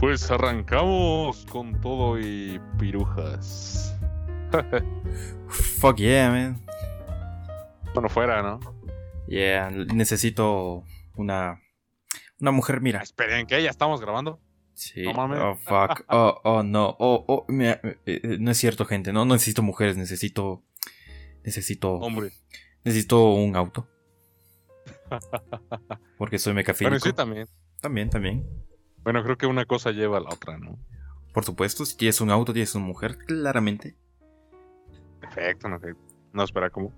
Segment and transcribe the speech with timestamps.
[0.00, 3.98] Pues arrancamos con todo y pirujas.
[5.48, 6.64] Fuck yeah, man.
[7.94, 8.60] Bueno, fuera, ¿no?
[9.26, 10.84] Yeah, necesito
[11.16, 11.60] una.
[12.40, 13.02] Una mujer, mira.
[13.02, 13.60] Esperen, ¿qué?
[13.60, 14.40] ¿Ya estamos grabando?
[14.74, 15.02] Sí.
[15.02, 15.40] No mames.
[15.42, 16.04] Oh, fuck.
[16.08, 16.96] Oh, oh, no.
[17.00, 19.12] Oh, oh, mira, eh, eh, no es cierto, gente.
[19.12, 20.62] No, no necesito mujeres, necesito.
[21.42, 21.94] Necesito.
[21.94, 22.30] Hombre.
[22.84, 23.88] Necesito un auto.
[26.18, 26.90] Porque soy mecafílico.
[26.90, 27.48] Pero sí, también.
[27.80, 28.46] También, también.
[29.08, 30.78] Bueno, creo que una cosa lleva a la otra, ¿no?
[31.32, 33.96] Por supuesto, si tienes un auto, tienes una mujer, claramente.
[35.18, 35.80] Perfecto, no,
[36.34, 36.92] no espera, ¿cómo?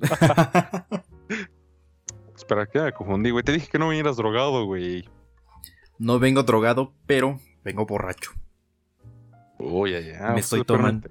[2.36, 3.42] espera, ¿qué me confundí, güey?
[3.42, 5.08] Te dije que no vinieras drogado, güey.
[5.98, 8.30] No vengo drogado, pero vengo borracho.
[9.58, 10.30] Uy, ya, ya.
[10.34, 11.08] Me estoy tomando,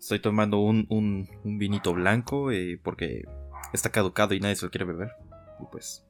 [0.00, 3.22] estoy tomando un, un, un vinito blanco eh, porque
[3.72, 5.12] está caducado y nadie se lo quiere beber.
[5.60, 6.04] Y pues.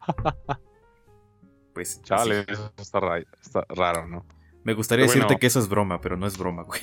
[1.76, 2.00] pues.
[2.00, 3.00] Chale, eso está,
[3.68, 4.24] raro, ¿no?
[4.64, 6.80] Me gustaría decirte que eso es broma, pero no es broma, güey.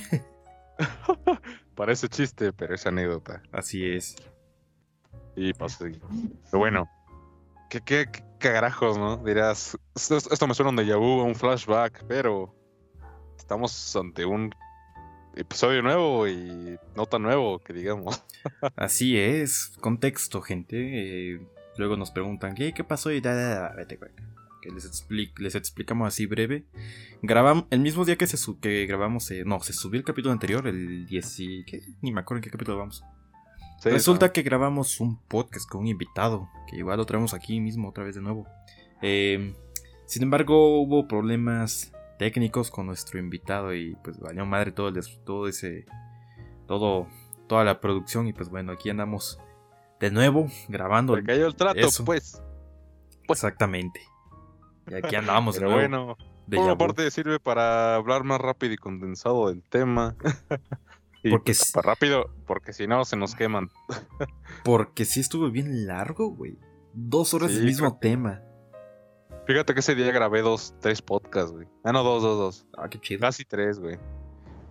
[1.74, 3.42] Parece chiste, pero es anécdota.
[3.50, 4.14] Así es.
[5.34, 5.86] Y pasa.
[5.88, 6.88] Pero bueno,
[7.68, 8.06] ¿qué, qué,
[8.38, 9.16] carajos, no?
[9.16, 12.54] Dirás, esto, me suena un déjà vu, un flashback, pero
[13.36, 14.54] estamos ante un
[15.34, 18.22] episodio nuevo y no tan nuevo, que digamos.
[18.76, 20.76] Así es, contexto, gente.
[20.76, 21.40] Eh,
[21.78, 23.10] luego nos preguntan, ¿qué, qué pasó?
[23.10, 24.12] Y da, da, da, vete, güey
[24.64, 25.06] que les,
[25.38, 26.64] les explicamos así breve.
[27.22, 30.66] Grabamos, el mismo día que, se que grabamos, eh, no, se subió el capítulo anterior,
[30.66, 31.64] el 10 y...
[31.64, 31.82] ¿qué?
[32.00, 33.04] Ni me acuerdo en qué capítulo vamos.
[33.84, 38.04] Resulta que grabamos un podcast con un invitado, que igual lo traemos aquí mismo otra
[38.04, 38.46] vez de nuevo.
[39.02, 39.54] Em,
[40.06, 45.46] sin embargo, hubo problemas técnicos con nuestro invitado y pues valió madre todo, el, todo
[45.46, 45.84] ese...
[46.66, 47.08] Todo,
[47.46, 49.38] toda la producción y pues bueno, aquí andamos
[50.00, 51.14] de nuevo grabando.
[51.14, 52.02] Le cayó el trato, pues.
[52.06, 52.42] pues.
[53.28, 54.00] Exactamente.
[54.88, 56.16] Y aquí andamos, Pero bueno,
[56.50, 60.16] por aparte sirve para hablar más rápido y condensado del tema.
[61.22, 61.78] y porque si...
[61.80, 63.70] rápido, porque si no se nos queman.
[64.64, 66.58] porque sí estuvo bien largo, güey.
[66.92, 68.42] Dos horas del mismo tema.
[69.46, 71.66] Fíjate que ese día grabé dos, tres podcasts, güey.
[71.82, 72.66] Ah, no, dos, dos, dos.
[72.78, 73.20] Ah, qué chido.
[73.20, 73.98] Casi tres, güey.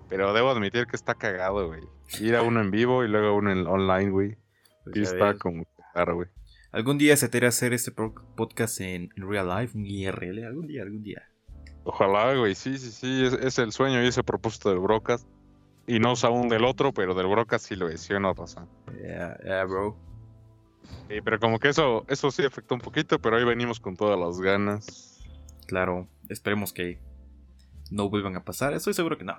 [0.09, 1.81] Pero debo admitir que está cagado, güey.
[2.19, 4.37] Ir a uno en vivo y luego uno en online, güey.
[4.83, 6.29] Pues y está como claro, güey.
[6.73, 10.81] Algún día se te irá hacer este podcast en, real life, en IRL, algún día,
[10.81, 11.21] algún día.
[11.83, 15.27] Ojalá, güey, sí, sí, sí, es, el sueño y ese propósito del Brocast.
[15.85, 18.33] Y no aún del otro, pero del Brocast sí lo es, ¿sí o no?
[19.03, 19.95] Yeah, yeah, bro.
[21.09, 24.19] Sí, pero como que eso, eso sí afectó un poquito, pero hoy venimos con todas
[24.19, 25.21] las ganas.
[25.67, 26.99] Claro, esperemos que
[27.91, 29.37] no vuelvan a pasar, estoy seguro que no.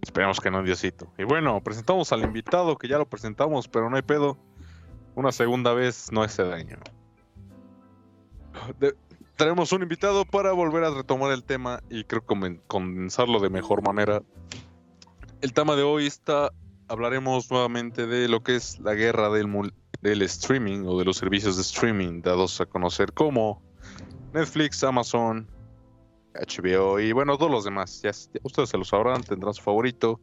[0.00, 1.12] Esperemos que no, Diosito.
[1.18, 4.38] Y bueno, presentamos al invitado, que ya lo presentamos, pero no hay pedo
[5.16, 6.78] una segunda vez no hace daño.
[9.36, 12.24] tenemos un invitado para volver a retomar el tema y creo
[12.66, 14.22] condensarlo de mejor manera.
[15.40, 16.52] El tema de hoy está,
[16.88, 21.62] hablaremos nuevamente de lo que es la guerra del, streaming o de los servicios de
[21.62, 23.62] streaming dados a conocer como
[24.34, 25.48] Netflix, Amazon,
[26.34, 28.02] HBO y bueno, todos los demás.
[28.42, 30.20] Ustedes se lo sabrán, tendrán su favorito.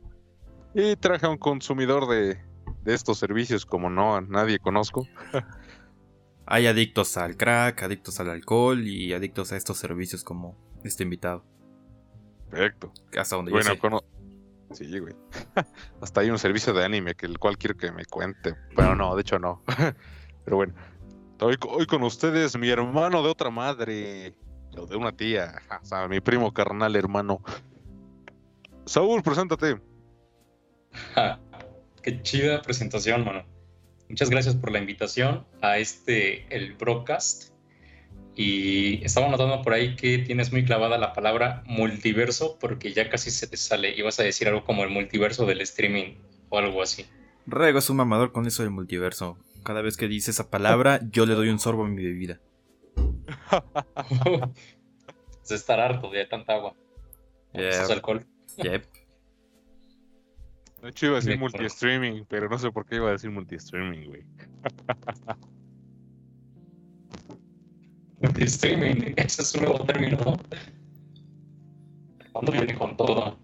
[0.75, 2.39] Y traje a un consumidor de
[2.83, 5.07] de estos servicios como no a nadie conozco.
[6.45, 11.45] Hay adictos al crack, adictos al alcohol y adictos a estos servicios como este invitado.
[12.49, 12.91] Perfecto.
[13.17, 13.71] Hasta donde bueno,
[14.71, 15.15] Sí, güey.
[16.01, 18.55] Hasta hay un servicio de anime que el cual quiero que me cuente.
[18.75, 19.63] Bueno, no, de hecho no.
[20.45, 20.73] Pero bueno.
[21.39, 24.35] Hoy, hoy con ustedes mi hermano de otra madre.
[24.77, 25.61] O de una tía.
[25.81, 27.41] O sea, mi primo carnal hermano.
[28.85, 29.79] Saúl, preséntate.
[32.03, 33.45] Qué chida presentación, mano.
[34.09, 37.53] Muchas gracias por la invitación a este, el broadcast.
[38.35, 43.31] Y estaba notando por ahí que tienes muy clavada la palabra multiverso porque ya casi
[43.31, 43.95] se te sale.
[43.95, 46.15] Ibas a decir algo como el multiverso del streaming
[46.49, 47.05] o algo así.
[47.45, 49.37] Rego es un mamador con eso del multiverso.
[49.63, 52.41] Cada vez que dice esa palabra, yo le doy un sorbo a mi bebida.
[55.41, 56.75] Se estar harto de tanta agua.
[57.53, 57.85] Yeah.
[57.85, 58.25] alcohol.
[58.57, 59.02] Yep.
[60.83, 64.05] De hecho iba a decir multi-streaming, pero no sé por qué iba a decir multi-streaming,
[64.05, 64.25] güey.
[68.19, 70.17] multi-streaming, ese es un nuevo término.
[72.33, 73.39] Cuando viene con todo.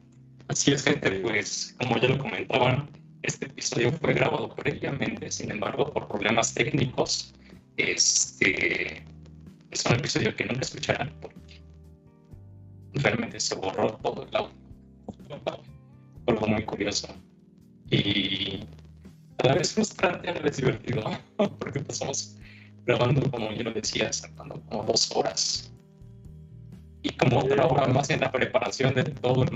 [0.50, 2.89] Así es, gente, pues, como ya lo comentaban,
[3.21, 7.33] este episodio fue grabado previamente, sin embargo, por problemas técnicos,
[7.77, 9.06] este
[9.71, 11.63] es un episodio que nunca escucharán porque
[12.95, 14.59] realmente se borró todo el audio.
[16.27, 17.07] Algo muy curioso.
[17.91, 18.68] Y
[19.39, 21.03] a la vez frustrante, a la vez divertido,
[21.59, 22.38] porque pasamos
[22.86, 25.71] grabando, como yo lo decía, sacando como dos horas.
[27.01, 29.50] y como otra hora más en la preparación de todo el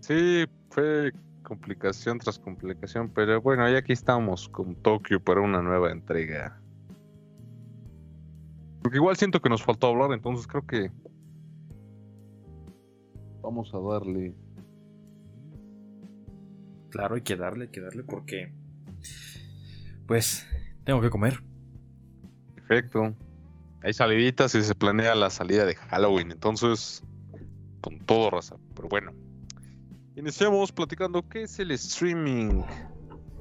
[0.00, 1.12] Sí, fue
[1.44, 6.60] complicación tras complicación, pero bueno, ya aquí estamos con Tokio para una nueva entrega.
[8.82, 10.90] Porque igual siento que nos faltó hablar, entonces creo que
[13.40, 14.34] vamos a darle.
[16.94, 18.52] Claro, hay que darle, hay que darle porque
[20.06, 20.46] pues
[20.84, 21.42] tengo que comer.
[22.54, 23.16] Perfecto.
[23.82, 27.02] Hay saliditas y se planea la salida de Halloween, entonces
[27.80, 28.54] con todo raza.
[28.76, 29.10] Pero bueno,
[30.14, 32.62] iniciamos platicando qué es el streaming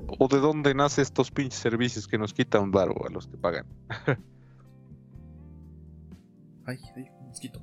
[0.07, 3.67] o de dónde nace estos pinches servicios que nos quitan barro a los que pagan.
[6.65, 7.61] ay, ay, mosquito.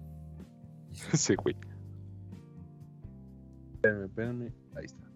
[1.15, 1.57] sí, güey.
[3.75, 4.53] Espérame, espérame.
[4.77, 5.10] Ahí está.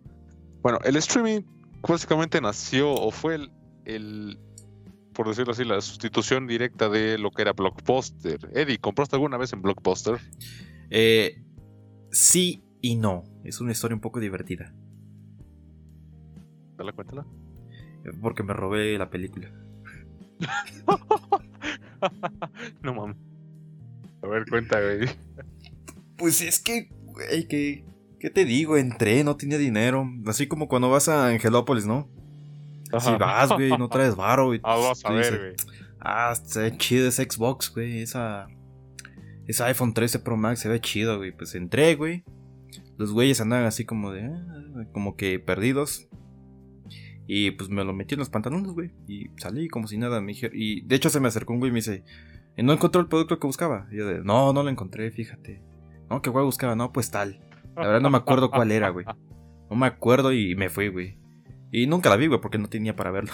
[0.64, 1.42] Bueno, el streaming
[1.86, 3.52] básicamente nació o fue el,
[3.84, 4.38] el,
[5.12, 8.50] por decirlo así, la sustitución directa de lo que era Blockbuster.
[8.54, 10.18] Eddie, ¿compraste alguna vez en Blockbuster?
[10.88, 11.44] Eh,
[12.10, 13.24] sí y no.
[13.44, 14.74] Es una historia un poco divertida.
[16.78, 17.26] Dale, cuéntala.
[18.22, 19.52] Porque me robé la película.
[22.82, 23.18] no mames.
[24.22, 25.10] A ver, cuenta, güey.
[26.16, 27.84] Pues es que, güey, que,
[28.24, 28.78] ¿qué te digo?
[28.78, 30.10] Entré, no tenía dinero.
[30.24, 32.08] Así como cuando vas a Angelópolis, ¿no?
[32.98, 34.60] Si vas, güey, no traes varo, güey.
[34.62, 35.52] Ah, vas a ver, güey.
[36.00, 38.00] Ah, se ve chido ese Xbox, güey.
[38.00, 38.46] Esa.
[39.46, 41.32] Esa iPhone 13 Pro Max se ve chido, güey.
[41.32, 42.24] Pues entré, güey.
[42.96, 44.24] Los güeyes andaban así como de.
[44.24, 46.08] Ah, como que perdidos.
[47.26, 48.90] Y pues me lo metí en los pantalones, güey.
[49.06, 50.22] Y salí como si nada.
[50.22, 52.04] Me y de hecho se me acercó un güey y me dice.
[52.56, 53.86] ¿No encontró el producto que buscaba?
[53.92, 54.24] Y yo de.
[54.24, 55.60] No, no lo encontré, fíjate.
[56.08, 56.74] No, ¿qué güey buscaba?
[56.74, 57.38] No, pues tal.
[57.76, 59.06] La verdad no me acuerdo cuál era, güey.
[59.70, 61.18] No me acuerdo y me fui, güey.
[61.72, 63.32] Y nunca la vi, güey, porque no tenía para verla.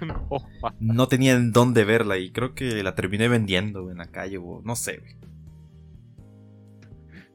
[0.00, 0.28] no,
[0.80, 4.62] no, tenía en dónde verla y creo que la terminé vendiendo en la calle, güey.
[4.64, 5.16] No sé, güey.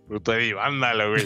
[0.08, 1.26] Puta de vándalo, güey.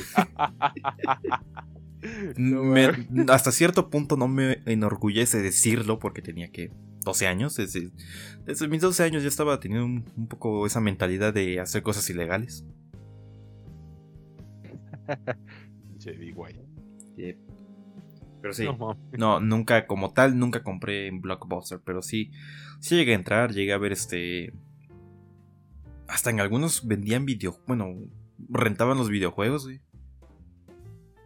[3.29, 6.71] hasta cierto punto no me enorgullece decirlo porque tenía que
[7.03, 7.55] 12 años.
[7.55, 7.91] Desde,
[8.45, 12.65] desde mis 12 años ya estaba teniendo un, poco esa mentalidad de hacer cosas ilegales.
[18.41, 18.67] Pero sí,
[19.13, 22.29] no, nunca, como tal, nunca compré en Blockbuster, pero sí,
[22.81, 24.51] sí llegué a entrar, llegué a ver este...
[26.09, 27.95] Hasta en algunos vendían video, bueno,
[28.49, 29.79] rentaban los videojuegos, güey.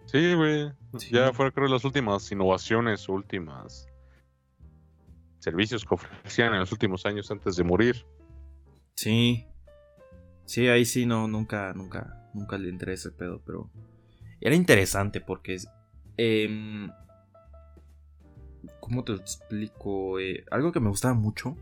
[0.06, 0.72] Sí, güey.
[1.12, 3.87] Ya fueron creo las últimas innovaciones, últimas
[5.40, 8.06] servicios que ofrecían en los últimos años antes de morir.
[8.96, 9.46] Sí.
[10.46, 13.70] Sí, ahí sí no, nunca, nunca, nunca le entré ese pedo, pero
[14.40, 15.58] era interesante porque
[16.18, 16.88] eh,
[18.80, 20.20] ¿Cómo te explico?
[20.20, 21.58] Eh, algo que me gustaba mucho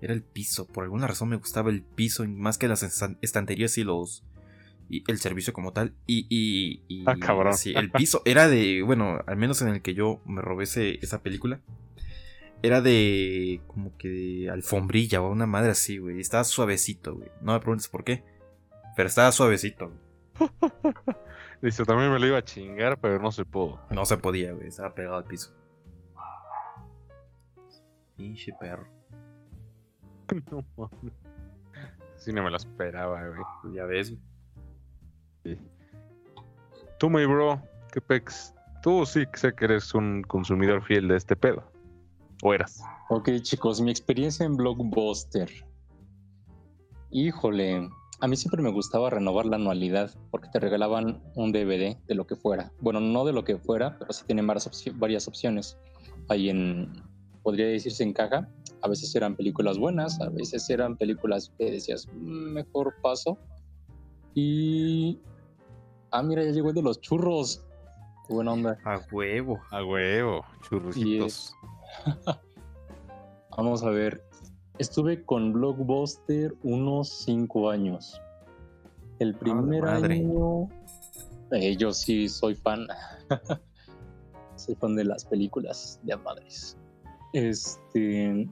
[0.00, 0.66] era el piso.
[0.66, 2.82] Por alguna razón me gustaba el piso más que las
[3.22, 4.24] estanterías y los.
[4.88, 5.94] Y el servicio como tal.
[6.06, 6.26] Y.
[6.86, 7.54] y, ah, cabrón.
[7.54, 8.82] Sí, el piso era de.
[8.82, 11.60] Bueno, al menos en el que yo me robé esa película.
[12.62, 13.62] Era de.
[13.66, 16.20] Como que de alfombrilla o una madre así, güey.
[16.20, 17.30] Estaba suavecito, güey.
[17.40, 18.24] No me preguntes por qué.
[18.96, 19.92] Pero estaba suavecito,
[21.62, 23.80] Dice, también me lo iba a chingar, pero no se pudo.
[23.90, 24.68] No se podía, güey.
[24.68, 25.54] Estaba pegado al piso.
[28.16, 28.86] Pinche perro.
[30.50, 31.12] No mames.
[32.16, 33.74] Sí, no me lo esperaba, güey.
[33.74, 34.16] Ya ves,
[35.44, 35.58] güey.
[36.98, 37.60] Tú, mi bro,
[37.92, 38.54] qué pex.
[38.82, 41.64] Tú sí sé que eres un consumidor fiel de este pedo.
[42.42, 42.82] ¿O eras?
[43.08, 45.50] Ok, chicos, mi experiencia en Blockbuster.
[47.10, 47.88] Híjole,
[48.20, 52.26] a mí siempre me gustaba renovar la anualidad porque te regalaban un DVD de lo
[52.26, 52.70] que fuera.
[52.80, 55.78] Bueno, no de lo que fuera, pero sí tienen varias, opciones.
[56.28, 57.02] Ahí en,
[57.42, 58.48] podría decirse en caja.
[58.82, 63.38] A veces eran películas buenas, a veces eran películas que decías, mm, mejor paso.
[64.34, 65.18] Y...
[66.10, 67.64] Ah, mira, ya llegó el de los churros.
[68.26, 68.78] Qué buena onda.
[68.84, 69.58] A huevo.
[69.70, 71.54] A huevo, churritos.
[73.56, 74.22] Vamos a ver,
[74.80, 78.18] Estuve con Blockbuster unos cinco años.
[79.18, 80.70] El primer año.
[81.52, 82.86] Eh, yo sí soy fan.
[84.56, 86.78] soy fan de las películas de madres.
[87.34, 88.48] Este.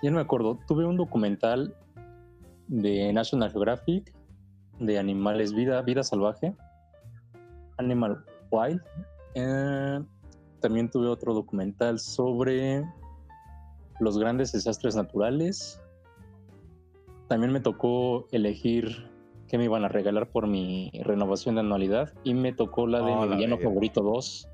[0.00, 0.60] Ya no me acuerdo.
[0.68, 1.74] Tuve un documental
[2.68, 4.14] de National Geographic
[4.78, 6.54] de animales, vida, vida salvaje.
[7.78, 8.80] Animal Wild.
[9.34, 10.00] Eh,
[10.62, 12.86] también tuve otro documental sobre
[14.00, 15.82] los grandes desastres naturales.
[17.28, 19.10] También me tocó elegir
[19.48, 23.12] qué me iban a regalar por mi renovación de anualidad y me tocó la de
[23.12, 24.48] oh, mi villano favorito 2.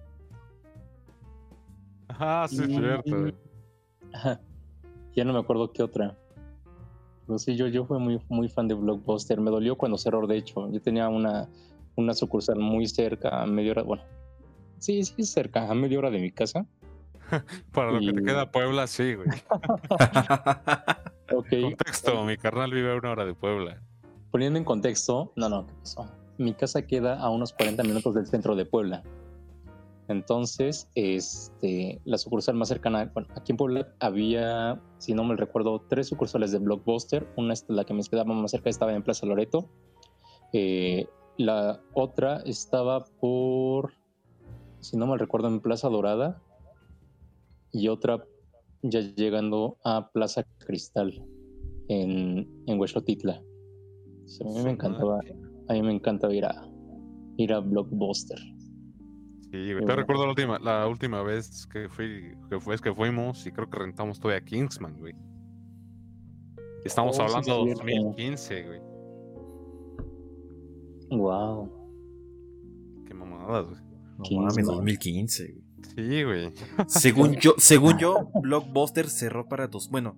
[2.08, 3.32] Ah, sí, es cierto.
[5.14, 6.16] Ya no me acuerdo qué otra.
[7.26, 9.40] Pero sí, yo, yo fui muy, muy fan de Blockbuster.
[9.40, 10.70] Me dolió cuando cerró, de hecho.
[10.70, 11.48] Yo tenía una,
[11.96, 14.02] una sucursal muy cerca, a media hora, bueno,
[14.78, 16.66] sí, sí, cerca, a media hora de mi casa.
[17.72, 19.28] Para lo que te queda Puebla, sí, güey.
[21.62, 23.80] Contexto, mi carnal vive a una hora de Puebla.
[24.30, 26.10] Poniendo en contexto, no, no, ¿qué pasó?
[26.38, 29.02] Mi casa queda a unos 40 minutos del centro de Puebla.
[30.08, 35.84] Entonces, este, la sucursal más cercana, bueno, aquí en Puebla había, si no me recuerdo,
[35.86, 37.28] tres sucursales de Blockbuster.
[37.36, 39.68] Una, la que me quedaba más cerca, estaba en Plaza Loreto.
[40.54, 41.06] Eh,
[41.36, 43.92] la otra estaba por,
[44.80, 46.42] si no me recuerdo, en Plaza Dorada.
[47.72, 48.24] Y otra
[48.82, 51.24] ya llegando a Plaza Cristal
[51.88, 53.34] en, en Huexotitla.
[53.34, 55.20] a mí me encantaba,
[55.68, 56.68] a mí me encantaba ir a
[57.36, 58.38] ir a Blockbuster.
[59.50, 63.52] Sí, te recuerdo la última, la última vez que fui, que fue que fuimos y
[63.52, 65.14] creo que rentamos todavía Kingsman, güey.
[66.84, 68.80] Estamos oh, hablando de 2015, güey.
[71.10, 71.72] Wow.
[73.06, 73.87] Qué mamadas, güey.
[74.18, 75.68] No mames, 2015, güey.
[75.94, 76.52] Sí, güey.
[76.88, 80.16] Según yo, según yo, Blockbuster cerró para dos, bueno,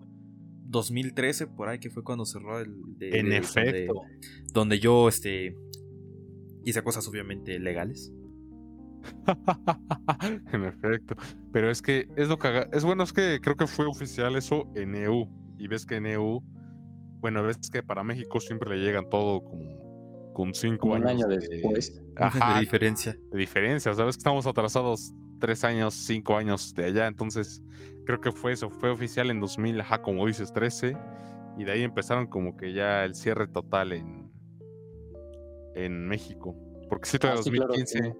[0.66, 3.94] 2013 por ahí que fue cuando cerró el En efecto.
[3.94, 5.54] Donde, donde yo este
[6.64, 8.12] hice cosas obviamente legales.
[10.52, 11.16] en efecto.
[11.52, 14.70] Pero es que es lo que es bueno, es que creo que fue oficial eso
[14.74, 15.28] en EU.
[15.58, 16.42] Y ves que en EU,
[17.20, 19.89] bueno, ves que para México siempre le llegan todo como
[20.32, 21.04] con cinco años.
[21.04, 21.94] Un año después.
[21.94, 23.16] de diferencia.
[23.30, 23.94] De diferencia.
[23.94, 27.06] Sabes que estamos atrasados tres años, cinco años de allá.
[27.06, 27.62] Entonces,
[28.04, 28.70] creo que fue eso.
[28.70, 30.96] Fue oficial en 2000, ajá, como dices, 13.
[31.58, 34.30] Y de ahí empezaron como que ya el cierre total en,
[35.74, 36.56] en México.
[36.88, 38.14] Porque sí, todavía 2015.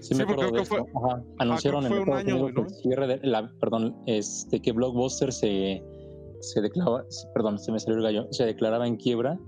[0.00, 0.86] Sí, me acuerdo de eso.
[1.38, 2.68] Anunciaron en el año, ¿no?
[2.68, 5.80] cierre de la, perdón, este que Blockbuster se
[6.42, 7.04] se declaraba,
[7.34, 9.38] perdón, se me salió el gallo, se declaraba en quiebra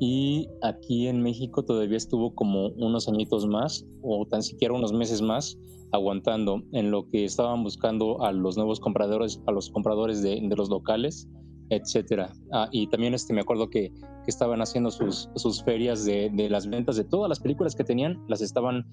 [0.00, 5.20] y aquí en México todavía estuvo como unos añitos más o tan siquiera unos meses
[5.20, 5.58] más
[5.92, 10.70] aguantando en lo que estaban buscando a los nuevos compradores, a los compradores de, los
[10.70, 11.28] locales,
[11.68, 12.32] etcétera.
[12.50, 16.48] Ah, y también este, me acuerdo que, que estaban haciendo sus, sus ferias de, de,
[16.48, 18.86] las ventas de todas las películas que tenían, las estaban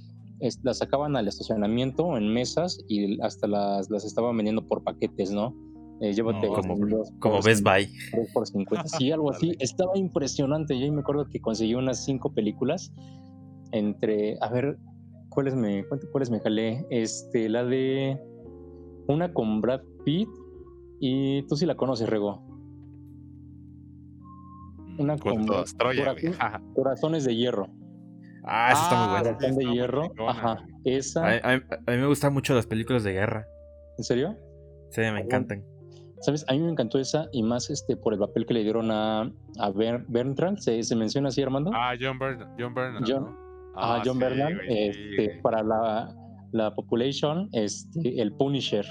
[0.61, 5.55] las sacaban al estacionamiento en mesas y hasta las, las estaban vendiendo por paquetes, ¿no?
[6.01, 6.75] Eh, llévate como,
[7.19, 7.89] como Best Buy.
[8.33, 9.55] Por 50, sí, algo así.
[9.59, 10.79] Estaba impresionante.
[10.79, 12.93] Yo me acuerdo que conseguí unas cinco películas
[13.71, 14.77] entre, a ver,
[15.29, 16.85] ¿cuáles me, cuáles me jalé?
[16.89, 18.19] Este, la de
[19.07, 20.29] una con Brad Pitt
[20.99, 22.43] y tú sí la conoces, Rego.
[24.99, 25.45] Una con,
[26.73, 27.67] Corazones de Hierro.
[28.49, 29.37] Ah, esa está muy buena.
[29.37, 30.11] Corazón de hierro.
[30.27, 30.65] Ajá.
[30.85, 31.37] Esa.
[31.43, 33.45] A, mí me gustan mucho las películas de guerra.
[33.97, 34.37] ¿En serio?
[34.91, 35.65] Sí, me encantan.
[36.21, 36.45] ¿Sabes?
[36.47, 39.31] A mí me encantó esa y más este por el papel que le dieron a,
[39.59, 40.57] a Bertrand.
[40.57, 41.71] ¿Se, ¿Se, menciona así, Armando?
[41.73, 42.49] Ah, John Bernard.
[42.57, 43.03] John Bernard.
[43.07, 43.35] John,
[43.75, 44.59] ah, John Bernard.
[44.67, 46.15] este, para la,
[46.51, 48.85] la population, este, el Punisher.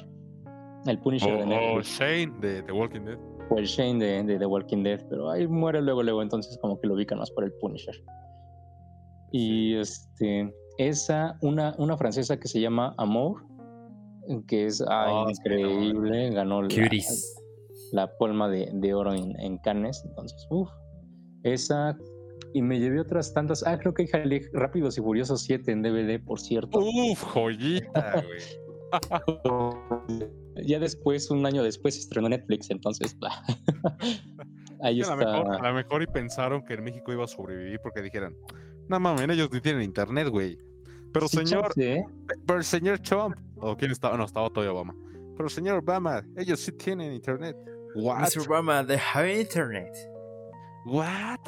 [0.86, 2.00] El Punisher de Netflix.
[2.00, 3.18] O Shane de The Walking Dead.
[3.50, 5.04] O el Shane de, de The Walking Dead.
[5.10, 6.22] Pero ahí muere luego, luego.
[6.22, 7.94] Entonces, como que lo ubican más por el Punisher.
[9.32, 13.42] Y este, esa, una, una francesa que se llama Amour,
[14.46, 16.68] que es oh, increíble, ganó la,
[17.92, 20.02] la, palma de, de oro en, en, Cannes.
[20.04, 20.68] Entonces, uff,
[21.42, 21.96] esa.
[22.52, 23.66] Y me llevé otras tantas.
[23.66, 26.78] Ah, creo que hay Rápidos y Furiosos 7 en DVD, por cierto.
[26.78, 28.66] Uf, joyita, güey.
[30.66, 33.16] ya después, un año después, se estrenó Netflix, entonces.
[34.82, 35.14] ahí está.
[35.14, 38.34] A lo mejor y pensaron que en México iba a sobrevivir porque dijeran,
[38.88, 40.58] no mames, ellos ni tienen internet, güey.
[41.16, 41.72] Pero señor,
[42.46, 44.94] pero el señor Trump, o quién estaba, no, estaba todavía Obama.
[45.34, 47.56] Pero señor Obama, ellos sí tienen internet.
[47.94, 48.20] What?
[48.20, 48.46] Mr.
[48.46, 49.96] Obama, they have internet.
[50.84, 51.40] What?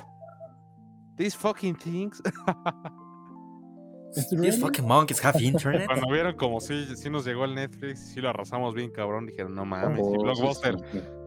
[1.19, 2.23] These fucking things.
[4.15, 5.87] These fucking monkeys have internet.
[5.87, 9.55] Cuando vieron como si, si nos llegó el Netflix, si lo arrasamos bien cabrón, dijeron,
[9.55, 10.77] no mames, oh, Blockbuster,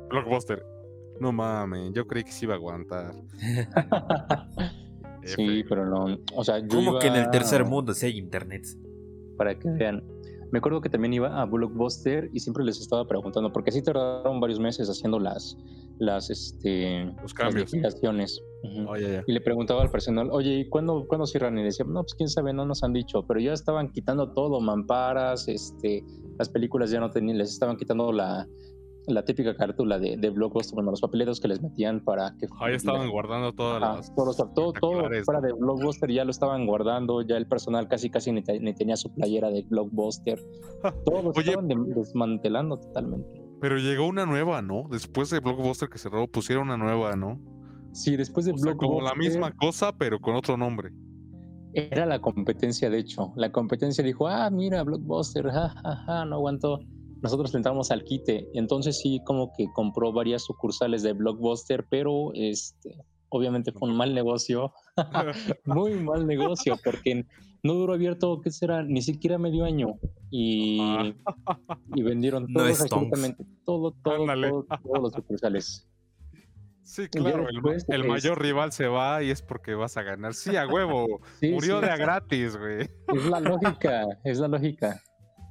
[0.10, 0.66] Blockbuster,
[1.20, 3.14] no mames, yo creí que se iba a aguantar.
[5.24, 6.18] Sí, pero no.
[6.36, 8.66] O sea, yo ¿Cómo que en el tercer mundo si hay internet?
[9.38, 10.04] Para que vean.
[10.52, 14.42] Me acuerdo que también iba a Blockbuster y siempre les estaba preguntando, porque así tardaron
[14.42, 15.58] varios meses haciendo las,
[15.98, 17.72] las, este, Los cambios.
[18.86, 21.58] Oh, y le preguntaba al personal, oye, ¿y cuándo, cuándo cierran?
[21.58, 24.60] Y decía, no, pues quién sabe, no nos han dicho, pero ya estaban quitando todo,
[24.60, 26.04] mamparas, este,
[26.38, 28.46] las películas ya no tenían, les estaban quitando la,
[29.08, 32.48] la típica cartula de, de Blockbuster, bueno, los papeleros que les metían para que...
[32.60, 34.14] Ahí estaban guardando todas las...
[34.16, 38.44] Todo, todo, fuera de Blockbuster ya lo estaban guardando, ya el personal casi casi ni,
[38.44, 40.40] tenía su playera de Blockbuster.
[41.06, 43.42] Todo estaban desmantelando totalmente.
[43.60, 44.84] Pero llegó una nueva, ¿no?
[44.90, 47.40] Después de Blockbuster que cerró, pusieron una nueva, ¿no?
[47.94, 50.92] Sí, después de O sea, como la Blockbuster, misma cosa, pero con otro nombre.
[51.74, 53.34] Era la competencia, de hecho.
[53.36, 56.80] La competencia dijo, ah, mira, Blockbuster, ja, ja, ja, no aguantó.
[57.22, 58.48] Nosotros entramos al quite.
[58.54, 62.98] Entonces sí, como que compró varias sucursales de Blockbuster, pero este,
[63.30, 64.74] obviamente fue un mal negocio.
[65.66, 67.26] Muy mal negocio, porque
[67.64, 68.84] no duró abierto, ¿qué será?
[68.84, 70.00] Ni siquiera medio año.
[70.30, 70.80] Y,
[71.96, 75.88] y vendieron No todos, absolutamente todo, todo, todo, todos los sucursales.
[76.84, 80.04] Sí, claro, el, después, el mayor este- rival se va y es porque vas a
[80.04, 80.34] ganar.
[80.34, 81.22] Sí, a huevo.
[81.40, 82.90] Sí, Murió sí, de a gratis, güey.
[83.08, 85.02] Es la lógica, es la lógica.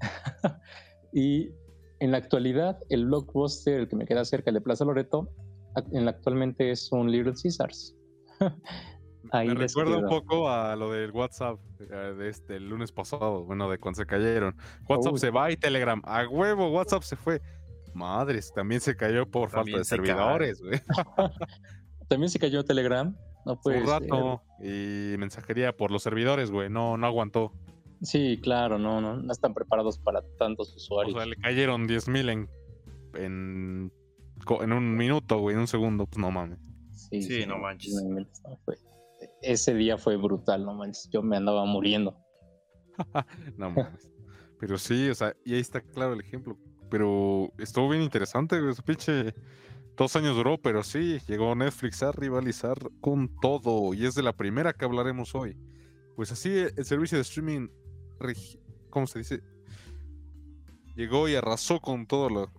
[1.12, 1.48] y
[2.00, 5.28] en la actualidad, el blockbuster, el que me queda cerca el de Plaza Loreto,
[5.74, 7.94] ac- en la actualmente es un Little Caesars.
[9.32, 11.84] Ahí Me recuerda un poco a lo del WhatsApp eh,
[12.16, 14.56] de este el lunes pasado, bueno, de cuando se cayeron.
[14.88, 15.18] WhatsApp Uy.
[15.20, 16.00] se va y Telegram.
[16.04, 17.40] A huevo, WhatsApp se fue.
[17.94, 20.80] Madres, también se cayó por También falta de servidores, güey.
[22.08, 23.14] También se cayó Telegram.
[23.46, 24.00] No puede un ser.
[24.02, 24.42] rato.
[24.62, 26.68] Y mensajería por los servidores, güey.
[26.70, 27.52] No, no aguantó.
[28.02, 31.16] Sí, claro, no, no, no están preparados para tantos O usuarios.
[31.16, 32.48] sea, le cayeron 10.000 en,
[33.14, 33.92] en,
[34.62, 36.06] en un minuto, güey, en un segundo.
[36.06, 36.58] Pues no mames.
[36.92, 37.92] sí, Sí, no manches.
[37.94, 38.76] no, fue-
[39.42, 41.10] Ese día fue brutal, no manches.
[41.12, 42.16] Yo me andaba muriendo.
[43.56, 44.10] No mames.
[44.58, 46.56] Pero sí, o sea, y ahí está claro el ejemplo.
[46.90, 48.74] Pero estuvo bien interesante, güey.
[48.74, 49.34] Su pinche.
[49.96, 53.92] Dos años duró, pero sí, llegó Netflix a rivalizar con todo.
[53.94, 55.56] Y es de la primera que hablaremos hoy.
[56.16, 57.68] Pues así, el servicio de streaming.
[58.90, 59.40] ¿Cómo se dice?
[60.96, 62.52] Llegó y arrasó con todo lo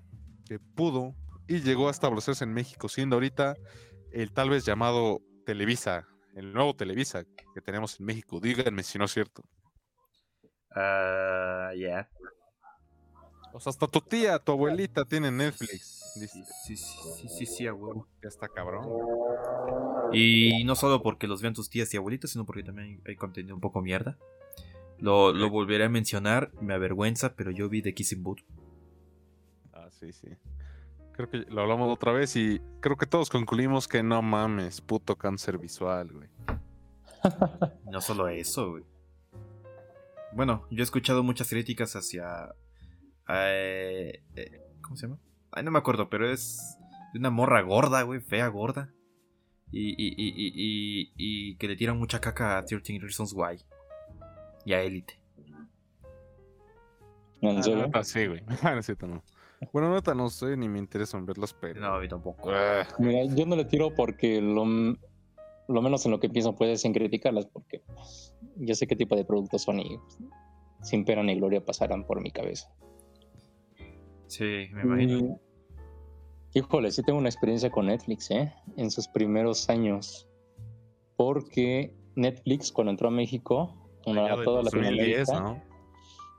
[0.46, 1.16] que pudo.
[1.48, 3.56] Y llegó a establecerse en México, siendo ahorita
[4.12, 6.08] el tal vez llamado Televisa.
[6.34, 8.40] El nuevo Televisa que tenemos en México.
[8.40, 9.44] Díganme si no es cierto.
[10.74, 12.10] Ah, ya.
[13.54, 15.98] O sea, hasta tu tía, tu abuelita tiene Netflix.
[16.14, 16.86] Sí, Dice, sí, sí,
[17.22, 18.08] sí, sí, sí, a huevo.
[18.22, 18.86] ya está cabrón.
[20.14, 23.56] Y no solo porque los vean tus tías y abuelitas, sino porque también hay contenido
[23.56, 24.18] un poco mierda.
[25.02, 28.42] Lo, lo volveré a mencionar, me avergüenza, pero yo vi The Kissing Boot.
[29.74, 30.28] Ah, sí, sí.
[31.14, 35.18] Creo que lo hablamos otra vez y creo que todos concluimos que no mames, puto
[35.18, 36.30] cáncer visual, güey.
[37.92, 38.84] No solo eso, güey.
[40.34, 42.56] Bueno, yo he escuchado muchas críticas hacia.
[43.28, 45.20] eh, eh, ¿Cómo se llama?
[45.52, 46.78] Ay, no me acuerdo, pero es
[47.14, 48.94] de una morra gorda, güey, fea, gorda.
[49.72, 53.62] Y, y, y, y, y, y que le tiran mucha caca a 13 Reasons Why.
[54.66, 55.14] Y a Elite.
[57.42, 57.90] ¿En serio?
[57.94, 58.42] Ah, sí, güey.
[58.62, 59.24] Ah, no es cierto, no.
[59.74, 61.80] Bueno, neta, no sé, ni me interesa en verlas, pero.
[61.80, 62.52] No, a mí tampoco.
[62.52, 66.78] Ah, Mira, yo no le tiro porque lo, lo menos en lo que pienso puede
[66.78, 67.84] ser en criticarlas, porque
[68.58, 70.18] yo sé qué tipo de productos son y pues,
[70.82, 72.74] sin pena ni gloria pasarán por mi cabeza.
[74.28, 75.40] Sí, me imagino.
[76.54, 78.52] Y, híjole, sí tengo una experiencia con Netflix, ¿eh?
[78.78, 80.28] En sus primeros años.
[81.18, 85.64] Porque Netflix, cuando entró a México, bueno, allá a del toda 2010, Latinoamérica, ¿no?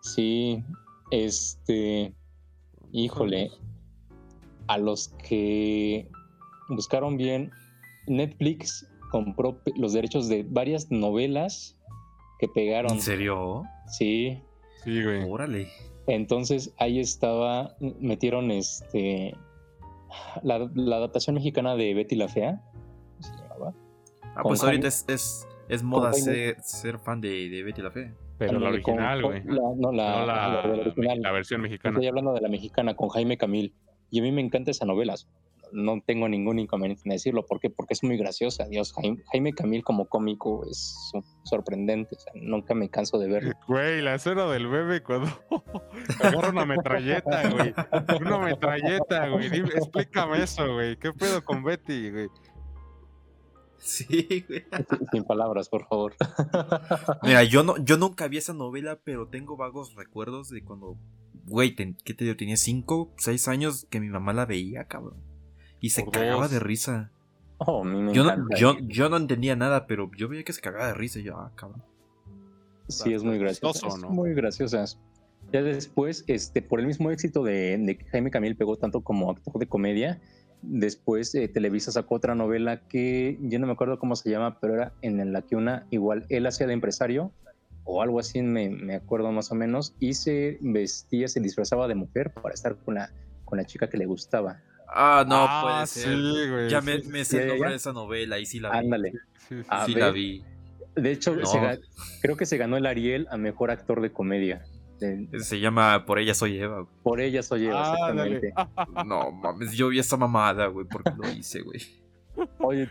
[0.00, 0.64] sí,
[1.10, 2.14] este,
[2.92, 3.50] híjole,
[4.68, 6.08] a los que
[6.68, 7.50] buscaron bien,
[8.06, 11.76] Netflix compró los derechos de varias novelas
[12.38, 12.92] que pegaron.
[12.92, 13.64] ¿En serio?
[13.86, 14.42] Sí,
[14.84, 15.30] Sí, güey.
[15.30, 15.68] Órale.
[16.06, 19.36] entonces ahí estaba, metieron este
[20.42, 22.60] la, la adaptación mexicana de Betty la Fea.
[23.20, 23.74] ¿cómo se llamaba?
[24.34, 28.12] Ah, pues ahorita es, es moda ser, ser fan de, de Betty la Fe.
[28.38, 29.42] Pero la original, güey.
[29.44, 31.20] la- no, la, No la- la, la original.
[31.22, 31.94] la versión mexicana.
[31.94, 33.74] Estoy hablando de la mexicana con Jaime Camil.
[34.10, 35.14] Y a mí me encanta esa novela.
[35.74, 37.46] No tengo ningún inconveniente en decirlo.
[37.46, 37.70] ¿Por qué?
[37.70, 38.66] Porque es muy graciosa.
[38.68, 42.14] Dios, Jaime, Jaime Camil como cómico es so- sorprendente.
[42.16, 43.52] O sea, nunca me canso de verlo.
[43.68, 45.28] Güey, la escena del bebé cuando
[46.22, 47.72] agarra una metralleta, güey.
[48.20, 49.46] Una metralleta, güey.
[49.46, 50.96] Explícame eso, güey.
[50.96, 52.28] ¿Qué pedo con Betty, güey?
[53.82, 54.64] Sí, güey.
[55.10, 56.14] Sin- palabras, por favor.
[57.22, 60.96] Mira, yo no, yo nunca vi esa novela, pero tengo vagos recuerdos de cuando,
[61.46, 62.36] güey, ten- ¿qué te digo?
[62.36, 65.16] Tenía 5, 6 años que mi mamá la veía, cabrón.
[65.80, 67.10] Y se Por cagaba de risa.
[67.58, 70.52] Oh, a mí me Yo no, yo, yo no entendía nada, pero yo veía que
[70.52, 71.82] se cagaba de risa y yo, ah, cabrón.
[72.88, 73.88] Sí, es muy graciosa.
[73.88, 74.10] es ¿no?
[74.10, 74.98] Muy graciosas.
[75.52, 79.30] Ya después, este, por el mismo éxito de, de que Jaime Camil pegó tanto como
[79.30, 80.20] actor de comedia,
[80.62, 84.74] después eh, Televisa sacó otra novela que yo no me acuerdo cómo se llama, pero
[84.74, 87.32] era en la que una, igual él hacía de empresario
[87.84, 91.96] o algo así, me, me acuerdo más o menos, y se vestía, se disfrazaba de
[91.96, 93.10] mujer para estar con la,
[93.44, 94.60] con la chica que le gustaba.
[94.88, 96.14] Ah, no Ah, puede ser.
[96.16, 96.70] Sí, güey.
[96.70, 98.78] ya sí, me, me sé el nombre de esa novela y sí la vi.
[98.78, 99.12] Ándale.
[99.86, 100.44] sí, la vi.
[100.94, 101.44] De hecho, No.
[101.46, 101.80] se ga-
[102.20, 104.64] creo que se ganó el Ariel a mejor actor de comedia.
[105.06, 106.94] De- Ese Se llama Por ella soy Eva, güey.
[107.02, 108.36] por ella soy yo, Ah, dale.
[108.36, 109.04] exactamente.
[109.06, 111.80] No mames, yo vi esa mamada, güey, porque lo hice, güey.
[112.58, 112.88] Oye,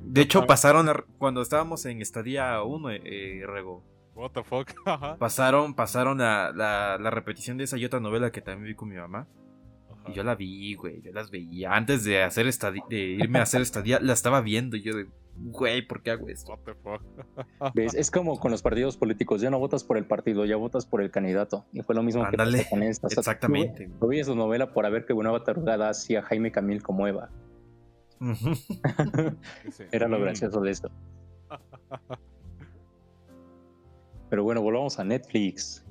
[0.00, 3.82] De hecho, pasaron cuando estábamos en Estadía 1, eh, Rego.
[4.14, 4.70] What the fuck?
[5.18, 8.96] pasaron pasaron la, la, repetición de esa y otra novela que también vi con mi
[8.96, 9.26] mamá.
[10.08, 11.00] Y yo la vi, güey.
[11.02, 11.74] Yo las veía.
[11.74, 14.76] Antes de hacer estadía, de irme a hacer estadía, la estaba viendo.
[14.76, 15.06] Y yo de,
[15.40, 16.52] güey, ¿por qué hago esto?
[16.52, 17.02] What the fuck?
[17.96, 19.40] Es como con los partidos políticos.
[19.40, 21.64] Ya no votas por el partido, ya votas por el candidato.
[21.72, 23.06] Y fue lo mismo que pasó con esta.
[23.08, 23.90] exactamente.
[24.00, 27.30] Yo vi esa novela por haber que una batarugada hacía Jaime Camil como Eva.
[29.92, 30.90] Era lo gracioso de esto.
[34.28, 35.84] Pero bueno, volvamos a Netflix.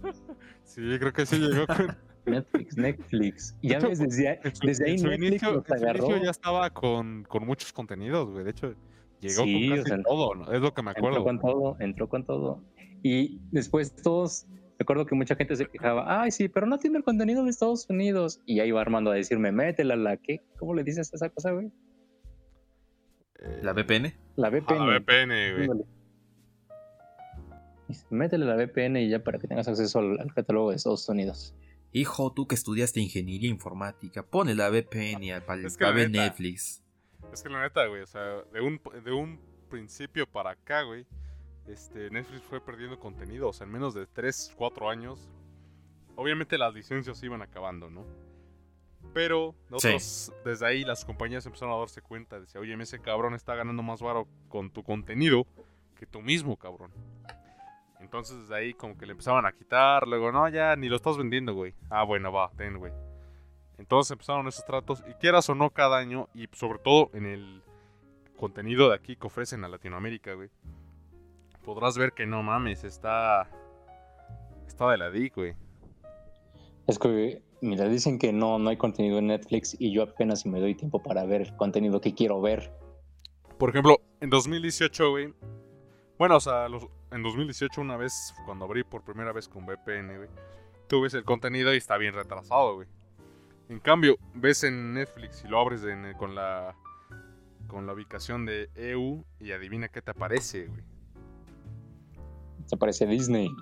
[0.64, 1.98] Sí, creo que sí llegó con...
[2.26, 3.56] Netflix, Netflix.
[3.62, 6.18] Y ya ves, desde, ahí Netflix inicio, agarró.
[6.18, 8.44] ya estaba con, con, muchos contenidos, güey.
[8.44, 8.76] De hecho,
[9.20, 10.52] llegó con casi todo, ¿no?
[10.52, 11.18] Es lo que me acuerdo.
[11.18, 12.64] Entró con todo, entró con todo.
[13.04, 14.46] Y después todos,
[14.78, 17.88] recuerdo que mucha gente se quejaba, ay, sí, pero no tiene el contenido de Estados
[17.90, 18.42] Unidos.
[18.46, 21.52] Y ahí va Armando a decirme, métela la que, ¿cómo le dices a esa cosa,
[21.52, 21.72] güey?
[23.62, 24.14] ¿La VPN?
[24.36, 24.86] La VPN.
[24.86, 25.86] la VPN, güey.
[28.10, 31.56] Métele la VPN y ya para que tengas acceso al, catálogo de Estados Unidos.
[31.92, 36.84] Hijo, tú que estudiaste ingeniería informática, pone la VPN para ver Netflix.
[37.32, 39.40] Es que la neta, güey, o sea, de un, de un
[39.70, 41.06] principio para acá, güey,
[41.68, 45.30] este, Netflix fue perdiendo contenido, o sea, en menos de 3, 4 años.
[46.16, 48.06] Obviamente las licencias iban acabando, ¿no?
[49.14, 52.40] Pero nosotros, desde ahí las compañías empezaron a darse cuenta.
[52.40, 55.46] Decía, oye, ese cabrón está ganando más varo con tu contenido
[55.96, 56.92] que tú mismo, cabrón.
[58.00, 60.08] Entonces desde ahí como que le empezaban a quitar.
[60.08, 61.74] Luego, no, ya ni lo estás vendiendo, güey.
[61.90, 62.92] Ah, bueno, va, ten, güey.
[63.80, 65.04] Entonces empezaron esos tratos.
[65.10, 66.30] Y quieras o no cada año.
[66.36, 67.64] Y sobre todo en el
[68.38, 70.50] contenido de aquí que ofrecen a Latinoamérica, güey.
[71.64, 73.50] Podrás ver que no mames, está...
[74.68, 75.56] Está de la DIC, güey.
[76.86, 80.62] Es que Mira, dicen que no, no hay contenido en Netflix y yo apenas me
[80.62, 82.72] doy tiempo para ver el contenido que quiero ver.
[83.58, 85.34] Por ejemplo, en 2018, güey.
[86.18, 86.68] Bueno, o sea,
[87.12, 90.30] en 2018 una vez, cuando abrí por primera vez con VPN, güey.
[90.88, 92.88] Tú ves el contenido y está bien retrasado, güey.
[93.70, 95.84] En cambio, ves en Netflix y lo abres
[96.18, 96.76] con la
[97.68, 100.84] con la ubicación de EU y adivina qué te aparece, güey.
[102.68, 103.56] Te aparece Disney.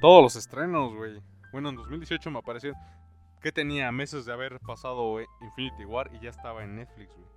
[0.00, 1.22] Todos los estrenos, güey.
[1.52, 2.78] Bueno, en 2018 me aparecieron
[3.40, 7.28] que tenía meses de haber pasado Infinity War y ya estaba en Netflix, güey.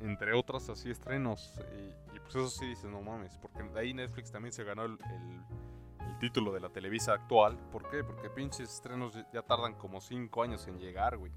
[0.00, 1.58] Entre otras así estrenos.
[2.14, 3.38] Y, pues eso sí dices, no mames.
[3.38, 4.98] Porque de ahí Netflix también se ganó el,
[6.20, 7.58] título de la Televisa actual.
[7.70, 8.04] ¿Por qué?
[8.04, 11.32] Porque pinches estrenos ya tardan como 5 años en llegar, güey.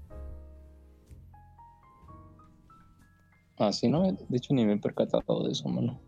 [3.58, 6.00] Ah, sí, no, de hecho ni me he percatado de eso, mano.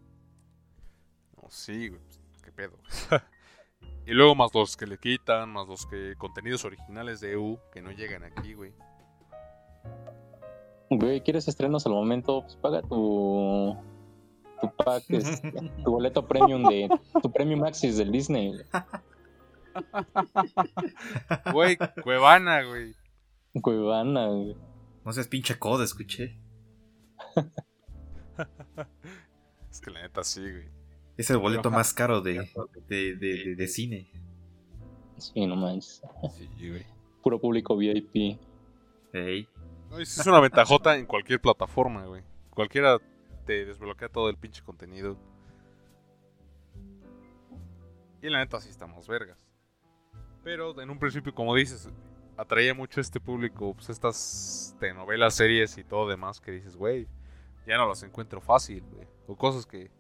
[1.40, 2.79] No, sí, güey, pues, qué pedo.
[4.07, 7.83] Y luego más los que le quitan, más los que contenidos originales de EU que
[7.83, 8.73] no llegan aquí, güey.
[10.90, 12.42] Güey, ¿quieres estrenos al momento?
[12.42, 13.77] Pues paga tu
[15.85, 16.89] tu boleto premium de
[17.23, 18.53] tu premium Maxis del Disney.
[21.53, 22.95] Güey, Cuevana, güey.
[23.61, 24.57] Cuevana, güey.
[25.05, 26.39] No seas pinche coda, escuché.
[29.71, 30.69] es que la neta sí, güey.
[31.17, 32.51] Es el boleto más caro de,
[32.89, 34.11] de, cine.
[35.17, 36.03] Sí, no manches.
[36.37, 36.85] Sí, güey.
[37.23, 38.39] Puro público VIP.
[39.12, 39.49] Ey.
[39.99, 42.23] es una ventajota en cualquier plataforma, güey.
[42.51, 42.99] Cualquiera
[43.46, 45.16] te desbloquea todo el pinche contenido.
[48.20, 49.38] Y la neta sí estamos vergas.
[50.42, 51.88] Pero en un principio, como dices,
[52.37, 57.09] atraía mucho a este público, pues estas telenovelas, series y todo demás que dices, güey,
[57.66, 59.09] ya no las encuentro fácil, güey.
[59.26, 59.90] O cosas que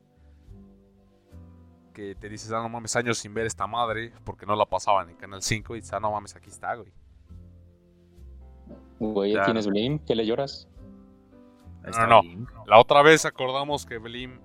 [1.96, 5.08] que te dices, ah, no mames, años sin ver esta madre, porque no la pasaban
[5.08, 6.92] en Canal 5, y dices, ah, no mames, aquí está, güey.
[8.98, 9.98] Güey, ¿tienes Blim?
[10.00, 10.68] ¿Qué le lloras?
[11.86, 14.38] No, no, La otra vez acordamos que Blim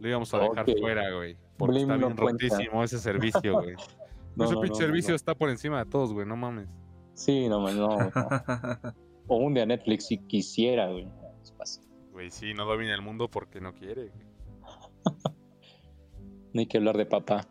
[0.00, 1.36] lo íbamos a dejar fuera, güey.
[1.56, 3.74] Porque está bien rotísimo ese servicio, güey.
[4.36, 6.68] no, ese pinche servicio está por encima de todos, güey, no mames.
[7.14, 7.98] Sí, no, no.
[7.98, 8.10] no.
[9.28, 11.08] o un día Netflix si quisiera, güey.
[12.12, 14.26] Güey, sí, no domina el mundo porque no quiere, güey.
[16.52, 17.46] No hay que hablar de papá.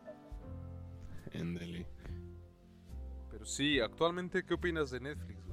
[1.32, 1.86] Éndele.
[3.30, 5.45] Pero sí, actualmente, ¿qué opinas de Netflix?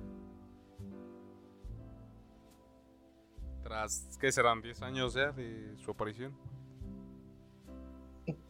[3.72, 4.61] Tras, ¿qué serán?
[4.61, 6.37] ¿10 años ya de su aparición?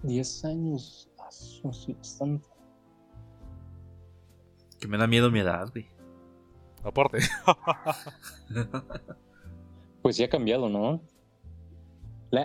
[0.03, 1.09] 10 años.
[1.97, 2.49] bastante.
[4.81, 5.87] Que me da miedo mi edad, güey.
[6.83, 7.21] Aparte.
[10.03, 11.01] pues ya ha cambiado, ¿no?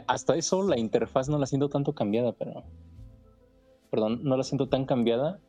[0.06, 2.64] hasta eso la interfaz no la siento tanto cambiada, pero...
[3.90, 5.40] Perdón, no la siento tan cambiada.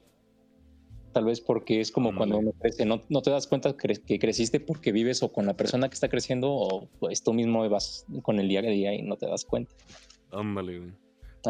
[1.13, 4.61] Tal vez porque es como cuando uno crece, no, no te das cuenta que, creciste
[4.61, 8.39] porque vives o con la persona que está creciendo o pues tú mismo vas con
[8.39, 9.75] el día a día y no te das cuenta.
[10.31, 10.93] Ándale, güey.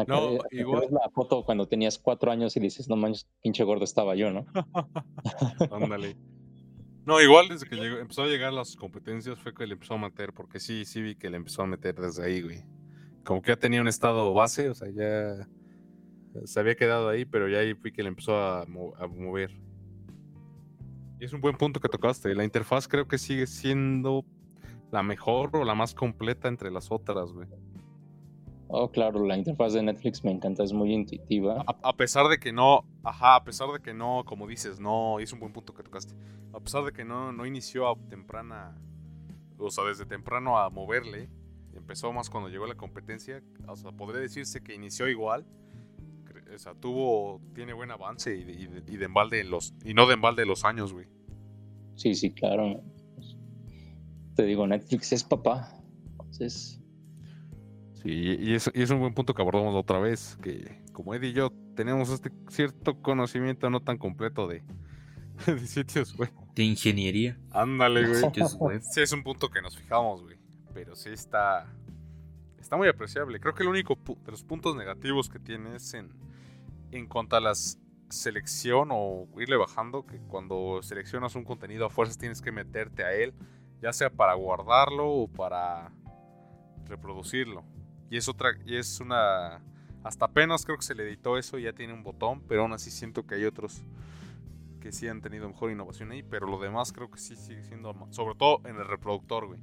[0.07, 0.87] no, igual.
[0.91, 4.45] la foto cuando tenías cuatro años y dices, no manches, pinche gordo estaba yo, ¿no?
[5.71, 6.15] Ándale.
[7.05, 10.33] no, igual desde que empezó a llegar las competencias fue que le empezó a meter,
[10.33, 12.63] porque sí, sí vi que le empezó a meter desde ahí, güey.
[13.25, 15.47] Como que ya tenía un estado base, o sea, ya
[16.45, 19.51] se había quedado ahí, pero ya ahí fui que le empezó a, mover.
[21.19, 22.33] Y es un buen punto que tocaste.
[22.35, 24.25] La interfaz creo que sigue siendo
[24.91, 27.47] la mejor o la más completa entre las otras, güey.
[28.71, 31.65] Oh, claro, la interfaz de Netflix me encanta, es muy intuitiva.
[31.65, 35.33] A, pesar de que no, ajá, a pesar de que no, como dices, no, es
[35.33, 36.13] un buen punto que tocaste.
[36.53, 38.79] A pesar de que no, no inició a temprana,
[39.57, 41.29] o sea, desde temprano a moverle,
[41.73, 45.47] empezó más cuando llegó la competencia, o sea, podría decirse que inició igual,
[46.53, 50.65] o sea, tuvo, tiene buen avance y, de embalde los, y no de embalde los
[50.65, 51.07] años, güey.
[51.95, 52.81] Sí, sí, claro.
[54.35, 55.69] Te digo, Netflix es papá.
[56.11, 56.79] Entonces.
[58.01, 61.29] Sí, y es, y es un buen punto que abordamos otra vez, que como Eddie
[61.29, 64.63] y yo tenemos este cierto conocimiento no tan completo de,
[65.65, 66.31] sitios web.
[66.55, 67.37] De ingeniería.
[67.51, 68.21] Ándale, güey.
[68.81, 70.37] Sí, es un punto que nos fijamos, güey.
[70.73, 71.65] Pero sí está.
[72.59, 73.39] Está muy apreciable.
[73.39, 76.09] Creo que el único de los puntos negativos que tiene es en
[76.91, 77.53] en cuanto a la
[78.09, 83.13] selección o irle bajando, que cuando seleccionas un contenido a fuerzas tienes que meterte a
[83.13, 83.33] él,
[83.81, 85.91] ya sea para guardarlo o para
[86.85, 87.63] reproducirlo.
[88.09, 89.61] Y es otra, y es una,
[90.03, 92.73] hasta apenas creo que se le editó eso y ya tiene un botón, pero aún
[92.73, 93.83] así siento que hay otros
[94.79, 97.93] que sí han tenido mejor innovación ahí, pero lo demás creo que sí sigue siendo,
[98.09, 99.59] sobre todo en el reproductor, güey.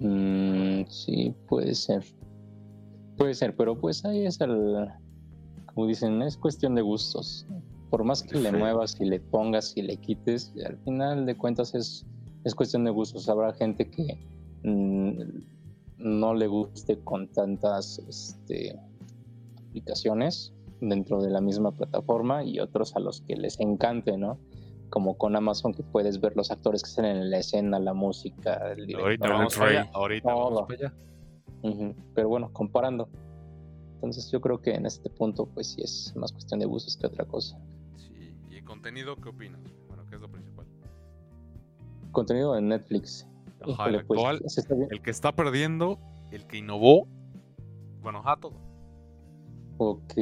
[0.00, 2.04] Mm, sí, puede ser.
[3.18, 4.88] Puede ser, pero pues ahí es el,
[5.66, 7.46] como dicen, es cuestión de gustos.
[7.90, 11.74] Por más que le muevas y le pongas y le quites, al final de cuentas
[11.74, 12.06] es,
[12.44, 13.28] es cuestión de gustos.
[13.28, 14.18] Habrá gente que
[14.62, 15.22] mm,
[15.98, 18.78] no le guste con tantas este,
[19.68, 24.38] aplicaciones dentro de la misma plataforma y otros a los que les encante, ¿no?
[24.90, 28.72] Como con Amazon que puedes ver los actores que están en la escena, la música,
[28.72, 29.90] el Ahorita vamos allá.
[29.92, 30.94] Ahorita vamos allá.
[32.14, 33.08] Pero bueno, comparando.
[33.94, 37.06] Entonces yo creo que en este punto pues sí es más cuestión de gustos que
[37.06, 37.58] otra cosa.
[37.96, 39.60] Sí, ¿y contenido qué opinas?
[39.88, 40.66] Bueno, ¿qué es lo principal?
[42.12, 43.26] Contenido en Netflix.
[43.66, 44.20] el, pues,
[44.90, 45.98] el que está perdiendo,
[46.30, 47.08] el que innovó,
[48.02, 48.54] bueno, a todo.
[49.78, 50.14] Ok,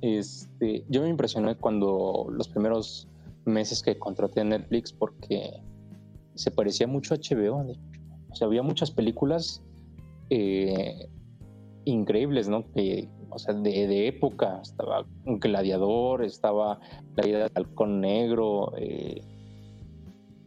[0.00, 3.08] este, yo me impresioné cuando los primeros
[3.44, 5.62] meses que contraté Netflix porque
[6.34, 7.74] se parecía mucho a HBO.
[8.30, 9.62] O sea, había muchas películas
[10.30, 11.08] eh,
[11.84, 12.64] increíbles, ¿no?
[13.30, 14.60] o sea, de, época.
[14.62, 16.80] Estaba un gladiador, estaba
[17.16, 18.72] la idea del halcón negro.
[18.76, 19.22] Eh,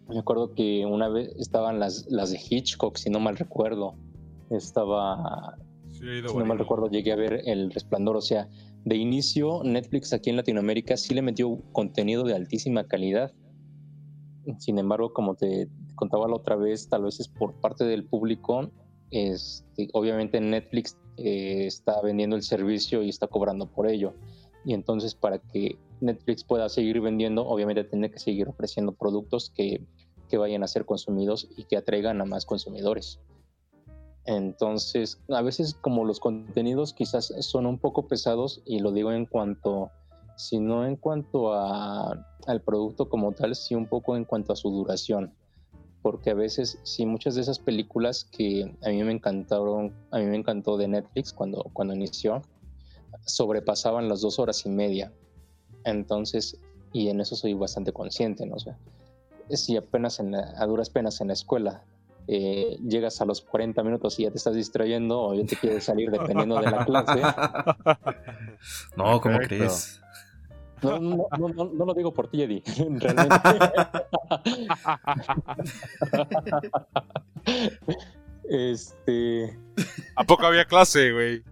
[0.08, 3.96] me acuerdo que una vez estaban las, las de Hitchcock, si no mal recuerdo.
[4.50, 5.58] Estaba,
[5.92, 8.18] si no mal recuerdo, llegué a ver El Resplandor.
[8.18, 8.48] O sea,
[8.86, 13.32] de inicio, Netflix aquí en Latinoamérica sí le metió contenido de altísima calidad.
[14.60, 18.70] Sin embargo, como te contaba la otra vez, tal vez es por parte del público
[19.14, 24.14] este, obviamente Netflix eh, está vendiendo el servicio y está cobrando por ello.
[24.66, 29.86] Y entonces para que Netflix pueda seguir vendiendo, obviamente tiene que seguir ofreciendo productos que,
[30.36, 33.20] vayan a ser consumidos y que atraigan a más consumidores.
[34.26, 39.28] Entonces, a veces como los contenidos quizás son un poco pesados, y lo digo en
[39.28, 39.92] cuanto,
[40.36, 44.56] si no en cuanto a, al producto como tal, sí un poco en cuanto a
[44.56, 45.36] su duración
[46.04, 50.26] porque a veces sí muchas de esas películas que a mí me encantaron, a mí
[50.26, 52.44] me encantó de Netflix cuando, cuando inició,
[53.26, 55.12] sobrepasaban las dos horas y media.
[55.86, 56.60] Entonces,
[56.92, 58.60] y en eso soy bastante consciente, ¿no?
[58.60, 58.76] sé
[59.50, 61.84] si apenas en a duras penas en la escuela
[62.28, 65.84] eh, llegas a los 40 minutos y ya te estás distrayendo o ya te quieres
[65.84, 67.22] salir dependiendo de la clase.
[68.96, 70.00] No, ¿cómo crees?
[70.84, 72.64] No, no, no, no, lo digo por ti, Eddie.
[73.00, 73.36] Realmente.
[78.50, 79.58] este.
[80.16, 81.44] ¿A poco había clase, güey?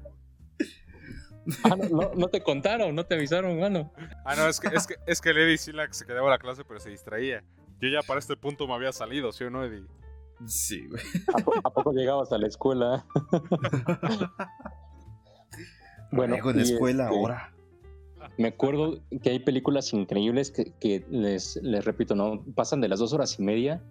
[1.63, 3.91] Ah, no, no, te contaron, no te avisaron, mano.
[4.25, 6.31] Ah, no, es que, es que, es que el Eddie sí la, se quedaba a
[6.31, 7.43] la clase, pero se distraía.
[7.79, 9.87] Yo ya para este punto me había salido, ¿sí o no, Eddie?
[10.45, 11.01] Sí, güey.
[11.63, 13.05] ¿A, poco llegabas a la escuela?
[16.11, 17.53] bueno, en la escuela este, ahora.
[18.37, 23.13] Me acuerdo que hay películas increíbles que, les, les, repito, no pasan de las dos
[23.13, 23.81] horas y media.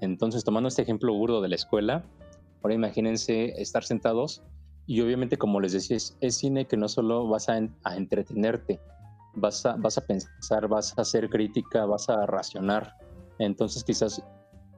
[0.00, 2.04] Entonces, tomando este ejemplo burdo de la escuela,
[2.62, 4.42] ahora imagínense estar sentados
[4.86, 7.58] y obviamente, como les decía, es, cine que no solo vas a,
[7.96, 8.80] entretenerte,
[9.34, 12.96] vas a, vas a pensar, vas a hacer crítica, vas a racionar.
[13.38, 14.22] Entonces quizás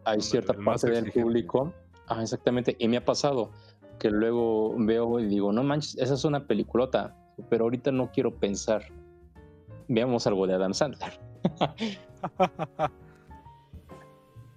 [0.04, 1.74] hay cierta parte del público,
[2.06, 3.50] ah, exactamente, y me ha pasado
[3.98, 7.14] que luego veo y digo, no manches, esa es una peliculota,
[7.50, 8.82] pero ahorita no quiero pensar.
[9.88, 11.18] Veamos algo de Adam Sandler.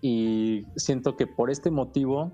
[0.02, 2.32] y siento que por este motivo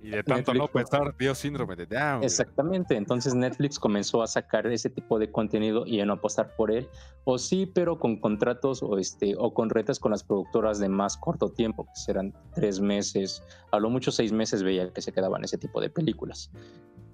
[0.00, 2.22] y de tanto no pensar, dio síndrome de Down.
[2.22, 6.70] Exactamente, entonces Netflix comenzó a sacar ese tipo de contenido y a no apostar por
[6.70, 6.88] él,
[7.24, 11.16] o sí, pero con contratos o, este, o con retas con las productoras de más
[11.16, 15.42] corto tiempo, que serán tres meses, a lo mucho seis meses veía que se quedaban
[15.42, 16.52] ese tipo de películas.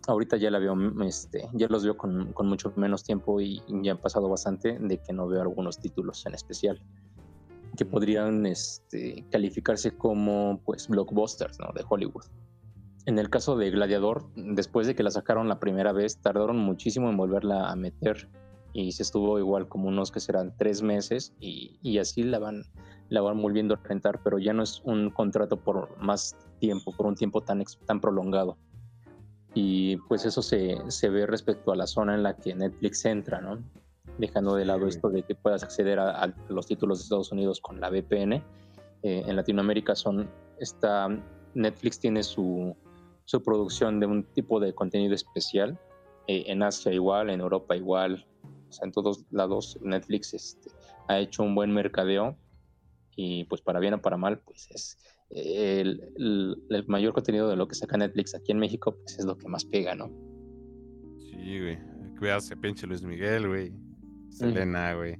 [0.06, 3.92] Ahorita ya la veo, este, ya los veo con, con mucho menos tiempo y ya
[3.92, 6.80] han pasado bastante de que no veo algunos títulos en especial
[7.76, 11.72] que podrían este, calificarse como pues blockbusters ¿no?
[11.74, 12.24] de Hollywood.
[13.06, 17.10] En el caso de Gladiador, después de que la sacaron la primera vez, tardaron muchísimo
[17.10, 18.30] en volverla a meter
[18.72, 22.64] y se estuvo igual como unos que serán tres meses y, así la van,
[23.10, 27.06] la van volviendo a rentar, pero ya no es un contrato por más tiempo, por
[27.06, 28.56] un tiempo tan, tan prolongado.
[29.54, 33.40] Y pues eso se, se ve respecto a la zona en la que Netflix entra,
[33.40, 33.62] ¿no?
[34.18, 37.80] Dejando de lado esto de que puedas acceder a, los títulos de Estados Unidos con
[37.80, 38.34] la VPN.
[38.34, 38.42] Eh,
[39.02, 41.08] en Latinoamérica son, está,
[41.54, 42.76] Netflix tiene su,
[43.24, 45.78] su producción de un tipo de contenido especial.
[46.26, 48.26] Eh, en Asia igual, en Europa igual,
[48.68, 50.70] o sea, en todos lados Netflix este,
[51.08, 52.36] ha hecho un buen mercadeo
[53.14, 54.98] y pues para bien o para mal, pues es
[55.34, 56.00] el,
[56.70, 59.48] el, mayor contenido de lo que saca Netflix aquí en México, pues es lo que
[59.48, 60.10] más pega, ¿no?
[61.18, 61.78] Sí, güey.
[62.18, 63.72] Cuídate, pinche Luis Miguel, güey.
[64.30, 65.18] Selena, güey.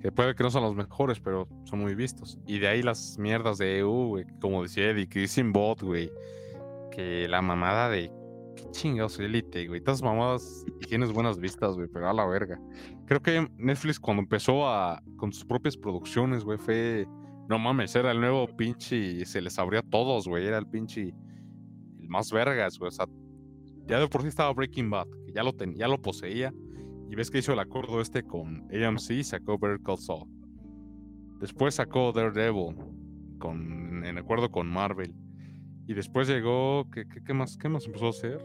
[0.00, 2.38] Que puede que no son los mejores, pero son muy vistos.
[2.46, 4.24] Y de ahí las mierdas de EU, güey.
[4.40, 6.10] Como decía Eddie, que dicen bot, güey
[6.90, 8.12] que la mamada de
[8.56, 9.78] qué chingados élite, güey.
[9.78, 12.60] Estas mamadas tienes buenas vistas, güey, pero a la verga.
[13.06, 17.06] Creo que Netflix cuando empezó a con sus propias producciones, güey, fue
[17.50, 20.68] no mames, era el nuevo pinche y se les abrió a todos, güey, era el
[20.68, 21.12] pinche
[21.98, 23.06] el más vergas, güey, o sea,
[23.86, 26.54] ya de por sí estaba Breaking Bad, que ya lo ten, ya lo poseía.
[27.10, 30.28] Y ves que hizo el acuerdo este con AMC, sacó Better Call Saul.
[31.40, 32.76] Después sacó Daredevil
[33.40, 35.12] con, en acuerdo con Marvel.
[35.88, 36.88] Y después llegó.
[36.92, 38.40] ¿Qué, qué, más, qué más empezó a hacer?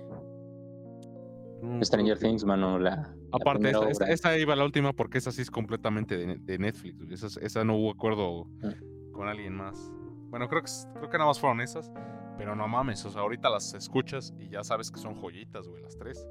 [1.84, 2.80] Stranger Things, mano.
[2.80, 3.72] La, Aparte,
[4.10, 7.24] esta, iba la última porque esa sí es completamente de, Netflix.
[7.24, 8.95] Esa, esa, no hubo acuerdo mm.
[9.16, 9.92] Con alguien más.
[10.30, 11.92] Bueno, creo que, creo que nada más fueron esas.
[12.38, 15.82] Pero no mames, o sea, ahorita las escuchas y ya sabes que son joyitas, güey,
[15.82, 16.28] las tres.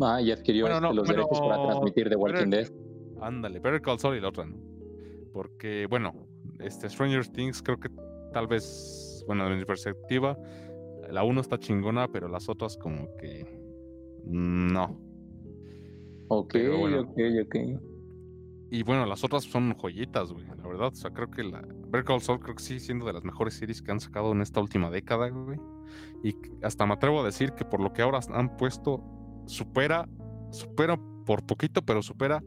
[0.00, 2.68] Ah, y adquirió este, los derechos para transmitir The Walking Dead.
[3.20, 4.56] Ándale, Better Call Saul y la otra no.
[5.32, 6.12] Porque, bueno,
[6.60, 7.88] este Stranger Things creo que
[8.32, 10.38] tal vez bueno, de mi perspectiva,
[11.10, 13.46] la 1 está chingona, pero las otras como que
[14.24, 14.98] no.
[16.28, 17.56] Ok, ok, ok.
[18.72, 20.88] Y bueno, las otras son joyitas, güey, la verdad.
[20.88, 23.52] O sea, creo que la Better Call Saul creo que sí siendo de las mejores
[23.52, 25.60] series que han sacado en esta última década, güey.
[26.24, 29.04] Y hasta me atrevo a decir que por lo que ahora han puesto,
[29.44, 30.08] supera,
[30.52, 32.42] supera por poquito, pero supera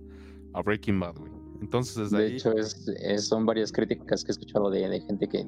[0.55, 1.31] a Breaking Bad, güey.
[1.61, 2.35] Entonces desde de ahí...
[2.37, 5.47] hecho, es, son varias críticas que he escuchado de, de gente que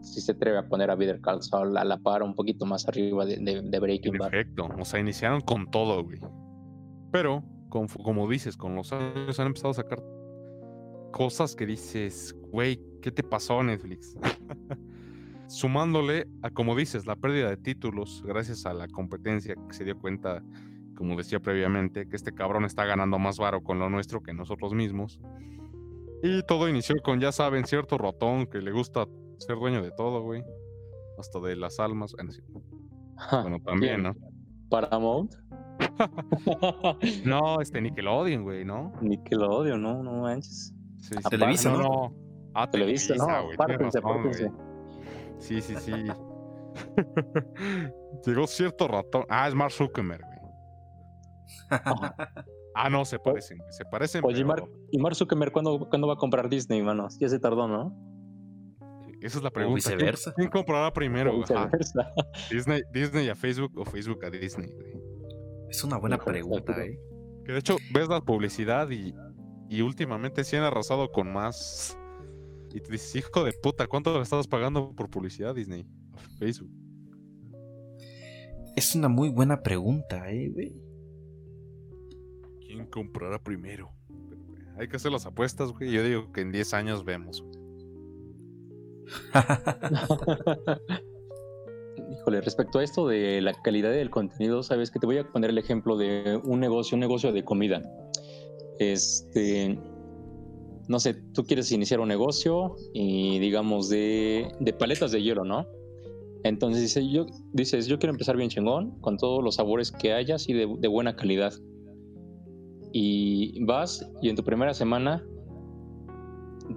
[0.00, 2.88] si se atreve a poner a Better Call Saul a la par un poquito más
[2.88, 4.30] arriba de, de, Breaking Bad.
[4.30, 6.18] Perfecto, o sea, iniciaron con todo, güey.
[7.12, 7.44] Pero,
[8.02, 10.02] como, dices, con los años han empezado a sacar
[11.12, 14.16] cosas que dices, güey, ¿qué te pasó Netflix?
[15.48, 19.98] Sumándole a, como dices, la pérdida de títulos gracias a la competencia que se dio
[19.98, 20.42] cuenta,
[20.96, 24.72] como decía previamente, que este cabrón está ganando más varo con lo nuestro que nosotros
[24.72, 25.20] mismos.
[26.22, 29.06] Y todo inició con, ya saben, cierto ratón que le gusta
[29.38, 30.42] ser dueño de todo, güey.
[31.18, 32.14] Hasta de las almas.
[33.30, 34.14] Bueno, también, ¿no?
[34.70, 35.34] Paramount.
[37.24, 38.92] no, este Nickelodeon, güey, ¿no?
[39.00, 40.74] Nickelodeon, no, no manches.
[41.00, 41.82] Sí, Televisa, ¿no?
[41.82, 42.14] no.
[42.54, 44.50] Ah, Televisa, no, apártense, apártense.
[45.38, 45.92] Sí, sí, sí.
[48.26, 49.24] Llegó cierto ratón.
[49.28, 50.38] Ah, es Mark Zuckerberg, güey.
[52.74, 54.24] ah, no, se parecen, se parecen.
[54.24, 54.68] Oye, pero...
[54.90, 57.08] ¿y Mark Zuckerberg ¿cuándo, ¿cuándo va a comprar Disney, mano?
[57.18, 57.94] Ya se tardó, ¿no?
[59.20, 59.76] Esa es la pregunta.
[59.76, 60.32] viceversa.
[60.34, 61.32] ¿Quién, comprará primero?
[62.50, 64.68] Disney, Disney a Facebook o Facebook a Disney,
[65.74, 67.00] Es una buena pregunta, eh.
[67.44, 69.12] Que de hecho ves la publicidad y,
[69.68, 71.98] y últimamente sí han arrasado con más.
[72.72, 75.84] Y te dices, hijo de puta, ¿cuánto le estabas pagando por publicidad, Disney?
[76.38, 76.70] Facebook.
[78.76, 80.80] Es una muy buena pregunta, eh, güey.
[82.60, 83.90] ¿Quién comprará primero?
[84.78, 85.90] Hay que hacer las apuestas, güey.
[85.90, 87.44] Yo digo que en 10 años vemos.
[92.24, 95.50] Híjole, respecto a esto de la calidad del contenido, sabes que te voy a poner
[95.50, 97.82] el ejemplo de un negocio, un negocio de comida.
[98.78, 99.78] Este,
[100.88, 105.66] no sé, tú quieres iniciar un negocio y digamos de, de paletas de hielo, ¿no?
[106.44, 110.48] Entonces dice, yo, dices, yo quiero empezar bien chingón, con todos los sabores que hayas
[110.48, 111.52] y de buena calidad.
[112.90, 115.22] Y vas y en tu primera semana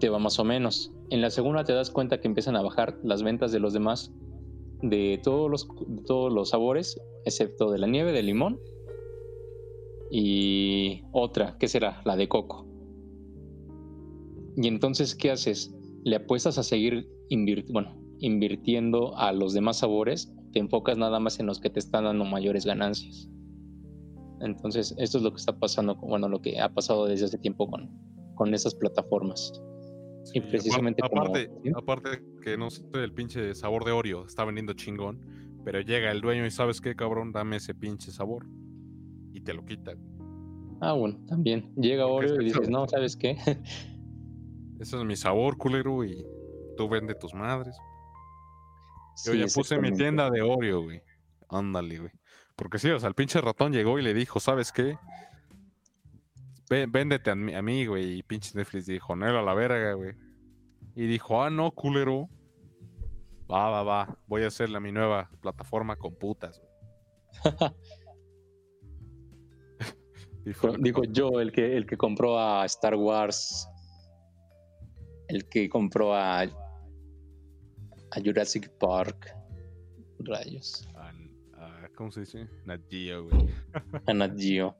[0.01, 0.91] te va más o menos.
[1.09, 4.11] En la segunda te das cuenta que empiezan a bajar las ventas de los demás,
[4.81, 5.67] de todos los,
[6.05, 8.59] todos los sabores, excepto de la nieve, de limón.
[10.09, 12.01] Y otra, ¿qué será?
[12.05, 12.65] La de coco.
[14.55, 15.75] Y entonces, ¿qué haces?
[16.03, 17.07] ¿Le apuestas a seguir
[17.69, 20.33] bueno, invirtiendo a los demás sabores?
[20.53, 23.29] ¿Te enfocas nada más en los que te están dando mayores ganancias?
[24.39, 27.69] Entonces, esto es lo que está pasando, bueno, lo que ha pasado desde hace tiempo
[27.69, 27.89] con,
[28.35, 29.51] con esas plataformas.
[30.33, 35.21] Y precisamente aparte, aparte que no sé el pinche sabor de Oreo, está vendiendo chingón,
[35.63, 38.45] pero llega el dueño y sabes qué, cabrón, dame ese pinche sabor
[39.33, 39.93] y te lo quita.
[40.81, 41.73] Ah, bueno, también.
[41.75, 43.37] Llega Oreo y dices, no, ¿sabes qué?
[44.79, 46.23] Ese es mi sabor, culero, y
[46.77, 47.75] tú vende tus madres.
[49.25, 51.01] Yo ya puse mi tienda de Oreo, güey.
[51.49, 52.11] Ándale, güey.
[52.55, 54.97] Porque sí, o sea, el pinche ratón llegó y le dijo, ¿sabes qué?
[56.69, 58.19] Véndete a mí, güey.
[58.19, 60.15] Y pinche Netflix dijo, no, a la verga, güey.
[60.95, 62.29] Y dijo, ah, no, culero.
[63.51, 64.17] Va, va, va.
[64.27, 66.61] Voy a hacerle a mi nueva plataforma con putas,
[70.79, 73.67] Digo yo, el que, el que compró a Star Wars
[75.27, 76.49] el que compró a, a
[78.23, 79.33] Jurassic Park.
[80.19, 80.87] Rayos.
[81.95, 82.47] ¿Cómo se dice?
[82.65, 83.49] Nat Geo, güey.
[84.05, 84.75] a Nat Geo.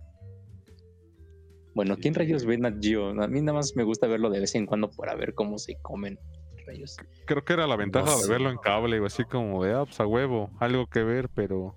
[1.77, 3.09] Bueno, ¿quién rayos ve Nat Geo?
[3.21, 5.77] A mí nada más me gusta verlo de vez en cuando para ver cómo se
[5.79, 6.17] comen
[6.65, 6.97] rayos.
[7.27, 10.07] Creo que era la ventaja de verlo en cable, así como de, ah, pues a
[10.07, 11.75] huevo, algo que ver, pero...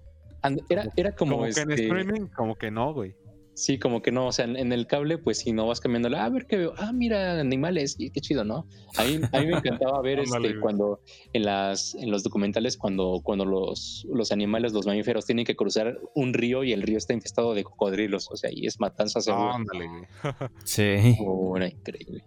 [0.71, 3.15] Era, era como, como que en este streaming, como que no, güey.
[3.61, 6.29] Sí, como que no, o sea, en, el cable, pues si no vas cambiando, a
[6.31, 8.67] ver qué veo, ah, mira, animales, y qué chido, ¿no?
[8.97, 11.01] A mí, a mí me encantaba ver este, cuando
[11.35, 16.01] en las en los documentales, cuando, cuando los, los animales, los mamíferos, tienen que cruzar
[16.15, 19.57] un río y el río está infestado de cocodrilos, o sea, y es matanza segura.
[19.57, 20.09] Ándale,
[20.65, 21.19] sí.
[21.21, 22.25] Bueno, increíble.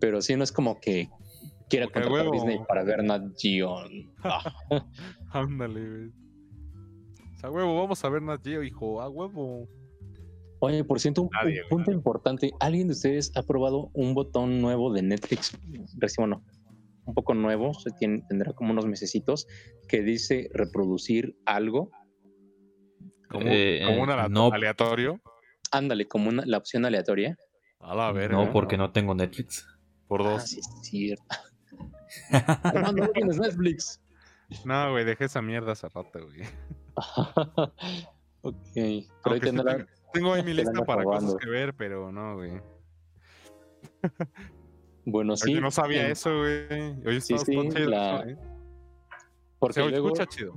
[0.00, 1.10] Pero sí, no es como que
[1.68, 3.84] quiera contratar a Disney para ver Nat Geo.
[5.30, 6.25] Ándale, güey.
[7.46, 9.68] A huevo, vamos a ver Nat Geo, hijo, a huevo.
[10.58, 11.30] Oye, por cierto, un,
[11.70, 12.50] punto importante.
[12.58, 15.56] ¿Alguien de ustedes ha probado un botón nuevo de Netflix?
[15.96, 16.44] Recién, bueno,
[17.04, 19.46] un poco nuevo, se tiene, tendrá como unos mesecitos,
[19.86, 21.92] que dice reproducir algo.
[23.30, 25.20] ¿Como, eh, un aleatorio?
[25.70, 27.38] Ándale, como una, la opción aleatoria.
[27.78, 28.32] A la ver.
[28.32, 29.64] No, porque no tengo Netflix.
[30.08, 30.42] Por dos.
[30.42, 31.24] Ah, sí, es cierto.
[32.74, 34.02] no, no tienes Netflix.
[34.64, 36.42] No, güey, dejé esa mierda hace rato, güey.
[38.42, 38.56] ok.
[38.74, 42.60] Pero ahí tendrá, tengo ahí mi lista para cosas que ver, pero no, güey.
[45.04, 45.54] Bueno, sí.
[45.54, 47.06] Yo no sabía eso, güey.
[47.06, 47.54] Hoy sí, sí,
[47.86, 48.24] la...
[48.26, 48.36] ¿eh?
[49.58, 50.54] Porque Se escucha chido.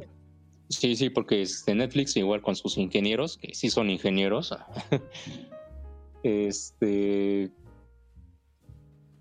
[0.70, 4.56] Sí, sí, porque este Netflix, igual con sus ingenieros, que sí son ingenieros,
[6.24, 7.52] este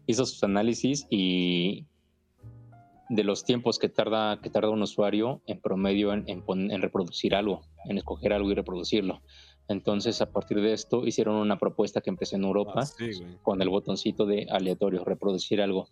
[0.07, 1.87] hizo sus análisis y
[3.09, 7.63] de los tiempos que tarda, que tarda un usuario en promedio en, en reproducir algo,
[7.87, 9.21] en escoger algo y reproducirlo.
[9.69, 13.69] Entonces, a partir de esto, hicieron una propuesta que empezó en Europa ah, con el
[13.69, 15.89] botoncito de aleatorio, reproducir algo.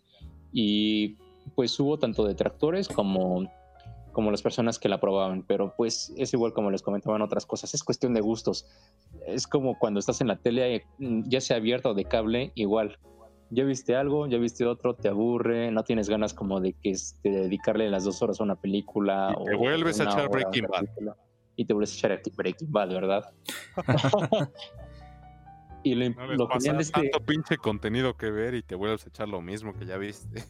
[0.51, 1.15] Y
[1.55, 3.47] pues hubo tanto detractores como,
[4.13, 7.73] como las personas que la probaban, pero pues es igual como les comentaban otras cosas,
[7.75, 8.65] es cuestión de gustos.
[9.27, 12.97] Es como cuando estás en la tele, ya sea abierta o de cable, igual.
[13.49, 17.29] Ya viste algo, ya viste otro, te aburre, no tienes ganas como de que este,
[17.29, 19.35] dedicarle las dos horas a una película.
[19.39, 20.85] Y te vuelves a echar Breaking Bad
[21.55, 23.33] y te vuelves a echar Breaking Bad, ¿verdad?
[25.83, 29.41] y lo, genial es tanto pinche contenido que ver y te vuelves a echar lo
[29.41, 30.43] mismo que ya viste.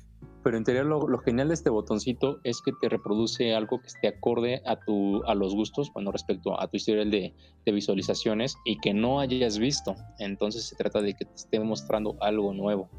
[0.48, 4.08] Pero en teoría lo, genial de este botoncito es que te reproduce algo que esté
[4.08, 7.34] acorde a tu a los gustos, bueno, respecto a tu historial de,
[7.66, 9.94] visualizaciones y que no hayas visto.
[10.20, 12.90] Entonces se trata de que te esté mostrando algo nuevo.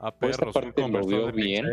[0.00, 1.66] Ah, Por esta parte lo veo bien.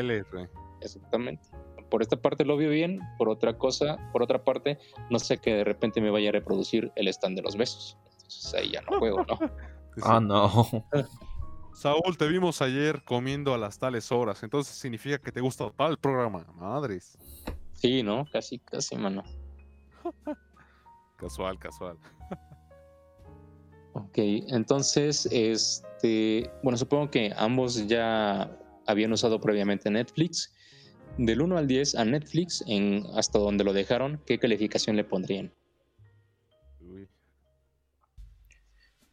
[0.80, 1.42] Exactamente
[1.90, 4.78] por esta parte lo veo bien, por otra cosa, por otra parte,
[5.10, 7.98] no sé que de repente me vaya a reproducir el stand de los besos.
[8.18, 9.40] Entonces ahí ya no juego, ¿no?
[10.04, 10.68] Ah, no.
[11.80, 15.98] Saúl, te vimos ayer comiendo a las tales horas, entonces significa que te gusta tal
[15.98, 17.18] programa, madres.
[17.72, 18.28] Sí, ¿no?
[18.34, 19.24] Casi, casi, mano.
[21.16, 21.98] casual, casual.
[23.94, 24.18] ok,
[24.50, 28.52] entonces, este, bueno, supongo que ambos ya
[28.86, 30.54] habían usado previamente Netflix
[31.18, 35.54] del 1 al 10 a Netflix, en hasta donde lo dejaron, ¿qué calificación le pondrían?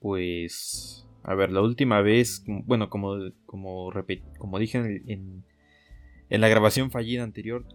[0.01, 1.06] Pues.
[1.27, 2.45] A ver, la última vez.
[2.47, 3.17] Bueno, como,
[3.47, 5.43] como, dije en,
[6.29, 7.67] en, la grabación fallida anterior.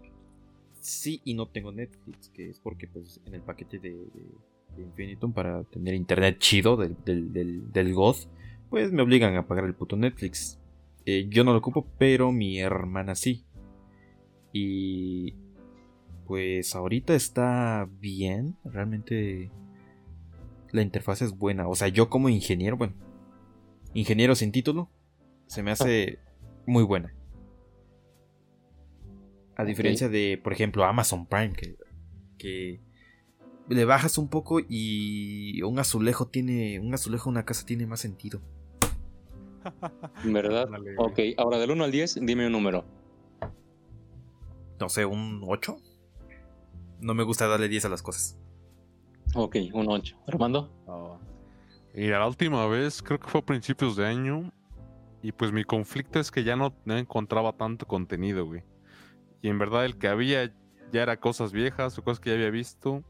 [0.80, 2.30] Sí y no tengo Netflix.
[2.30, 6.96] Que es porque, pues, en el paquete de, de, Infinitum para tener internet chido del,
[7.04, 8.16] del, del, God.
[8.70, 10.58] Pues me obligan a pagar el puto Netflix.
[11.06, 13.44] Eh, yo no lo ocupo, pero mi hermana sí.
[14.54, 15.36] Y
[16.26, 18.56] pues ahorita está bien.
[18.64, 19.52] Realmente
[20.72, 21.68] la interfaz es buena.
[21.68, 22.94] O sea, yo como ingeniero, bueno,
[23.94, 24.90] ingeniero sin título,
[25.48, 26.20] se me hace
[26.66, 27.14] muy buena.
[29.56, 31.76] A diferencia de, por ejemplo, Amazon Prime, que,
[32.38, 32.80] que
[33.70, 38.42] le bajas un poco y un azulejo tiene, un azulejo una casa tiene más sentido.
[40.24, 40.70] ¿Verdad?
[40.98, 42.86] ok, ahora del 1 al 10, dime un número.
[44.80, 45.78] No sé, un 8.
[47.02, 48.40] No me gusta darle 10 a las cosas.
[49.36, 50.18] Ok, un 8.
[50.28, 50.72] Armando.
[50.88, 51.20] Oh.
[51.94, 54.52] Y la última vez, creo que fue a principios de año.
[55.22, 58.64] Y pues mi conflicto es que ya no, encontraba tanto contenido, güey.
[59.42, 60.54] Y en verdad el que había
[60.92, 63.04] ya era cosas viejas o cosas que ya había visto.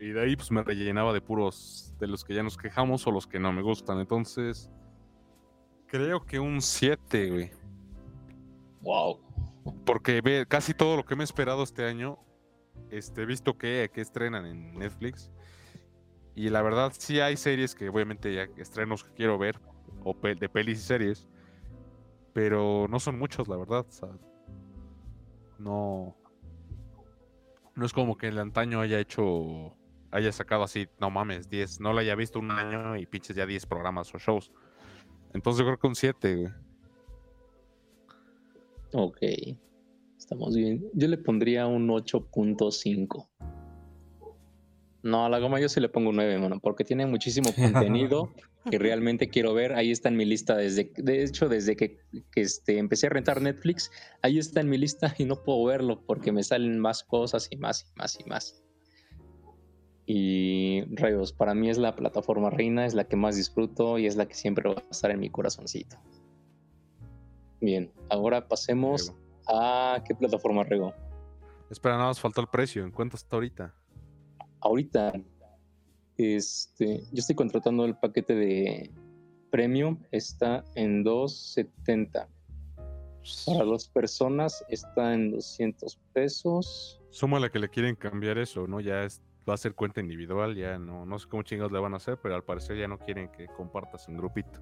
[0.00, 3.10] Y de ahí pues me rellenaba de puros de los que ya nos quejamos o
[3.10, 3.98] los que no me gustan.
[3.98, 4.70] Entonces,
[5.86, 7.50] creo que un 7, güey.
[8.80, 9.20] Wow.
[9.84, 12.18] Porque ve, casi todo lo que me he esperado este año
[12.90, 15.30] este, he visto que, que estrenan en Netflix.
[16.38, 19.58] Y la verdad, sí hay series que obviamente ya estrenos que quiero ver,
[20.04, 21.26] o de pelis y series,
[22.32, 23.84] pero no son muchos, la verdad.
[25.58, 26.14] no.
[27.74, 29.74] No es como que el antaño haya hecho.
[30.12, 31.80] haya sacado así, no mames, 10.
[31.80, 34.52] No lo haya visto un año y pinches ya 10 programas o shows.
[35.34, 36.52] Entonces yo creo que un 7, güey.
[38.92, 39.18] Ok.
[40.16, 40.88] Estamos bien.
[40.94, 43.26] Yo le pondría un 8.5.
[45.02, 48.32] No, a la goma yo sí le pongo un 9, mano, porque tiene muchísimo contenido
[48.70, 49.74] que realmente quiero ver.
[49.74, 52.00] Ahí está en mi lista desde, de hecho, desde que,
[52.34, 53.90] este, empecé a rentar Netflix,
[54.22, 57.56] ahí está en mi lista y no puedo verlo porque me salen más cosas y
[57.56, 58.62] más y más y más.
[60.06, 64.16] Y rayos, para mí es la plataforma reina, es la que más disfruto y es
[64.16, 65.98] la que siempre va a estar en mi corazoncito.
[67.60, 69.14] Bien, ahora pasemos
[69.48, 70.92] Ah, ¿qué plataforma regó?
[71.70, 72.84] Espera, nada más faltó el precio.
[72.84, 73.74] ¿En cuánto está ahorita?
[74.60, 75.12] Ahorita,
[76.16, 78.90] este, yo estoy contratando el paquete de
[79.50, 82.28] premium, está en 270.
[83.46, 87.00] Para dos personas está en 200 pesos.
[87.20, 88.80] la que le quieren cambiar eso, ¿no?
[88.80, 91.94] Ya es, va a ser cuenta individual, ya no, no sé cómo chingados le van
[91.94, 94.60] a hacer, pero al parecer ya no quieren que compartas en grupito.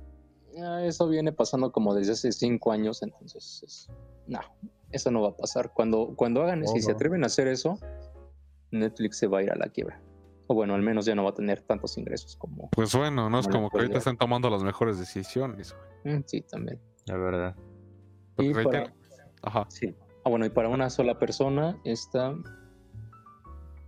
[0.58, 3.88] Ah, eso viene pasando como desde hace cinco años, entonces,
[4.26, 4.40] no,
[4.90, 5.72] eso no va a pasar.
[5.72, 7.78] Cuando, cuando hagan, eso si se atreven a hacer eso,
[8.70, 10.00] Netflix se va a ir a la quiebra.
[10.48, 12.70] O bueno, al menos ya no va a tener tantos ingresos como.
[12.70, 15.74] Pues bueno, no es como que ahorita están tomando las mejores decisiones.
[16.04, 16.80] Mm, sí, también.
[17.06, 17.56] La verdad.
[18.38, 18.92] Y para...
[19.42, 19.66] Ajá.
[19.68, 19.94] Sí.
[20.24, 22.34] Ah, bueno, y para una sola persona está.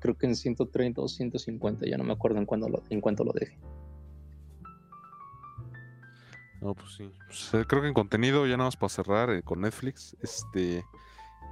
[0.01, 3.25] Creo que en 130 o 150, ya no me acuerdo en, cuándo lo, en cuánto
[3.25, 3.59] lo deje.
[6.61, 7.11] No, pues sí.
[7.27, 10.85] Pues, eh, creo que en contenido, ya nada más para cerrar eh, con Netflix, este.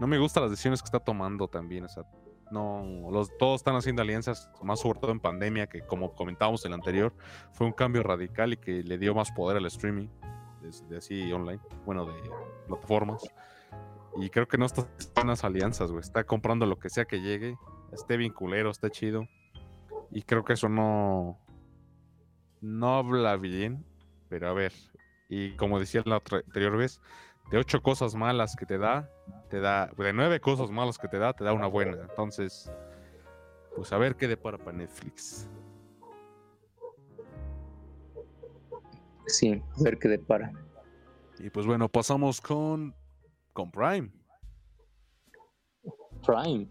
[0.00, 1.84] No me gustan las decisiones que está tomando también.
[1.84, 2.04] O sea,
[2.50, 3.08] no.
[3.10, 6.74] Los, todos están haciendo alianzas, más sobre todo en pandemia, que como comentábamos en el
[6.74, 7.14] anterior,
[7.52, 10.08] fue un cambio radical y que le dio más poder al streaming,
[10.62, 12.14] desde así online, bueno, de
[12.66, 13.22] plataformas.
[14.18, 14.86] Y creo que no está
[15.16, 16.00] en las alianzas, güey.
[16.00, 17.58] Está comprando lo que sea que llegue.
[17.92, 19.28] Esté bien culero, esté chido.
[20.10, 21.38] Y creo que eso no.
[22.62, 23.84] No habla bien.
[24.28, 24.72] Pero a ver,
[25.28, 27.00] y como decía la otra, anterior vez,
[27.50, 29.10] de ocho cosas malas que te da,
[29.48, 31.96] te da, de nueve cosas malas que te da, te da una buena.
[32.08, 32.70] Entonces,
[33.74, 35.48] pues a ver qué depara para Netflix.
[39.26, 40.52] Sí, a ver qué depara.
[41.38, 42.94] Y pues bueno, pasamos con,
[43.52, 44.10] con Prime.
[46.24, 46.68] Prime.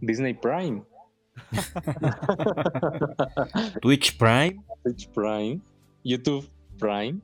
[0.00, 0.84] Disney Prime.
[3.82, 4.62] Twitch Prime.
[4.84, 5.60] Twitch Prime.
[6.04, 6.48] YouTube
[6.78, 7.20] Prime.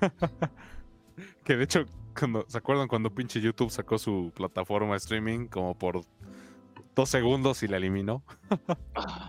[1.44, 1.86] que de hecho,
[2.18, 6.02] cuando, ¿se acuerdan cuando pinche YouTube sacó su plataforma de streaming como por
[6.94, 8.22] dos segundos y la eliminó?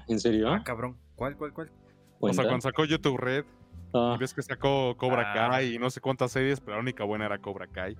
[0.07, 0.49] ¿En serio?
[0.51, 0.97] Ah, cabrón.
[1.15, 1.71] ¿Cuál, cuál, cuál?
[2.19, 3.45] O sea, cuando sacó YouTube Red,
[3.93, 4.13] ah.
[4.15, 5.49] y ves que sacó Cobra ah.
[5.49, 7.95] Kai y no sé cuántas series, pero la única buena era Cobra Kai.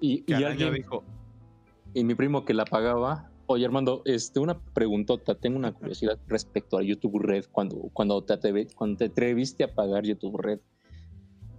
[0.00, 1.04] Y, y alguien dijo.
[1.94, 5.34] Y mi primo que la pagaba Oye, Armando, este, una preguntota.
[5.34, 7.46] Tengo una curiosidad respecto a YouTube Red.
[7.52, 10.60] Cuando, cuando, te, cuando te atreviste a pagar YouTube Red,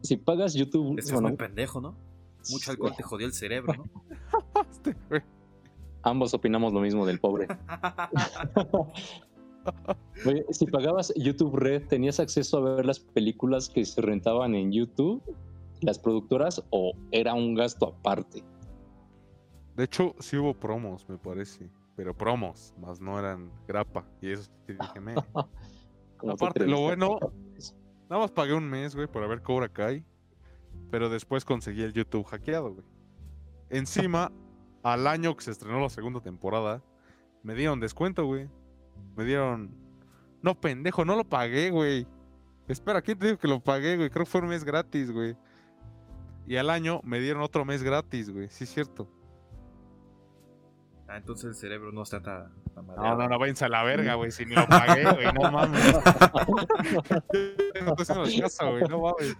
[0.01, 0.97] si pagas YouTube.
[0.97, 1.95] es muy pendejo, ¿no?
[2.51, 3.85] Mucho alcohol te jodió el cerebro, ¿no?
[6.03, 7.47] Ambos opinamos lo mismo del pobre.
[10.25, 14.73] Oye, si pagabas YouTube Red, ¿tenías acceso a ver las películas que se rentaban en
[14.73, 15.23] YouTube,
[15.81, 18.43] las productoras, o era un gasto aparte?
[19.75, 21.69] De hecho, sí hubo promos, me parece.
[21.95, 24.05] Pero promos, más no eran grapa.
[24.21, 25.15] Y eso sí dije, me.
[26.17, 27.19] Como Aparte, te lo bueno-.
[28.09, 30.05] Nada más pagué un mes, güey, para ver Cobra Kai.
[30.93, 32.85] Pero después conseguí el YouTube hackeado, güey.
[33.71, 34.31] Encima,
[34.83, 36.83] al año que se estrenó la segunda temporada,
[37.41, 38.47] me dieron descuento, güey.
[39.15, 39.75] Me dieron.
[40.43, 42.05] No, pendejo, no lo pagué, güey.
[42.67, 44.11] Espera, ¿quién te dijo que lo pagué, güey?
[44.11, 45.35] Creo que fue un mes gratis, güey.
[46.45, 48.47] Y al año me dieron otro mes gratis, güey.
[48.49, 49.09] Sí, es cierto.
[51.07, 54.13] Ah, entonces el cerebro no está tan, tan No, no, no, váyanse a la verga,
[54.13, 54.29] güey.
[54.29, 55.25] Si ni lo pagué, güey.
[55.33, 55.95] No mames.
[57.83, 58.83] no estoy haciendo caso, güey.
[58.89, 59.37] No mames.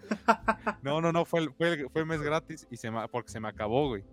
[0.82, 1.26] No, no, no.
[1.26, 3.90] Fue el, fue el, fue el mes gratis y se me, porque se me acabó,
[3.90, 4.04] güey.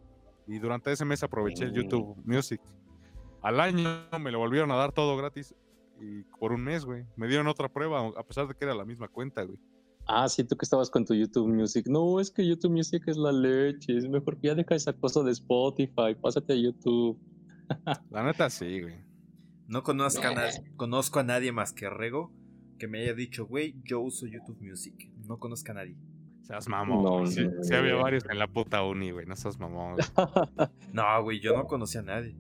[0.47, 2.61] Y durante ese mes aproveché el YouTube Music.
[3.43, 5.55] Al año me lo volvieron a dar todo gratis.
[6.01, 7.05] Y por un mes, güey.
[7.17, 9.59] Me dieron otra prueba, a pesar de que era la misma cuenta, güey.
[10.07, 11.87] Ah, sí, tú que estabas con tu YouTube Music.
[11.87, 13.97] No, es que YouTube Music es la leche.
[13.97, 16.15] Es mejor que ya deja esa cosa de Spotify.
[16.21, 17.19] Pásate a YouTube.
[18.11, 19.05] La neta, sí, güey.
[19.69, 22.33] No conozco a, nadie, conozco a nadie más que Rego
[22.81, 25.13] que me haya dicho, güey, yo uso YouTube Music.
[25.29, 25.95] No conozco a nadie.
[26.43, 27.05] Seas mamón.
[27.05, 27.27] No, güey.
[27.29, 29.27] sí, no, sí había varios en la puta uni, güey.
[29.27, 29.95] No seas mamón.
[29.95, 30.07] güey.
[30.93, 32.35] No, güey, yo no conocí a nadie.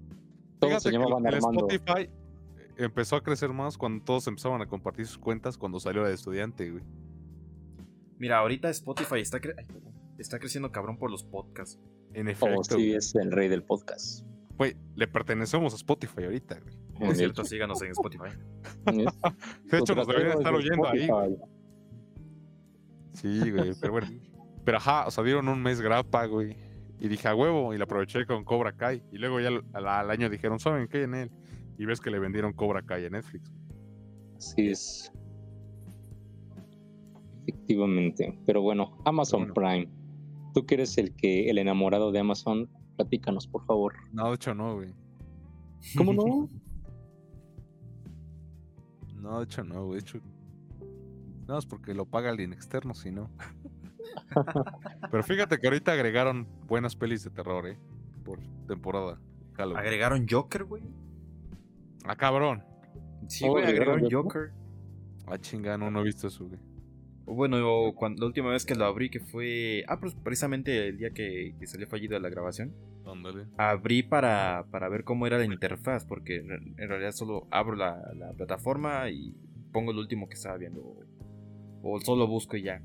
[0.59, 1.69] Todos se Fíjate que llamaban el Armando.
[1.71, 2.11] Spotify
[2.59, 6.13] eh, empezó a crecer más cuando todos empezaban a compartir sus cuentas cuando salió de
[6.15, 6.83] estudiante, güey.
[8.19, 9.55] Mira, ahorita Spotify está, cre-
[10.19, 11.79] está creciendo cabrón por los podcasts.
[12.13, 12.95] En Oh, efecto, sí, güey.
[12.95, 14.27] es el rey del podcast.
[14.59, 16.75] Güey, le pertenecemos a Spotify ahorita, güey.
[17.01, 18.31] Por cierto, síganos en Spotify.
[19.71, 21.09] De hecho, nos deberían estar oyendo ahí.
[23.13, 24.07] Sí, güey, pero bueno.
[24.65, 26.57] Pero ajá, o sea, dieron un mes grapa, güey.
[27.01, 29.03] Y dije, a huevo, y la aproveché con Cobra Kai.
[29.11, 31.31] Y luego ya al, al- al año dijeron, ¿saben qué en él?
[31.79, 33.51] Y ves que le vendieron Cobra Kai a Netflix.
[34.37, 35.11] Así es.
[37.47, 38.39] Efectivamente.
[38.47, 39.55] Pero bueno, Amazon Bueno.
[39.55, 39.89] Prime.
[40.55, 43.95] Tú que eres el que el enamorado de Amazon, platícanos, por favor.
[44.13, 44.93] No, de hecho no, güey.
[45.97, 46.49] ¿Cómo no?
[49.21, 50.01] No, de hecho no, güey.
[50.01, 50.21] De hecho,
[51.47, 53.31] no es porque lo paga alguien externo, si no.
[55.11, 57.79] Pero fíjate que ahorita agregaron buenas pelis de terror, ¿eh?
[58.25, 59.21] Por temporada.
[59.55, 59.79] Halloween.
[59.79, 60.83] ¿Agregaron Joker, güey?
[62.05, 62.65] Ah, cabrón.
[63.27, 64.53] Sí, Oh, güey, ¿agregaron agregaron Joker?
[65.27, 66.61] Ah, chinga, no, no he visto eso, güey.
[67.27, 69.85] Bueno, cuando, la última vez que lo abrí, que fue.
[69.87, 72.75] Ah, pues precisamente el día que, que salió fallida la grabación.
[73.59, 78.33] Abrí para, para ver cómo era la interfaz, porque en realidad solo abro la, la
[78.33, 79.35] plataforma y
[79.73, 80.81] pongo lo último que estaba viendo.
[80.81, 81.05] O,
[81.83, 82.83] o solo busco y ya.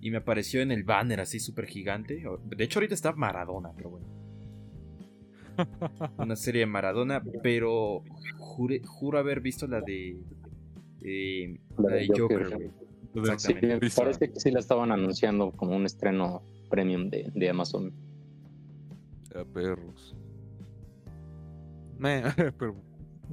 [0.00, 2.22] Y me apareció en el banner así súper gigante.
[2.56, 4.06] De hecho, ahorita está Maradona, pero bueno.
[6.18, 8.02] Una serie de Maradona, pero
[8.38, 10.16] juré- juro haber visto la de.
[11.02, 12.70] eh, la de Joker, güey.
[13.38, 13.52] Sí,
[14.00, 17.92] parece que sí la estaban anunciando como un estreno premium de, de Amazon.
[19.34, 20.16] A perros.
[21.98, 22.22] Me,
[22.58, 22.76] pero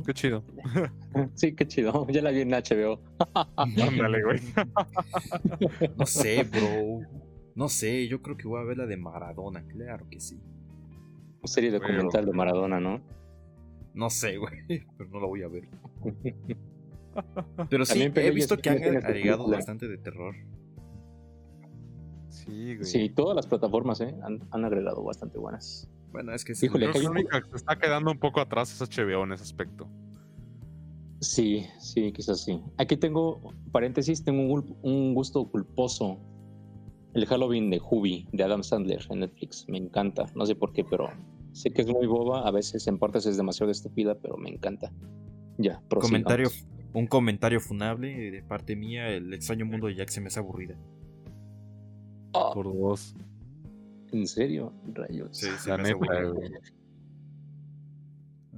[0.06, 0.44] qué chido.
[1.36, 2.06] Sí, qué chido.
[2.12, 3.02] Ya la vi en HBO.
[3.56, 4.40] Ándale, güey.
[5.98, 7.02] No sé, bro.
[7.56, 10.40] No sé, yo creo que voy a ver la de Maradona, claro que sí.
[11.44, 13.02] Serie documental de Maradona, ¿no?
[13.94, 15.68] No sé, güey, pero no la voy a ver.
[17.70, 20.36] Pero sí, También he visto que han agregado bastante de terror.
[22.48, 22.86] Sí, güey.
[22.86, 24.16] Sí, todas las plataformas ¿eh?
[24.24, 25.88] han, han agregado bastante buenas.
[26.12, 26.66] Bueno, es que sí.
[26.66, 27.18] Híjole, que un-
[27.50, 29.88] se está quedando un poco atrás es HBO en ese aspecto.
[31.20, 32.62] Sí, sí, quizás sí.
[32.78, 36.20] Aquí tengo, paréntesis, tengo un, gusto culposo.
[37.14, 39.66] El Halloween de Hubi, de Adam Sandler en Netflix.
[39.68, 40.26] Me encanta.
[40.36, 41.10] No sé por qué, pero
[41.52, 42.48] sé que es muy boba.
[42.48, 44.92] A veces en partes es demasiado estúpida, pero me encanta.
[45.58, 46.02] Ya, prosigamos.
[46.24, 46.50] comentario,
[46.94, 50.78] un comentario funable de parte mía, el extraño mundo de Jack se me hace aburrida.
[52.38, 53.16] Ah, Por dos.
[54.12, 54.72] ¿En serio?
[54.94, 55.30] Rayos.
[55.38, 56.52] Sí, se La me hace neta, güey.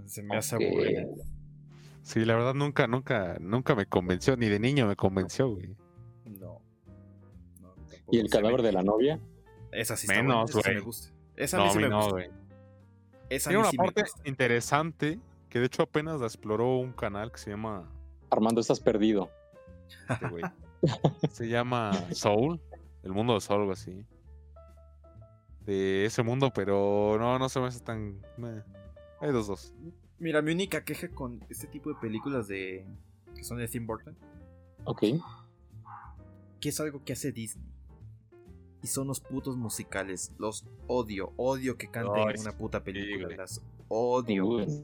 [0.06, 0.62] Se me hace Ok.
[0.64, 1.06] aburrida.
[2.02, 5.76] Sí, la verdad nunca, nunca, nunca me convenció, ni de niño me convenció, güey.
[6.40, 6.62] No.
[8.12, 9.20] ¿Y el me- cadáver de la novia?
[9.72, 10.76] Esa sí está Menos, buena, esa sí güey.
[10.76, 11.14] me gusta.
[11.36, 12.12] Esa No, a mí a sí me no, gusta.
[12.12, 12.30] güey.
[13.30, 15.20] Esa Tiene una sí parte interesante
[15.50, 17.92] que de hecho apenas la exploró un canal que se llama,
[18.32, 19.30] Armando, estás perdido.
[20.10, 20.44] este, güey,
[21.32, 22.60] se llama Soul,
[23.04, 24.06] el mundo de Soul, algo así.
[25.66, 28.20] De ese mundo, pero no, no se me hace tan...
[28.38, 28.64] meh.
[29.22, 29.74] Hay dos, dos.
[30.18, 32.86] Mira, mi única queja con este tipo de películas de
[33.36, 34.18] que son de Tim Burton,
[34.86, 35.04] Ok.
[36.60, 37.66] que es algo que hace Disney.
[38.82, 40.34] Y son los putos musicales.
[40.40, 43.36] Los odio, odio que canten en una puta película.
[43.36, 44.46] Las odio.
[44.46, 44.84] Uy,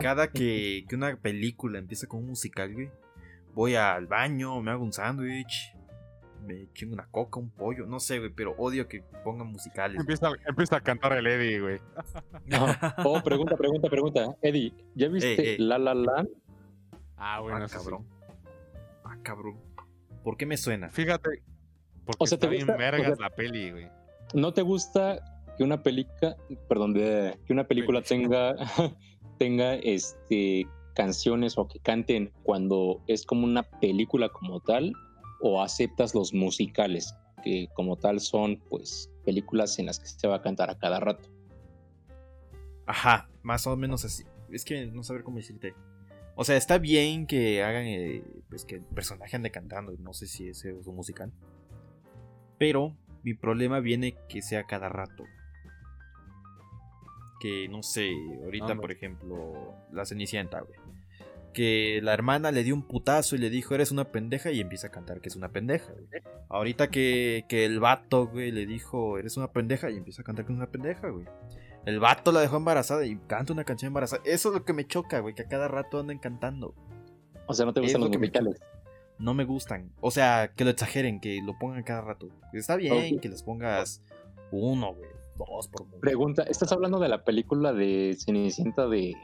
[0.00, 2.90] Cada que, que una película empieza con un musical, güey,
[3.54, 5.76] voy al baño, me hago un sándwich,
[6.42, 9.98] me chingo una coca, un pollo, no sé, güey, pero odio que pongan musicales.
[10.00, 11.80] Empieza, empieza a cantar el Eddie, güey.
[12.46, 12.66] no.
[13.04, 14.36] Oh, pregunta, pregunta, pregunta.
[14.42, 15.58] Eddie, ¿ya viste Ey, ey.
[15.58, 16.28] La La Land?
[17.16, 17.76] Ah, bueno, ah, sí.
[17.76, 18.06] cabrón.
[19.04, 19.56] Ah, cabrón.
[20.24, 20.88] ¿Por qué me suena?
[20.90, 21.42] Fíjate,
[22.04, 22.76] porque O sea, ¿te está bien gusta?
[22.76, 23.88] vergas O sea- la peli, güey.
[24.34, 25.20] ¿No te gusta
[25.56, 26.36] que una película,
[26.68, 28.54] perdón, de- que una película tenga,
[29.38, 34.92] tenga este canciones o que canten cuando es como una película como tal
[35.42, 40.36] o aceptas los musicales que como tal son pues películas en las que se va
[40.36, 41.28] a cantar a cada rato?
[42.86, 44.24] Ajá, más o menos así.
[44.50, 45.74] Es que no saber cómo decirte.
[46.34, 50.26] O sea, está bien que hagan, eh, pues que el personaje ande cantando, no sé
[50.26, 51.32] si ese es un musical.
[52.58, 55.24] Pero mi problema viene que sea cada rato.
[57.40, 58.12] Que no sé,
[58.44, 60.78] ahorita por ejemplo, la Cenicienta, güey.
[61.52, 64.86] Que la hermana le dio un putazo y le dijo, eres una pendeja y empieza
[64.86, 66.22] a cantar que es una pendeja, güey.
[66.48, 70.46] Ahorita que, que el vato, güey, le dijo, eres una pendeja y empieza a cantar
[70.46, 71.26] que es una pendeja, güey.
[71.84, 74.22] El vato la dejó embarazada y canta una canción embarazada.
[74.24, 76.74] Eso es lo que me choca, güey, que a cada rato anden cantando.
[77.46, 78.60] O sea, ¿no te gustan lo los que me musicales?
[79.18, 79.92] No me gustan.
[80.00, 82.28] O sea, que lo exageren, que lo pongan cada rato.
[82.52, 84.02] Está bien que les pongas
[84.50, 86.00] uno, güey, dos por mucho.
[86.00, 89.14] Pregunta, ¿estás hablando de la película de Cenicienta de...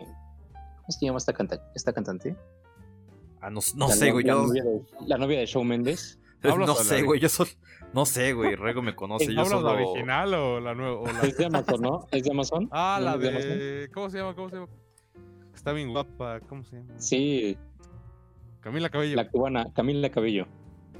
[0.89, 2.35] ¿Cómo se llama esta, canta- esta cantante?
[3.43, 4.43] Ah, no, sé, güey, la yo...
[4.47, 6.19] novia de- La novia de Shawn Mendes.
[6.43, 7.51] ¿Hablas No sé, de- güey, yo solo...
[7.93, 9.91] No sé, güey, Rego me conoce, yo ¿Hablas la solo...
[9.91, 10.97] original o la nueva?
[11.01, 12.07] o la- Es de Amazon, ¿no?
[12.11, 12.69] ¿Es de Amazon?
[12.73, 13.49] Ah, ¿No la de Amazon?
[13.59, 13.91] de...
[13.93, 14.35] ¿Cómo se llama?
[14.35, 14.69] ¿Cómo se llama?
[15.55, 16.95] Está bien guapa, ¿cómo se llama?
[16.97, 17.59] Sí,
[18.61, 19.15] Camila Cabello.
[19.17, 20.47] la cubana, Camila Cabello.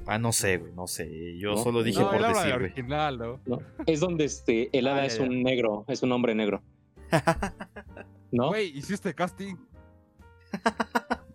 [0.05, 1.37] Ah, no sé, güey, no sé.
[1.39, 2.65] Yo No, solo dije no, por de decir, la güey.
[2.71, 3.39] original, ¿no?
[3.47, 3.59] ¿no?
[3.87, 5.23] Es donde este, el hada Ah, ya, es ya.
[5.23, 6.61] un negro, es un hombre negro.
[8.31, 8.49] ¿No?
[8.49, 9.55] Güey, hiciste casting.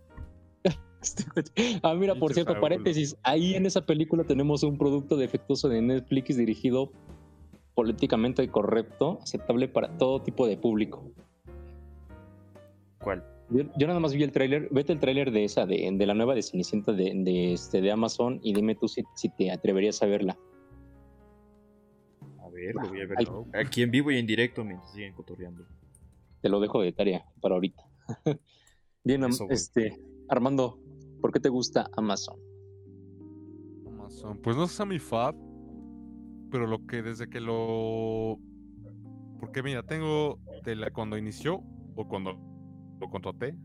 [1.83, 6.37] ah, mira, por cierto, paréntesis, ahí en esa película tenemos un producto defectuoso de Netflix
[6.37, 6.91] dirigido
[7.73, 11.11] políticamente correcto, aceptable para todo tipo de público.
[12.99, 13.23] ¿Cuál?
[13.49, 16.15] Yo, yo nada más vi el tráiler, vete el tráiler de esa, de, de la
[16.15, 20.01] nueva de Cenicienta de, de, este, de Amazon y dime tú si, si te atreverías
[20.01, 20.37] a verla.
[22.39, 23.17] A ver, lo voy a ver.
[23.17, 23.27] Ay.
[23.53, 25.63] Aquí en vivo y en directo mientras siguen cotorreando.
[26.41, 27.83] Te lo dejo de tarea para ahorita.
[29.05, 30.79] Bien, Eso, este, Armando,
[31.21, 32.39] ¿por qué te gusta Amazon?
[33.87, 34.39] Amazon.
[34.41, 35.35] Pues no es a mi fab,
[36.49, 38.39] pero lo que desde que lo.
[39.39, 41.61] Porque mira, tengo de la cuando inició
[41.95, 42.33] o cuando
[42.99, 43.55] lo contraté.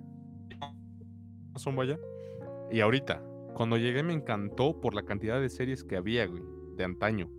[1.51, 1.99] Amazon vaya.
[2.71, 3.23] Y ahorita,
[3.55, 6.43] cuando llegué me encantó por la cantidad de series que había, güey,
[6.77, 7.31] de antaño.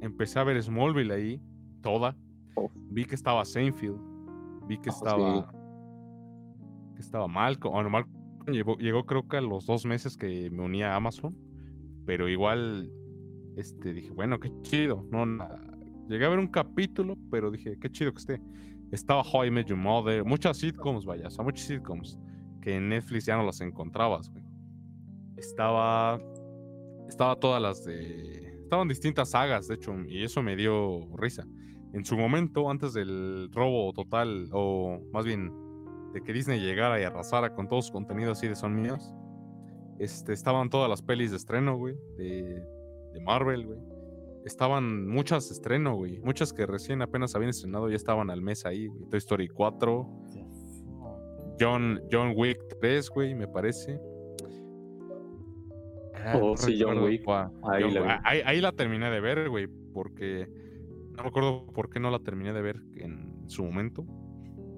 [0.00, 1.40] Empecé a ver Smallville ahí,
[1.82, 2.16] toda.
[2.56, 2.68] Oh.
[2.90, 3.96] Vi que estaba Seinfeld.
[4.66, 5.61] Vi que Oh, estaba.
[7.04, 7.74] Estaba Malcolm.
[7.74, 8.14] Bueno, Malcolm
[8.78, 11.36] llegó, creo que a los dos meses que me uní a Amazon.
[12.06, 12.90] Pero igual.
[13.56, 15.06] Este, dije, bueno, qué chido.
[15.10, 15.60] No, na-
[16.08, 18.42] llegué a ver un capítulo, pero dije, qué chido que esté.
[18.90, 22.18] Estaba How I Met Your Mother, muchas sitcoms, vaya, o sea, muchas sitcoms
[22.60, 24.44] que en Netflix ya no las encontrabas, güey.
[25.36, 26.20] Estaba.
[27.08, 28.58] Estaba todas las de.
[28.62, 31.46] Estaban distintas sagas, de hecho, y eso me dio risa.
[31.92, 35.52] En su momento, antes del robo total, o más bien
[36.12, 39.12] de que Disney llegara y arrasara con todo su contenido así de son míos,
[39.98, 42.62] este, estaban todas las pelis de estreno, güey, de,
[43.12, 43.78] de Marvel, güey.
[44.44, 46.18] Estaban muchas de estreno, güey.
[46.20, 49.04] Muchas que recién apenas habían estrenado ya estaban al mes ahí, güey.
[49.08, 50.08] Toy Story 4,
[51.60, 54.00] John, John Wick 3, güey, me parece.
[56.14, 57.22] Ah, Oh, no sí, John Wick.
[57.62, 60.48] Ahí John- la ahí la terminé de ver, güey, porque
[61.16, 64.04] no recuerdo por qué no la terminé de ver en su momento,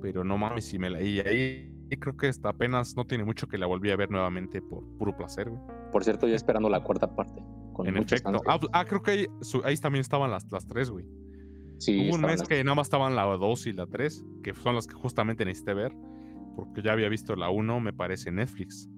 [0.04, 3.46] pero no mames, si me la y ahí creo que hasta apenas no tiene mucho
[3.48, 5.62] que la volví a ver nuevamente por puro placer, güey.
[5.90, 7.42] Por cierto, ya esperando la cuarta parte.
[7.72, 8.42] Con En efecto.
[8.46, 9.26] Ah, ah, creo que
[9.64, 11.06] ahí, también estaban las, las tres, güey.
[11.78, 14.52] sí, Hubo un mes las- que nada más estaban la 2 y la 3, que
[14.52, 15.92] son las que justamente necesité ver,
[16.54, 18.90] porque ya había visto la 1, me parece, en Netflix.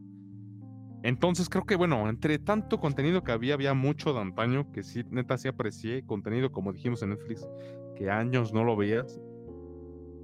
[1.04, 5.04] Entonces creo que, bueno, entre tanto contenido que había, había mucho de antaño, que sí,
[5.10, 7.46] neta, sí aprecié, contenido, como dijimos en Netflix,
[7.94, 9.20] que años no lo veías.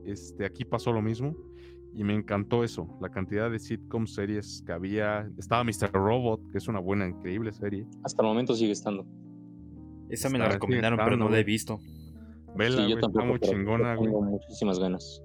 [0.05, 1.36] Este, aquí pasó lo mismo,
[1.94, 5.28] y me encantó eso, la cantidad de sitcom series que había.
[5.38, 5.92] Estaba Mr.
[5.92, 7.86] Robot, que es una buena, increíble serie.
[8.03, 9.07] Hasta el momento sigue estando.
[10.09, 11.78] Esa me la recomendaron, pero no la he visto.
[12.55, 13.26] Vela, sí, está tampoco.
[13.26, 14.11] muy chingona, güey.
[14.11, 15.22] Tengo muchísimas ganas.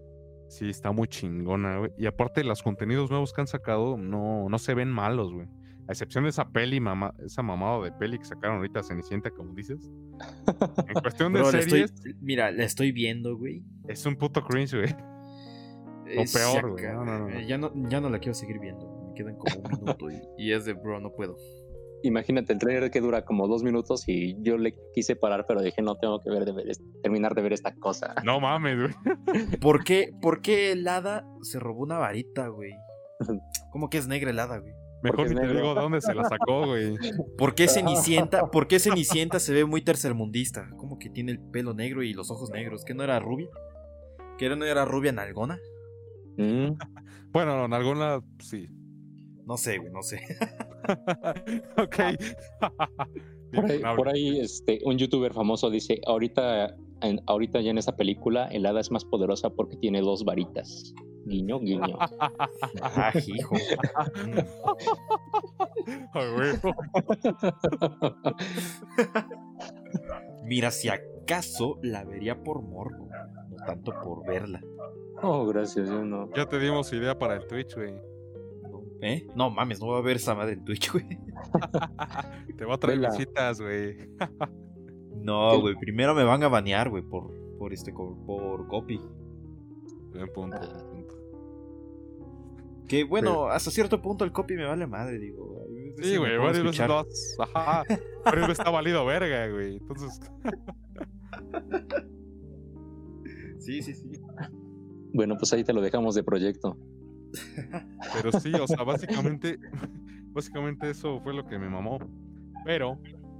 [0.49, 1.91] Sí, está muy chingona, güey.
[1.97, 5.47] Y aparte, los contenidos nuevos que han sacado no, no se ven malos, güey.
[5.87, 9.53] A excepción de esa peli, mamá, esa mamada de peli que sacaron ahorita Cenicienta, como
[9.53, 9.89] dices.
[10.87, 13.63] En cuestión de Bro, series, estoy- mira, la estoy viendo, güey.
[13.87, 14.91] es un puto cringe, güey.
[16.17, 17.39] O Es- peor, güey, ca- no, no, no.
[17.41, 18.85] Ya, no, ya no la quiero seguir viendo.
[19.09, 21.35] Me quedan como un minuto y, y es de, bro, no puedo.
[22.03, 25.81] Imagínate el trailer que dura como dos minutos y yo le quise parar, pero dije,
[25.81, 26.67] no tengo que ver de ver
[27.01, 28.13] terminar de ver esta cosa.
[28.23, 28.93] No mames, güey.
[29.61, 32.71] ¿Por qué, ¿Por qué el hada se robó una varita, güey?
[33.71, 34.73] ¿Cómo que es negra el hada, güey?
[35.03, 35.55] Mejor ni te negro.
[35.55, 36.95] digo de dónde se la sacó, güey.
[37.37, 40.69] ¿Por qué Cenicienta, ¿por qué Cenicienta se ve muy tercermundista?
[40.77, 42.83] ¿Cómo que tiene el pelo negro y los ojos negros?
[42.83, 43.47] ¿Que no era rubia?
[44.37, 45.59] ¿Que no era rubia nalgona?
[46.37, 46.71] Mm,
[47.31, 48.67] Bueno, en alguna, sí.
[49.45, 50.19] No sé, güey, no sé.
[51.77, 51.95] ok.
[53.53, 57.95] Por ahí, por ahí, este, un youtuber famoso dice, ahorita, en, ahorita ya en esa
[57.95, 60.93] película, el hada es más poderosa porque tiene dos varitas.
[61.25, 61.97] Guiño, guiño.
[62.81, 63.55] Ah, hijo.
[70.45, 73.09] Mira, si acaso la vería por morbo,
[73.49, 74.61] no tanto por verla.
[75.21, 76.29] oh, gracias, yo no.
[76.35, 77.93] Ya te dimos idea para el Twitch, güey.
[77.93, 79.27] No, ¿Eh?
[79.35, 81.05] No mames, no voy a ver esa madre en Twitch, güey.
[82.57, 83.11] Te va a traer Vela.
[83.11, 83.97] visitas, güey.
[85.27, 88.97] No, güey, primero me van a banear, güey, por, por este, por, por copy.
[90.13, 91.15] Buen punto, buen punto.
[92.87, 95.65] Que bueno, hasta cierto punto el copy me vale madre, digo.
[96.01, 97.35] Sí, güey, varias veces lo has...
[97.39, 97.83] Ajá.
[98.23, 99.75] Pero está valido verga, güey.
[99.75, 100.21] Entonces,
[103.59, 104.09] Sí, sí, sí.
[105.13, 106.77] Bueno, pues ahí te lo dejamos de proyecto.
[108.13, 109.59] pero sí, o sea, básicamente,
[110.31, 111.99] básicamente eso fue lo que me mamó.
[112.63, 112.97] Pero,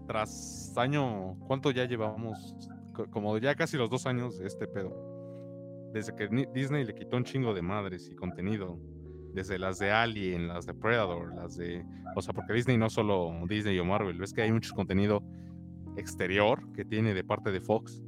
[0.07, 2.55] tras año, ¿cuánto ya llevamos?
[2.93, 4.91] Co- Como ya casi los dos años de este pedo.
[5.93, 8.79] Desde que Disney le quitó un chingo de madres y contenido.
[9.33, 11.85] Desde las de Alien, las de Predator, las de...
[12.15, 15.21] O sea, porque Disney no solo Disney o Marvel, ves que hay mucho contenido
[15.95, 18.03] exterior que tiene de parte de Fox.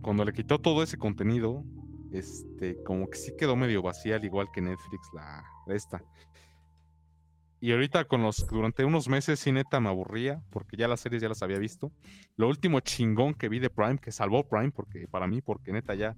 [0.00, 1.62] Cuando le quitó todo ese contenido,
[2.10, 6.02] este, como que sí quedó medio vacía, al igual que Netflix, la esta.
[7.64, 11.22] Y ahorita con los, durante unos meses sí neta me aburría, porque ya las series
[11.22, 11.90] ya las había visto.
[12.36, 15.94] Lo último chingón que vi de Prime, que salvó Prime, porque para mí, porque neta
[15.94, 16.14] ya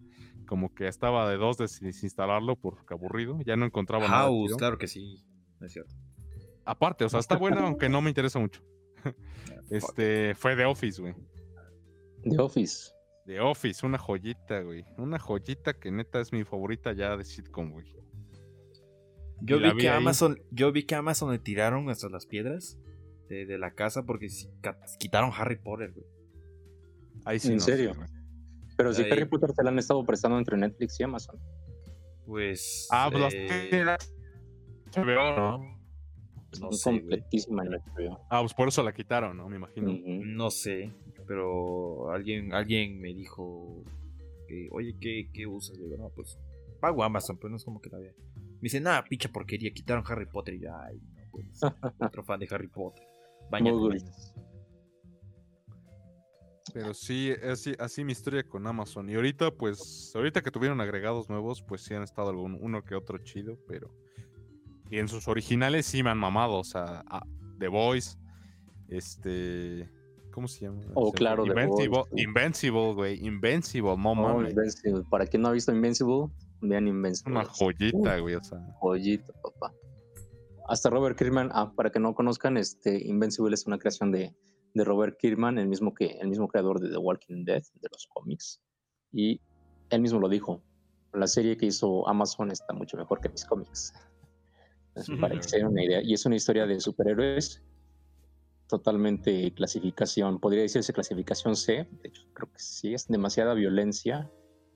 [0.48, 4.22] como que estaba de dos de desinstalarlo porque aburrido, ya no encontraba nada.
[4.24, 4.56] House, chido.
[4.56, 5.24] claro que sí.
[5.60, 5.94] Es cierto.
[6.64, 8.60] Aparte, o sea, está buena, aunque no me interesa mucho.
[9.70, 11.14] Este, fue The Office, güey.
[12.24, 12.90] The Office.
[13.24, 14.84] The Office, una joyita, güey.
[14.98, 17.86] Una joyita que neta es mi favorita ya de sitcom, güey.
[19.42, 19.96] Yo vi vi que ahí.
[19.98, 22.78] Amazon, yo vi que Amazon le tiraron hasta las piedras
[23.28, 24.28] de, de la casa porque
[24.98, 26.06] quitaron Harry Potter, güey.
[27.24, 27.94] Ahí sí ¿En no sé, serio?
[27.94, 28.08] güey.
[28.76, 29.10] Pero si Ahí.
[29.10, 31.38] Harry Potter te la han estado prestando entre Netflix y Amazon.
[32.26, 32.88] Pues.
[32.90, 33.96] Ah, pues las eh,
[34.94, 35.58] HBO, ¿no?
[36.60, 37.00] no Es sé, güey.
[37.00, 38.20] completísima en HBO.
[38.30, 39.48] Ah, pues por eso la quitaron, ¿no?
[39.48, 39.92] Me imagino.
[40.24, 40.92] No sé,
[41.26, 43.82] pero alguien, alguien me dijo
[44.48, 45.76] que, oye, ¿qué, qué usas?
[45.78, 46.38] Digo, no, pues
[46.80, 48.12] pago Amazon, pero no es como que la vea.
[48.66, 50.54] Me dice, nada, picha porquería, quitaron Harry Potter.
[50.54, 51.72] Y yo, ay, no puede ser.
[52.00, 53.06] Otro fan de Harry Potter.
[53.48, 53.78] Bañate.
[56.74, 59.08] Pero sí, así, así mi historia con Amazon.
[59.08, 62.96] Y ahorita, pues, ahorita que tuvieron agregados nuevos, pues sí han estado algún, uno que
[62.96, 63.88] otro chido, pero.
[64.90, 66.56] Y en sus originales sí me han mamado.
[66.58, 67.24] O sea, a-
[67.60, 68.18] The Voice,
[68.88, 69.88] este.
[70.32, 70.80] ¿Cómo se llama?
[70.94, 71.54] Oh, Se claro, fue.
[71.54, 72.10] The Voice.
[72.16, 73.24] Invincible, güey.
[73.24, 74.50] Invincible, no Oh, mames.
[74.52, 75.04] Invincible.
[75.08, 76.26] Para quien no ha visto Invincible,
[76.68, 77.38] vean Invincible.
[77.38, 78.34] Una joyita, güey.
[78.34, 78.58] O sea.
[78.80, 79.74] Joyito, papá.
[80.68, 84.34] Hasta Robert Kirkman, ah, para que no conozcan, este Invincible es una creación de,
[84.74, 88.08] de Robert Kirkman, el mismo que el mismo creador de The Walking Dead, de los
[88.12, 88.60] cómics.
[89.12, 89.40] Y
[89.90, 90.62] él mismo lo dijo.
[91.12, 93.94] La serie que hizo Amazon está mucho mejor que mis cómics.
[95.20, 96.02] Para que se den una idea.
[96.02, 97.62] Y es una historia de superhéroes
[98.68, 101.88] totalmente clasificación, podría decirse clasificación C.
[102.02, 104.30] De hecho, creo que sí, es demasiada violencia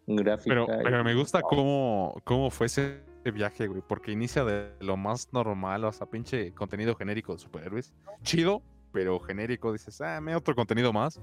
[0.07, 0.49] gráfica.
[0.49, 3.83] Pero, pero y- me gusta cómo, cómo fue ese viaje, güey.
[3.87, 7.93] Porque inicia de lo más normal, o sea, pinche contenido genérico de superhéroes.
[8.23, 9.73] Chido, pero genérico.
[9.73, 11.21] Dices, ah, me otro contenido más.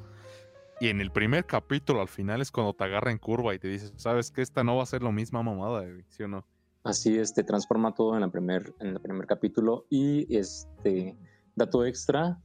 [0.80, 3.68] Y en el primer capítulo, al final, es cuando te agarra en curva y te
[3.68, 6.46] dices, ¿sabes que Esta no va a ser lo misma mamada, güey, ¿sí o no?
[6.84, 9.88] Así es, te transforma todo en, la primer, en el primer capítulo.
[9.90, 11.18] Y este
[11.56, 12.40] dato extra,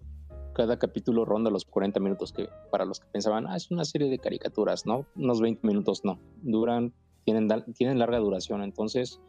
[0.53, 4.09] cada capítulo ronda los 40 minutos, que para los que pensaban, ah, es una serie
[4.09, 5.07] de caricaturas, ¿no?
[5.17, 6.19] Unos 20 minutos, no.
[6.43, 6.93] Duran,
[7.25, 9.21] tienen, tienen larga duración, entonces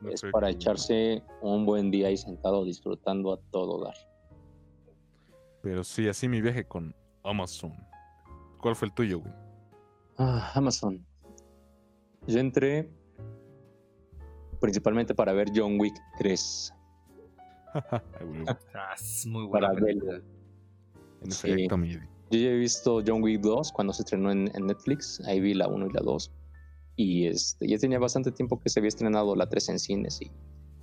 [0.00, 3.94] No es para echarse un buen día ahí sentado disfrutando a todo dar.
[5.62, 7.74] Pero sí, así mi viaje con Amazon.
[8.60, 9.32] ¿Cuál fue el tuyo, güey?
[10.16, 11.04] Ah, Amazon.
[12.26, 12.90] Yo entré
[14.60, 16.74] principalmente para ver John Wick 3.
[18.74, 20.39] Ah, muy buena Para verlo.
[21.22, 21.50] En Sí.
[21.50, 21.92] efecto, mi-
[22.32, 25.20] Yo ya he visto John Wick 2 cuando se estrenó en, en Netflix.
[25.26, 26.30] Ahí vi la 1 y la 2.
[26.96, 30.20] Y este, ya tenía bastante tiempo que se había estrenado la 3 en cines.
[30.22, 30.30] Y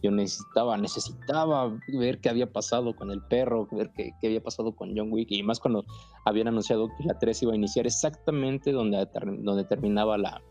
[0.04, 4.76] yo necesitaba, necesitaba ver qué había pasado con el perro, ver qué, qué había pasado
[4.76, 5.32] con John Wick.
[5.32, 5.86] Y más cuando
[6.26, 9.08] habían anunciado que la 3 iba a iniciar exactamente donde,
[9.40, 10.42] donde terminaba la,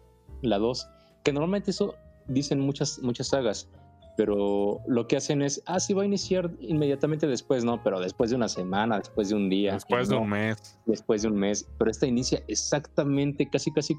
[0.43, 0.87] la 2.
[1.25, 1.95] Que normalmente eso
[2.27, 3.69] dicen muchas, muchas sagas.
[4.17, 7.83] Pero lo que hacen es, ah, sí va a iniciar inmediatamente después, ¿no?
[7.83, 9.75] Pero después de una semana, después de un día.
[9.75, 10.79] Después de No, un mes.
[10.87, 13.95] después de un mes, pero esta inicia exactamente, casi casi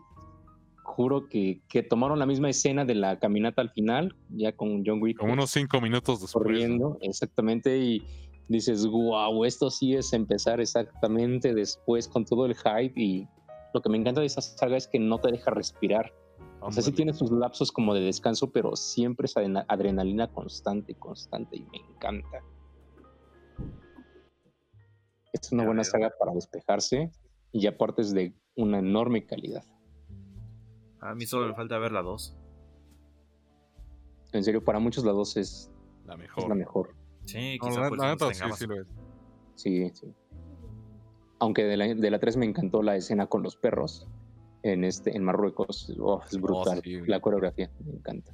[0.83, 5.01] juro que, que tomaron la misma escena de la caminata al final, ya con John
[5.01, 6.33] Wick Como unos cinco minutos después.
[6.33, 8.03] corriendo, exactamente, y
[8.47, 13.27] dices, wow, esto sí es empezar exactamente después con todo el hype y
[13.75, 16.11] lo que me encanta de esa saga es que no te deja respirar.
[16.67, 20.95] O sea, sí tiene sus lapsos como de descanso, pero siempre es adrena- adrenalina constante,
[20.95, 22.43] constante, y me encanta.
[25.33, 25.91] Es una Ya buena veo.
[25.91, 27.11] saga para despejarse
[27.51, 29.63] y aparte es de una enorme calidad.
[30.99, 32.35] A mí solo me falta ver la 2.
[34.33, 35.71] En serio, para muchos la 2 es,
[36.05, 36.49] La es mejor.
[36.49, 36.95] la mejor.
[37.25, 38.61] Sí, No, la, la neta, sí, sí más.
[38.67, 38.87] lo es.
[39.55, 40.13] Sí, sí.
[41.39, 44.07] Aunque de la, de la 3 me encantó la escena con los perros
[44.73, 45.93] en, este, en Marruecos.
[45.99, 46.81] Oh, es brutal.
[46.83, 47.09] sí, güey.
[47.09, 48.31] la coreografía me encanta.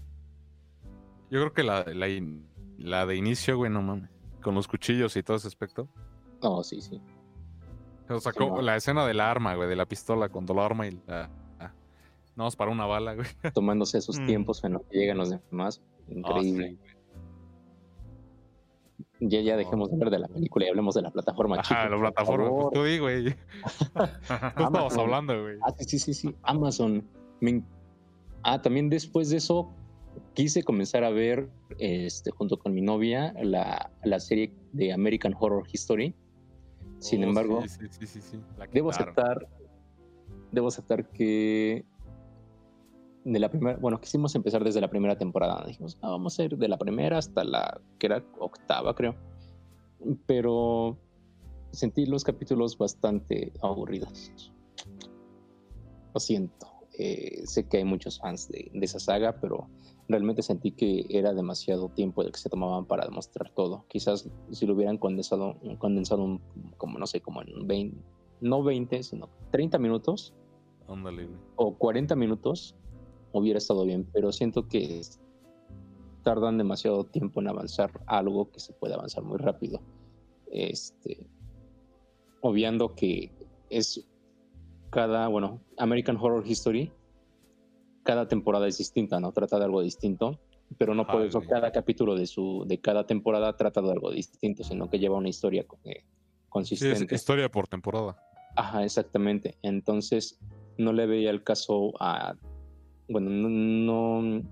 [1.29, 2.07] Yo creo que la, la,
[2.77, 4.09] la de inicio, güey, no mames.
[4.41, 5.87] Con los cuchillos y todo ese aspecto.
[6.41, 7.01] Oh, sí, sí.
[8.09, 8.61] O sea, Sí, co- no.
[8.61, 11.29] la escena del arma, güey, de la pistola, cuando lo arma y la.
[11.59, 11.71] ah.
[12.35, 13.27] No, es para una bala, güey.
[13.53, 14.25] Tomándose esos Mm.
[14.25, 15.81] tiempos en los que llegan los demás.
[15.81, 16.77] Ah, Increíble.
[16.81, 16.93] sí.
[19.29, 21.61] Ya, ya dejemos de hablar de la película y hablemos de la plataforma.
[21.61, 22.49] Chicos, la plataforma.
[22.49, 23.23] Pues tú di, güey.
[23.95, 24.05] No
[24.65, 24.99] estamos Amazon.
[24.99, 25.57] hablando, güey.
[25.63, 26.35] Ah, sí, sí, sí, sí.
[26.43, 27.07] Amazon.
[27.39, 27.63] Me
[28.43, 29.71] Ah, también después de eso
[30.33, 31.49] quise comenzar a ver,
[31.79, 36.13] este, junto con mi novia, la, la serie de American Horror History.
[36.99, 38.39] Sin Oh, embargo, Sí, sí, sí,
[38.71, 39.47] debo aceptar,
[40.51, 41.85] debo aceptar que
[43.25, 45.63] de la primera, bueno, quisimos empezar desde la primera temporada.
[45.65, 49.15] Dijimos, ah, vamos a ir de la primera hasta la que era octava, creo.
[50.25, 50.97] Pero
[51.71, 54.31] sentí los capítulos bastante aburridos.
[56.13, 56.67] Lo siento.
[56.99, 59.67] Eh, sé que hay muchos fans de, de esa saga, pero
[60.07, 63.85] realmente sentí que era demasiado tiempo el que se tomaban para demostrar todo.
[63.87, 66.41] Quizás si lo hubieran condensado, condensado un-
[66.77, 67.97] como no sé, como en 20,
[68.41, 70.35] no 20, sino 30 minutos
[70.87, 71.39] Ándale, güey.
[71.55, 72.75] o 40 minutos,
[73.33, 75.01] hubiera estado bien, pero siento que
[76.23, 79.81] tardan demasiado tiempo en avanzar algo que se puede avanzar muy rápido.
[80.51, 81.27] Este,
[82.41, 83.31] obviando que
[83.69, 84.07] es
[84.89, 86.91] cada, bueno, American Horror History,
[88.03, 89.31] cada temporada es distinta, ¿no?
[89.31, 90.39] Trata de algo distinto,
[90.77, 94.11] pero no por Ajá, eso cada capítulo de su de cada temporada trata de algo
[94.11, 96.03] distinto, sino que lleva una historia eh,
[96.65, 97.15] Sí, es consistente.
[97.15, 98.15] historia por temporada.
[98.55, 99.57] Ajá, exactamente.
[99.63, 100.39] Entonces,
[100.77, 102.35] no le veía el caso a.
[103.09, 104.43] Bueno, no, no,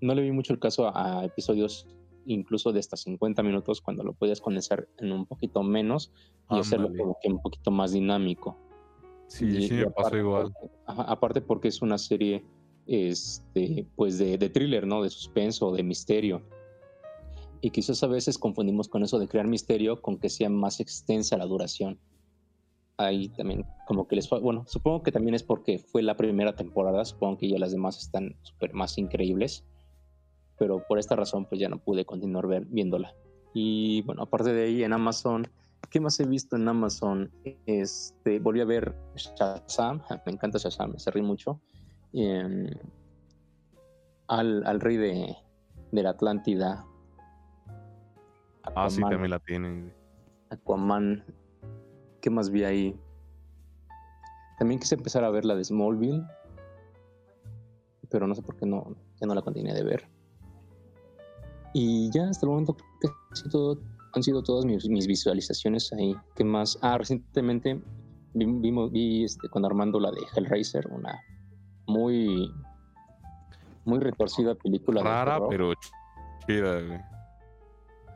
[0.00, 1.86] no le vi mucho el caso a, a episodios
[2.28, 6.12] incluso de hasta 50 minutos cuando lo podías condensar en un poquito menos
[6.50, 7.02] y hacerlo Ándale.
[7.04, 8.56] como que un poquito más dinámico.
[9.28, 10.52] Sí, Y- sí y me pasó igual.
[10.86, 12.44] aparte porque es una serie
[12.86, 15.02] este, pues de, de thriller, ¿no?
[15.02, 16.42] De suspenso, de misterio.
[17.60, 21.36] Y quizás a veces confundimos con eso de crear misterio con que sea más extensa
[21.36, 21.98] la duración.
[22.98, 26.54] Ahí también como que les fue, bueno, supongo que también es porque fue la primera
[26.54, 29.64] temporada, supongo que ya las demás están súper más increíbles,
[30.58, 33.14] pero por esta razón pues ya no pude continuar ver- viéndola.
[33.52, 35.46] Y bueno, aparte de ahí en Amazon,
[35.90, 37.30] ¿qué más he visto en Amazon?
[37.66, 41.60] Este, volví a ver Shazam, me encanta Shazam, me reí mucho.
[42.14, 42.66] Em,
[44.28, 45.36] al, al rey de,
[45.92, 46.86] de la Atlántida.
[48.74, 49.92] Ah, sí, también la tienen.
[50.50, 51.24] Aquaman.
[52.26, 52.98] ¿Qué más vi ahí?
[54.58, 56.26] También quise empezar a ver la de Smallville.
[58.10, 60.08] Pero no sé por qué no, ya no la continué de ver.
[61.72, 63.08] Y ya hasta el momento que
[64.12, 66.16] han sido todas mis, mis visualizaciones ahí.
[66.34, 66.76] ¿Qué más?
[66.82, 67.80] Ah, recientemente
[68.34, 71.22] vi, este, con Armando la de Hellraiser, una
[71.86, 72.52] muy,
[73.84, 75.00] muy retorcida película.
[75.00, 75.74] Rara, pero
[76.44, 77.15] chida, güey.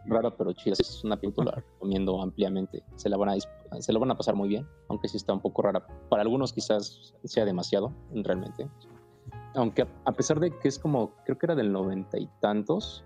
[0.07, 0.74] Rara pero chida.
[0.78, 2.82] Es una película la recomiendo ampliamente.
[2.96, 5.40] Se la, van a, se la van a pasar muy bien, aunque sí está un
[5.40, 5.86] poco rara.
[6.09, 8.68] Para algunos quizás sea demasiado, realmente.
[9.55, 13.05] Aunque a, a pesar de que es como, creo que era del noventa y tantos,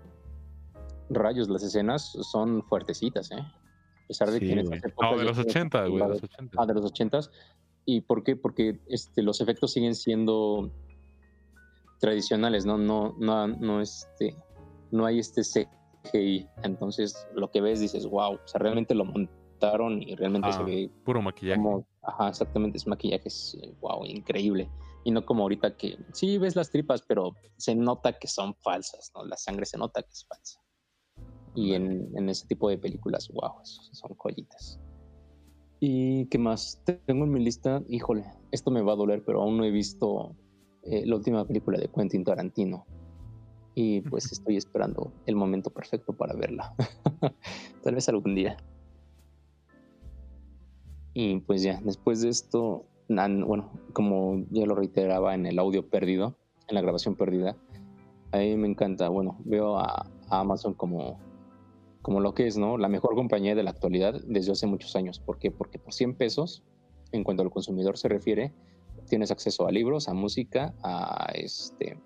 [1.09, 3.39] rayos, las escenas son fuertecitas, ¿eh?
[3.39, 6.09] A pesar de Sí, que en estas épocas No, de los estamos 80, güey, de
[6.09, 6.57] los 80.
[6.57, 7.31] Ah, de los ochentas.
[7.85, 8.35] ¿Y por qué?
[8.35, 10.71] Porque este, los efectos siguen siendo
[11.99, 12.77] tradicionales, ¿no?
[12.77, 14.35] No, no, no, este,
[14.91, 15.67] no hay este CGI
[16.05, 16.47] CGI.
[16.63, 20.65] Entonces, lo que ves dices, wow, o sea, realmente lo montaron y realmente se Ah,
[20.65, 21.61] ve Puro maquillaje.
[21.61, 24.69] como, ajá, exactamente, es maquillaje, es, eh, wow, increíble.
[25.03, 29.11] Y no como ahorita que sí ves las tripas, pero se nota que son falsas,
[29.15, 29.23] ¿no?
[29.25, 30.59] La sangre se nota que es falsa.
[31.53, 34.79] Y en, en ese tipo de películas, wow, son joyitas.
[35.79, 36.81] ¿Y qué más?
[37.05, 40.35] Tengo en mi lista, híjole, esto me va a doler, pero aún no he visto
[40.83, 42.85] eh, la última película de Quentin Tarantino.
[43.75, 46.73] Y pues estoy esperando el momento perfecto para verla.
[47.83, 48.57] Tal vez algún día.
[51.13, 56.37] Y pues ya, después de esto, bueno, como ya lo reiteraba en el audio perdido,
[56.67, 57.55] en la grabación perdida,
[58.31, 61.19] a mí me encanta, bueno, veo a, a Amazon como,
[62.01, 62.77] como lo que es, ¿no?
[62.77, 65.19] La mejor compañía de la actualidad desde hace muchos años.
[65.19, 65.51] ¿Por qué?
[65.51, 66.63] Porque por 100 pesos,
[67.11, 68.53] en cuanto al consumidor se refiere,
[69.07, 71.97] tienes acceso a libros, a música, a este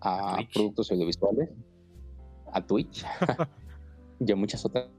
[0.00, 0.52] a Twitch.
[0.54, 1.50] productos audiovisuales,
[2.52, 3.04] a Twitch
[4.20, 4.90] y a muchas otras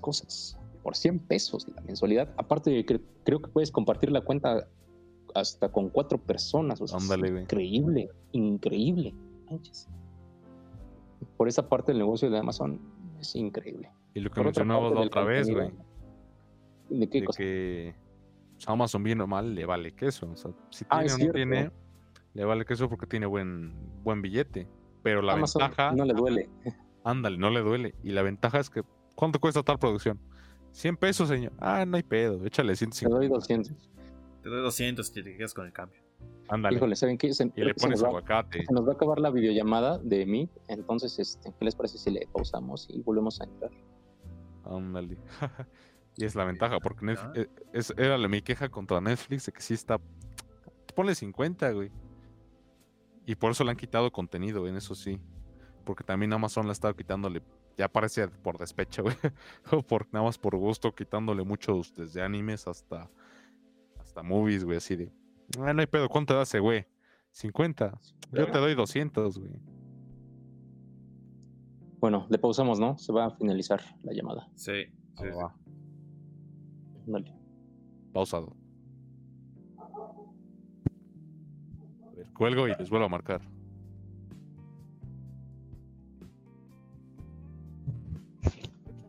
[0.00, 0.58] cosas.
[0.82, 2.32] Por 100 pesos la mensualidad.
[2.36, 4.68] Aparte, de que creo que puedes compartir la cuenta
[5.34, 6.80] hasta con cuatro personas.
[6.80, 7.42] O sea, es Ándale, güey.
[7.42, 9.14] increíble, increíble.
[11.36, 12.80] Por esa parte del negocio de Amazon
[13.20, 13.90] es increíble.
[14.14, 15.70] Y lo que otra mencionabas otra vez, güey.
[16.90, 17.38] ¿De qué De cosa?
[17.38, 17.94] que
[18.54, 20.30] pues, Amazon bien o mal le vale queso.
[20.32, 21.34] O sea, si Ah, tiene es o no cierto.
[21.36, 21.70] tiene,
[22.38, 23.74] le vale queso porque tiene buen,
[24.04, 24.68] buen billete.
[25.02, 26.48] Pero la Amazon ventaja, no le duele.
[27.04, 27.94] ándale, no le duele.
[28.04, 28.82] Y la ventaja es que,
[29.16, 30.20] ¿cuánto cuesta tal producción?
[30.70, 31.52] 100 pesos, señor.
[31.58, 33.18] Ah, no hay pedo, échale Te 150.
[33.18, 33.90] doy 200.
[34.42, 36.00] Te doy 200 y te quedas con el cambio.
[36.48, 36.76] Ándale.
[36.76, 37.32] Híjole, ¿saben qué?
[37.34, 38.64] Se, y le que se pones nos va- aguacate.
[38.64, 40.48] se nos va a acabar la videollamada de mí.
[40.68, 43.70] Entonces, este, ¿qué les parece si le pausamos y volvemos a entrar?
[44.64, 45.16] Ándale.
[46.16, 47.32] y es la ventaja, porque Netf- Ah.
[47.34, 49.98] eh, es, era mi queja contra Netflix de que sí está.
[50.94, 51.90] Ponle 50, güey.
[53.28, 55.20] Y por eso le han quitado contenido, en eso sí.
[55.84, 57.42] Porque también Amazon le ha estado quitándole.
[57.76, 59.16] Ya parece por despecho, güey.
[59.70, 63.10] o por, nada más por gusto, quitándole muchos desde animes hasta.
[63.98, 65.12] Hasta movies, güey, así de.
[65.60, 66.86] Ah, no hay pedo, ¿cuánto te hace, güey?
[67.32, 68.00] 50.
[68.32, 69.52] Yo te doy 200, güey.
[72.00, 72.96] Bueno, le pausamos, ¿no?
[72.96, 74.48] Se va a finalizar la llamada.
[74.54, 74.86] Sí.
[74.86, 75.72] sí, Ah, sí.
[77.04, 77.34] Dale.
[78.14, 78.56] Pausado.
[82.38, 83.42] Cuelgo y les vuelvo a marcar.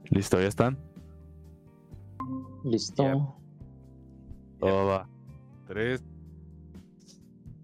[0.09, 0.77] Listo, ¿ya están?
[2.65, 3.35] Listo.
[4.59, 5.07] Todo va.
[5.67, 6.03] Tres,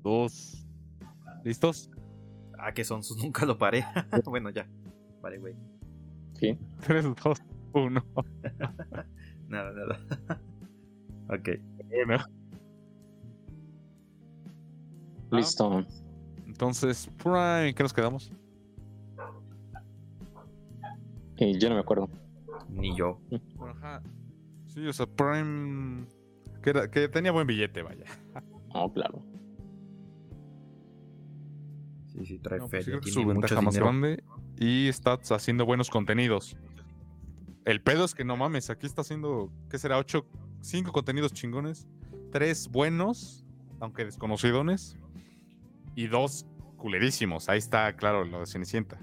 [0.03, 0.67] dos,
[1.43, 1.89] ¿listos?
[2.59, 3.83] Ah, que son sus nunca lo paré.
[4.25, 4.67] bueno, ya.
[5.21, 5.55] Vale, güey.
[6.33, 6.57] Sí.
[6.85, 7.41] Tres, dos,
[7.73, 8.05] uno.
[9.47, 9.99] Nada, nada.
[11.29, 11.49] ok.
[12.05, 12.23] Bueno.
[15.37, 15.85] Listo.
[16.45, 18.31] Entonces, Prime, ¿qué nos quedamos?
[21.37, 22.09] Eh, yo no me acuerdo.
[22.69, 23.19] Ni yo.
[23.59, 24.01] Ajá.
[24.67, 26.05] Sí, o sea, Prime.
[26.61, 28.05] Que, era- que tenía buen billete, vaya.
[28.73, 29.21] No, claro.
[32.07, 33.01] Sí, sí, trae No, pues feria.
[33.03, 33.85] su ventaja más dinero.
[33.91, 34.23] grande.
[34.57, 36.55] Y está haciendo buenos contenidos.
[37.65, 39.97] El pedo es que no mames, aquí está haciendo, ¿qué será?
[39.97, 40.25] Ocho,
[40.61, 41.87] cinco contenidos chingones.
[42.31, 43.45] Tres buenos,
[43.79, 44.97] aunque desconocidones.
[45.95, 46.45] Y dos
[46.77, 47.47] culerísimos.
[47.49, 48.97] Ahí está, claro, lo de Cenicienta.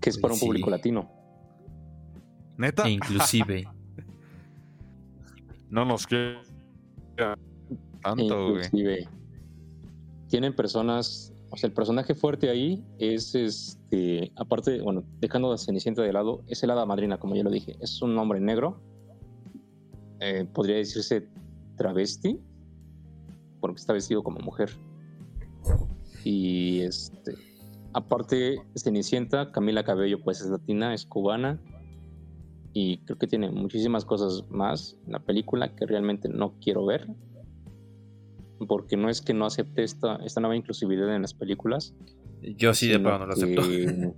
[0.00, 0.70] Que es Pues para un público sí.
[0.70, 1.10] latino.
[2.56, 3.68] Neta, E inclusive.
[5.70, 6.38] no nos quiere
[8.02, 8.64] tanto, güey.
[8.64, 9.08] Inclusive.
[10.28, 11.32] Tienen personas.
[11.50, 14.32] O sea, el personaje fuerte ahí es este.
[14.36, 17.76] Aparte, bueno, dejando a Cenicienta de lado, es el hada madrina, como ya lo dije.
[17.80, 18.80] Es un hombre negro.
[20.20, 21.28] eh, podría decirse
[21.76, 22.40] travesti.
[23.60, 24.70] Porque está vestido como mujer.
[26.24, 27.34] Y este.
[27.92, 31.60] Aparte, Cenicienta, Camila Cabello, pues es latina, es cubana.
[32.72, 37.08] Y creo que tiene muchísimas cosas más en la película que realmente no quiero ver.
[38.68, 41.94] Porque no es que no acepte esta, esta nueva inclusividad en las películas.
[42.42, 43.62] Yo sí, de plano no lo acepto.
[43.62, 44.12] que-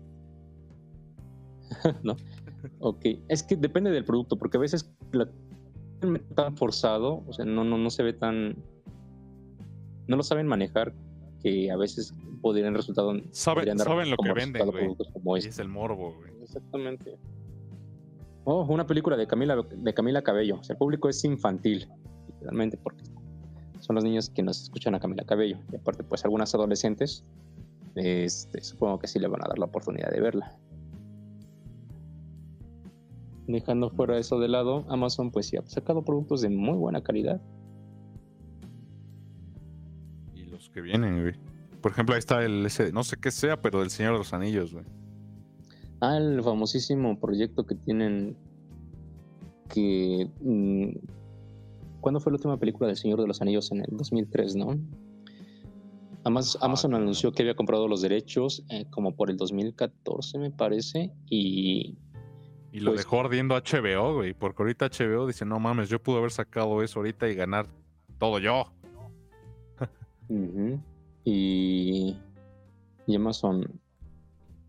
[2.02, 2.16] no.
[2.80, 3.04] Ok.
[3.28, 5.28] Es que depende del producto, porque a veces la
[6.34, 8.56] tan forzado, o sea, no, no, no se ve tan.
[10.08, 10.92] No lo saben manejar,
[11.42, 13.12] que a veces podrían resultado.
[13.30, 14.96] Saben, podrían dar saben lo que venden, güey.
[15.12, 15.50] como este.
[15.50, 16.32] es el morbo, güey.
[16.42, 17.16] Exactamente.
[18.44, 20.56] Oh, una película de Camila, de Camila Cabello.
[20.60, 21.86] O sea, el público es infantil,
[22.26, 23.04] literalmente, porque
[23.80, 25.58] son los niños que nos escuchan a Camila Cabello.
[25.70, 27.24] Y aparte, pues algunas adolescentes,
[27.94, 30.56] este, supongo que sí le van a dar la oportunidad de verla.
[33.46, 37.40] Dejando fuera eso de lado, Amazon pues sí ha sacado productos de muy buena calidad.
[40.78, 41.34] Que vienen, güey.
[41.80, 44.32] Por ejemplo, ahí está el ese, no sé qué sea, pero del Señor de los
[44.32, 44.84] Anillos, güey.
[46.00, 48.36] Ah, el famosísimo proyecto que tienen
[49.72, 50.28] que...
[50.40, 50.90] mm,
[52.00, 53.70] ¿Cuándo fue la última película del Señor de los Anillos?
[53.72, 54.70] En el 2003, ¿no?
[56.24, 61.12] Ajá, Amazon anunció que había comprado los derechos eh, como por el 2014, me parece,
[61.28, 61.96] y
[62.70, 64.34] Y lo Pues- dejó ardiendo HBO, güey.
[64.34, 67.66] Porque ahorita HBO dice, no mames, yo pude haber sacado eso ahorita y ganar
[68.18, 68.72] todo yo.
[70.28, 70.80] Ujú.
[71.24, 72.16] Y,
[73.06, 73.80] y Amazon.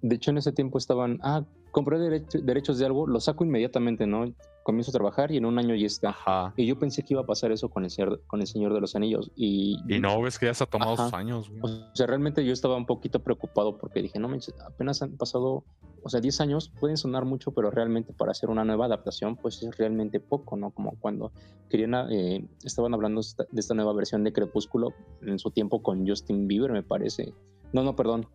[0.02, 1.19] De hecho, en ese tiempo estaban.
[1.22, 4.34] Ah, compré derecho- derechos de algo, lo saco inmediatamente, ¿no?
[4.64, 6.10] Comienzo a trabajar y en un año ya está.
[6.10, 6.53] Ajá.
[6.56, 8.81] Y yo pensé que iba a pasar eso con el Señor, con el señor de
[8.81, 9.31] los Anillos.
[9.36, 11.06] Y, Y no, ves que ya se ha tomado Ajá.
[11.06, 11.73] sus años, güey.
[11.73, 15.64] O sea, realmente yo estaba un poquito preocupado porque dije, no manches, apenas han pasado,
[16.03, 19.61] o sea, 10 años pueden sonar mucho, pero realmente para hacer una nueva adaptación, pues
[19.64, 20.72] es realmente poco, ¿no?
[20.72, 21.31] Como cuando
[21.69, 26.48] querían, eh, estaban hablando de esta nueva versión de Crepúsculo en su tiempo con Justin
[26.48, 27.34] Bieber, me parece.
[27.72, 28.27] No, no, perdón.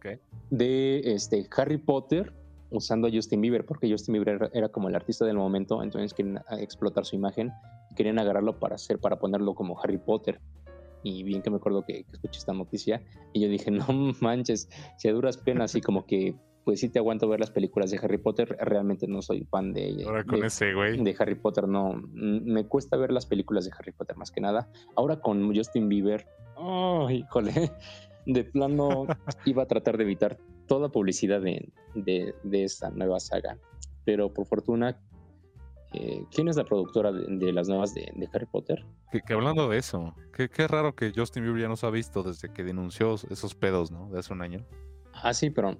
[0.50, 2.32] De este, Harry Potter
[2.74, 6.42] usando a Justin Bieber, porque Justin Bieber era, como el artista del momento, entonces querían
[6.58, 7.52] explotar su imagen,
[7.96, 10.40] querían agarrarlo para hacer, para ponerlo como Harry Potter
[11.02, 13.02] y bien que me acuerdo que, que escuché esta noticia
[13.32, 13.86] y yo dije, no
[14.20, 14.68] manches,
[14.98, 16.34] si a duras penas y como que
[16.64, 20.02] pues sí te aguanto ver las películas de Harry Potter, realmente no soy fan de,
[20.06, 21.02] Ahora con de, ese, güey.
[21.02, 24.68] de Harry Potter, no, me cuesta ver las películas de Harry Potter más que nada.
[24.96, 26.26] Ahora con Justin Bieber,
[26.56, 27.70] oh, híjole,
[28.26, 29.06] de plano
[29.44, 33.58] iba a tratar de evitar toda publicidad de, de, de esta nueva saga,
[34.04, 34.98] pero por fortuna,
[35.92, 38.84] eh, ¿quién es la productora de, de las nuevas de, de Harry Potter?
[39.12, 42.22] Que, que hablando de eso, qué, qué raro que Justin Bieber ya nos ha visto
[42.22, 44.08] desde que denunció esos pedos, ¿no?
[44.10, 44.64] De hace un año.
[45.12, 45.78] Ah, sí, pero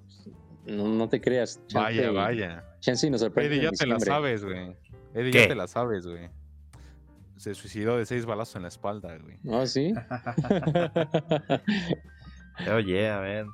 [0.65, 1.59] no, no te creas.
[1.73, 2.65] Vaya, chance- vaya.
[2.79, 3.55] Chance nos sorprende.
[3.55, 4.75] Eddie, ya te la sabes, güey.
[5.13, 5.39] Eddie, ¿Qué?
[5.41, 6.29] ya te la sabes, güey.
[7.35, 9.37] Se suicidó de seis balazos en la espalda, güey.
[9.51, 9.93] Ah, sí.
[12.73, 13.45] Oye, a ver.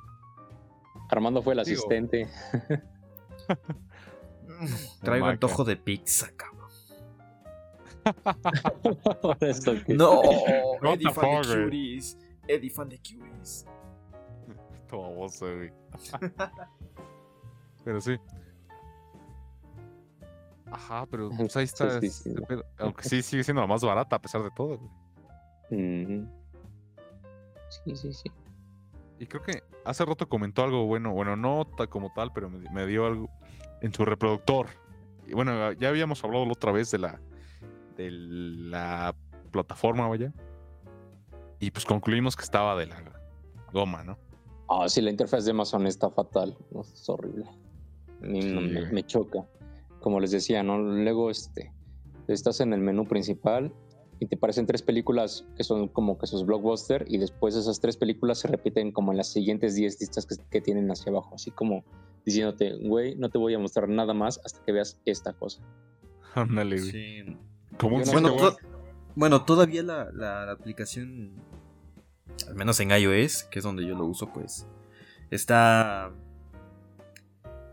[1.10, 1.78] Armando fue el Digo.
[1.78, 2.28] asistente.
[5.02, 5.32] Traigo Maca.
[5.34, 6.52] antojo de pizza, cabrón.
[9.88, 10.22] No,
[10.82, 11.64] Eddie the fan de?
[11.64, 12.18] Cuties.
[12.48, 13.66] Eddie fan de Cuties.
[14.88, 15.72] Todo baboso, güey.
[17.84, 18.16] pero sí.
[20.70, 22.00] Ajá, pero pues ahí está.
[22.00, 22.28] Sí, sí, sí.
[22.30, 22.64] este pedo.
[22.78, 24.90] Aunque sí sigue siendo la más barata a pesar de todo, güey.
[27.68, 28.30] Sí, sí, sí.
[29.22, 32.86] Y creo que hace rato comentó algo bueno, bueno, no como tal, pero me, me
[32.88, 33.30] dio algo
[33.80, 34.66] en su reproductor.
[35.28, 37.20] Y bueno, ya habíamos hablado la otra vez de la
[37.96, 39.14] de la
[39.52, 40.32] plataforma, vaya.
[41.60, 43.00] Y pues concluimos que estaba de la
[43.72, 44.18] goma, ¿no?
[44.68, 46.56] Ah, sí, la interfaz de Amazon está fatal.
[46.72, 47.44] No, es horrible.
[48.22, 49.46] Ni- Sí, no, me, me choca.
[50.00, 50.78] Como les decía, ¿no?
[50.78, 51.72] Luego este,
[52.26, 53.72] estás en el menú principal
[54.22, 57.96] y te parecen tres películas que son como que sus blockbuster y después esas tres
[57.96, 61.34] películas se repiten como en las siguientes 10 listas que, que tienen hacia abajo.
[61.34, 61.84] Así como
[62.24, 65.60] diciéndote, güey, no te voy a mostrar nada más hasta que veas esta cosa.
[66.34, 66.90] Ándale, güey.
[66.92, 67.36] Sí.
[67.78, 68.56] Como un Yo no- Bueno, to-
[69.16, 71.32] bueno, todavía la, la- la aplicación,
[72.46, 74.66] al menos en iOS, que es donde yo lo uso, pues
[75.32, 76.12] está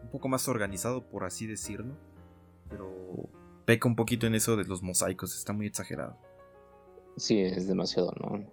[0.04, 1.94] un poco más organizado, por así decirlo.
[2.70, 3.30] Pero
[3.66, 6.18] peca un poquito en eso de los mosaicos, está muy exagerado.
[7.20, 8.44] Sí, es demasiado, ¿no?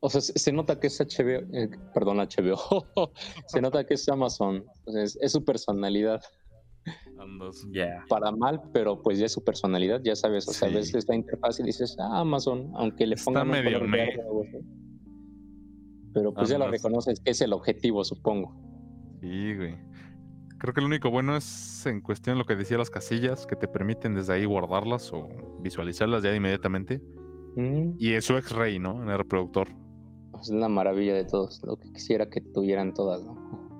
[0.00, 2.86] O sea, se se nota que es HBO, eh, perdón, HBO,
[3.46, 6.22] se nota que es Amazon, o sea, es, es su personalidad,
[7.18, 7.66] Andas.
[7.72, 8.04] Ya.
[8.08, 10.74] para mal, pero pues ya es su personalidad, ya sabes, o sea, Sí.
[10.74, 13.96] ves esta interfaz y dices, ah, Amazon, aunque le Está pongan un medio color meh.
[13.98, 14.58] verde o algo así.
[16.12, 18.54] Pero pues ya lo reconoces que es el objetivo, supongo.
[19.20, 19.76] Sí, güey.
[20.58, 23.66] Creo que lo único bueno es en cuestión lo que decía las casillas, que te
[23.68, 25.28] permiten desde ahí guardarlas o
[25.60, 27.00] visualizarlas ya inmediatamente.
[27.56, 29.02] Mm, Y es su X-Ray, ¿no?
[29.02, 29.68] En el reproductor.
[30.40, 33.34] Es la maravilla de todos, lo que quisiera que tuvieran todas, ¿no?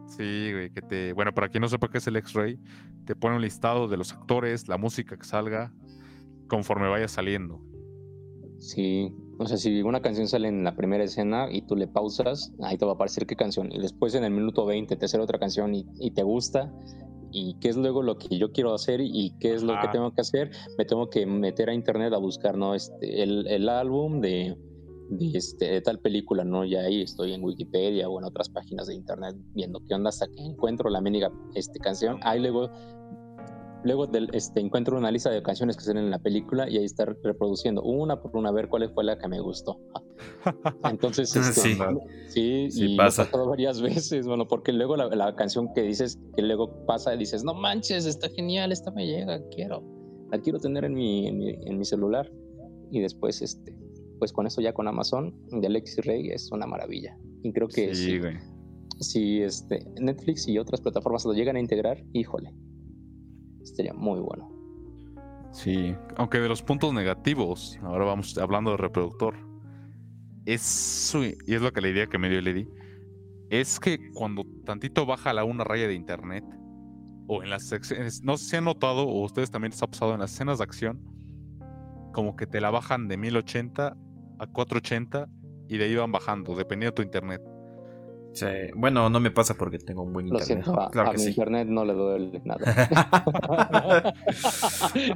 [0.06, 1.12] Sí, güey, que te...
[1.12, 2.58] Bueno, para quien no sepa qué es el X-Ray,
[3.04, 5.72] te pone un listado de los actores, la música que salga,
[6.48, 7.60] conforme vaya saliendo.
[8.58, 12.52] Sí, o sea, si una canción sale en la primera escena y tú le pausas,
[12.62, 13.72] ahí te va a aparecer qué canción.
[13.72, 16.72] Y después en el minuto 20 te sale otra canción y, y te gusta.
[17.36, 19.90] Y qué es luego lo que yo quiero hacer y qué es lo que Ajá.
[19.90, 20.52] tengo que hacer.
[20.78, 22.76] Me tengo que meter a internet a buscar, ¿no?
[22.76, 24.56] Este, el, el álbum de,
[25.10, 26.64] de, este, de tal película, ¿no?
[26.64, 30.28] Ya ahí estoy en Wikipedia o en otras páginas de internet viendo qué onda hasta
[30.28, 32.18] que encuentro la mendiga este, canción.
[32.22, 32.70] Ahí luego
[33.84, 36.84] Luego del, este, encuentro una lista de canciones que salen en la película y ahí
[36.84, 39.78] está reproduciendo una por una a ver cuál fue la que me gustó.
[40.84, 41.76] Entonces, este, Sí.
[42.28, 43.28] sí, Sí y pasa.
[43.32, 47.18] me varias veces, bueno, porque luego la, la canción que dices, que luego pasa y
[47.18, 49.82] dices, no manches, está genial, esta me llega, quiero,
[50.32, 52.30] la quiero tener en mi, en mi, en mi celular.
[52.90, 53.76] Y después, este,
[54.18, 57.18] pues con eso ya con Amazon, de Alex Ray es una maravilla.
[57.42, 58.36] Y creo que Sí, si, güey.
[59.00, 62.54] si, este, Netflix y otras plataformas lo llegan a integrar, híjole,
[63.64, 64.50] estaría muy bueno.
[65.52, 69.36] Sí, aunque de los puntos negativos, ahora vamos hablando de reproductor.
[70.46, 71.14] Es
[71.46, 72.68] y es lo que la idea que me dio Lady,
[73.50, 76.44] es que cuando tantito baja la una raya de internet,
[77.26, 80.12] o en las secciones, no sé si han notado, o ustedes también les ha pasado
[80.14, 81.00] en las escenas de acción,
[82.12, 83.96] como que te la bajan de 1080
[84.38, 85.28] a 480
[85.68, 87.40] y de ahí van bajando, dependiendo de tu internet.
[88.34, 90.64] Sí, Bueno, no me pasa porque tengo un buen Lo internet.
[90.64, 91.28] siento, a, claro a que mi sí.
[91.30, 94.12] internet no le duele nada.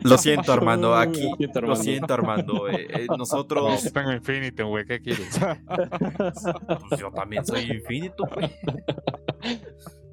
[0.02, 0.94] Lo siento, Armando.
[0.96, 1.22] Aquí.
[1.28, 1.82] Lo siento, Lo Armando.
[1.82, 2.68] siento, Armando.
[2.68, 3.92] eh, eh, No, nosotros.
[3.92, 5.38] tengo Infinity, güey, ¿qué quieres?
[6.88, 8.50] Pues yo también soy infinito, güey.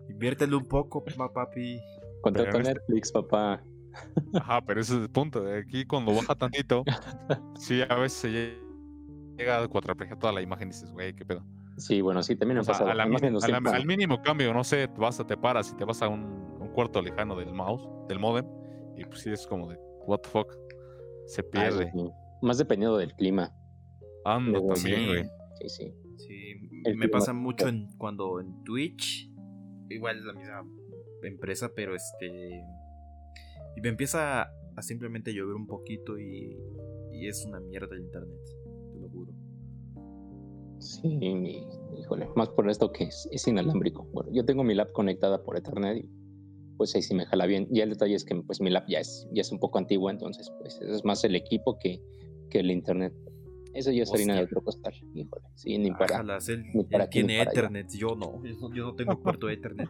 [0.10, 1.80] Inviértele un poco, pa- papi.
[2.22, 3.62] Contrata este- Netflix, papá.
[4.34, 5.48] Ajá, pero ese es el punto.
[5.48, 6.84] eh, Aquí cuando baja tantito,
[7.60, 11.24] sí, a veces se lle- llega a cuatraplegiar toda la imagen y dices, güey, qué
[11.24, 11.46] pedo.
[11.78, 13.76] Sí, bueno, sí, también sea, pasa.
[13.76, 16.24] al mínimo cambio, no sé, te vas a, te paras y te vas a un,
[16.60, 18.46] un cuarto lejano del mouse, del modem,
[18.96, 20.54] y pues sí es como de, what the fuck,
[21.26, 21.92] se Ah, pierde.
[21.92, 22.10] sí.
[22.42, 23.54] Más dependiendo del clima.
[24.24, 25.08] Anda luego también, sí.
[25.08, 25.24] güey.
[25.62, 25.94] Sí, sí.
[26.18, 26.52] Sí,
[26.86, 27.20] El me clima.
[27.20, 29.30] pasa mucho en, cuando en Twitch,
[29.90, 30.64] igual es la misma
[31.24, 32.64] empresa, pero este.
[33.76, 34.44] Y me empieza
[34.78, 36.58] a simplemente llover un poquito y,
[37.12, 38.40] y es una mierda el internet.
[40.86, 41.66] Sí, mi-
[41.98, 44.04] híjole, más por esto que es, es inalámbrico.
[44.14, 46.10] Bueno, yo tengo mi lap conectada por Ethernet y
[46.78, 47.68] pues ahí sí me jala bien.
[47.72, 50.12] Y el detalle es que pues mi lap ya es, ya es un poco antigua,
[50.12, 52.02] entonces pues es más el equipo que,
[52.50, 53.14] que el internet.
[53.74, 55.44] Eso ya es harina de otro costal, híjole.
[55.56, 56.16] Sí, ni para.
[56.16, 57.52] Ájalas, él, ni para él aquí, ni tiene para.
[57.52, 59.90] Ethernet, yo no, yo no, yo no tengo puerto Ethernet.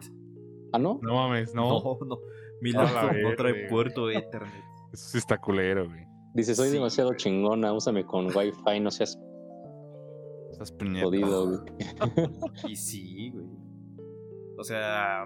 [0.72, 0.98] Ah, ¿no?
[1.02, 1.68] No mames, no.
[1.68, 2.18] No, no,
[2.60, 3.68] mi A la laptop no trae güey.
[3.68, 4.64] puerto Ethernet.
[4.92, 6.04] Eso sí está culero, güey.
[6.34, 7.18] Dice, soy Sí, demasiado güey.
[7.18, 9.16] chingona, úsame con wifi, no seas
[10.58, 11.60] Estás jodido, güey.
[12.72, 13.46] Y sí, güey.
[14.56, 15.22] O sea,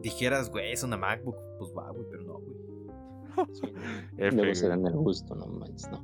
[0.00, 2.56] dijeras, güey, es una MacBook, pues va, güey, pero no, güey.
[3.52, 3.66] Sí.
[4.16, 6.02] F, Luego se dan el gusto, no manches, no.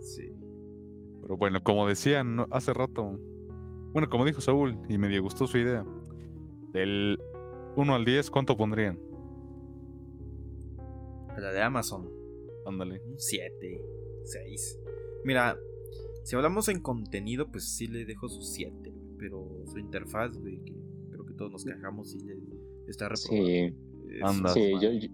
[0.00, 0.30] Sí.
[1.22, 2.46] Pero bueno, como decían ¿no?
[2.50, 3.18] hace rato,
[3.92, 5.86] bueno, como dijo Saúl, y me dio gustó su idea,
[6.72, 7.18] del
[7.76, 9.00] 1 al 10, ¿cuánto pondrían?
[11.38, 12.10] La de Amazon,
[12.66, 13.00] Ándale.
[13.06, 13.80] un 7,
[14.24, 14.80] 6.
[15.24, 15.56] Mira,
[16.24, 19.06] si hablamos en contenido, pues sí le dejo su 7, güey.
[19.18, 20.74] Pero su interfaz, güey, que
[21.10, 22.34] creo que todos nos quejamos, sí le
[22.88, 23.46] está reprobado.
[23.46, 23.74] Sí,
[24.16, 24.48] Es- Anda.
[24.50, 25.08] sí, yo, yo,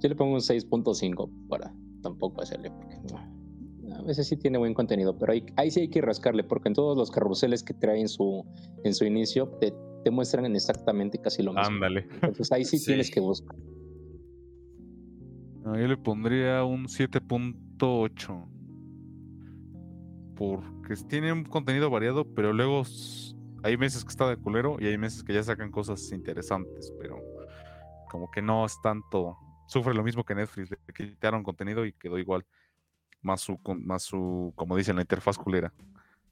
[0.00, 4.74] yo le pongo un 6.5 para tampoco hacerle, porque no, a veces sí tiene buen
[4.74, 8.00] contenido, pero ahí, ahí sí hay que rascarle, porque en todos los carruseles que trae
[8.00, 8.44] en su,
[8.84, 9.72] en su inicio te,
[10.04, 11.66] te muestran exactamente casi lo mismo.
[11.74, 12.06] Ándale.
[12.22, 12.86] Entonces ahí sí, Sí.
[12.86, 13.54] tienes que buscar.
[15.64, 18.48] No, yo le pondría un 7.8.
[20.36, 22.82] Porque tiene un contenido variado, pero luego
[23.62, 27.18] hay meses que está de culero y hay meses que ya sacan cosas interesantes, pero
[28.10, 29.36] como que no es tanto.
[29.68, 32.44] Sufre lo mismo que Netflix, le quitaron contenido y quedó igual.
[33.22, 35.72] Más su, más su como dicen, la interfaz culera.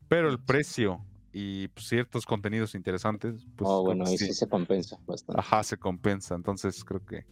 [0.08, 4.48] Pero el precio y pues, ciertos contenidos interesantes, pues oh, bueno, ahí sí- sí se
[4.48, 5.40] compensa bastante.
[5.40, 6.34] Ajá, se compensa.
[6.34, 7.24] Entonces creo que.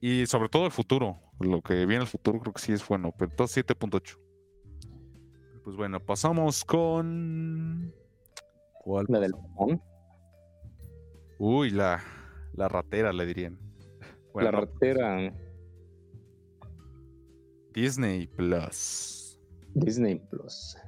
[0.00, 1.18] Y sobre todo el futuro.
[1.40, 3.12] Lo que viene el futuro creo que sí es bueno.
[3.18, 4.18] Pero todo 7.8.
[5.66, 7.92] Pues bueno, pasamos con.
[8.84, 9.06] ¿Cuál?
[9.08, 9.82] La del botón,
[11.40, 12.00] Uy, la,
[12.54, 13.58] la ratera, le dirían.
[14.32, 15.34] Bueno, la ratera
[17.74, 19.40] Disney Plus.
[19.74, 20.78] Disney Plus.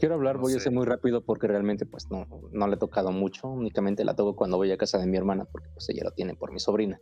[0.00, 2.78] Quiero hablar, No voy a ser muy rápido porque realmente pues no, no le he
[2.78, 6.04] tocado mucho, únicamente la toco cuando voy a casa de mi hermana porque pues ella
[6.04, 6.98] lo tiene por mi sobrina.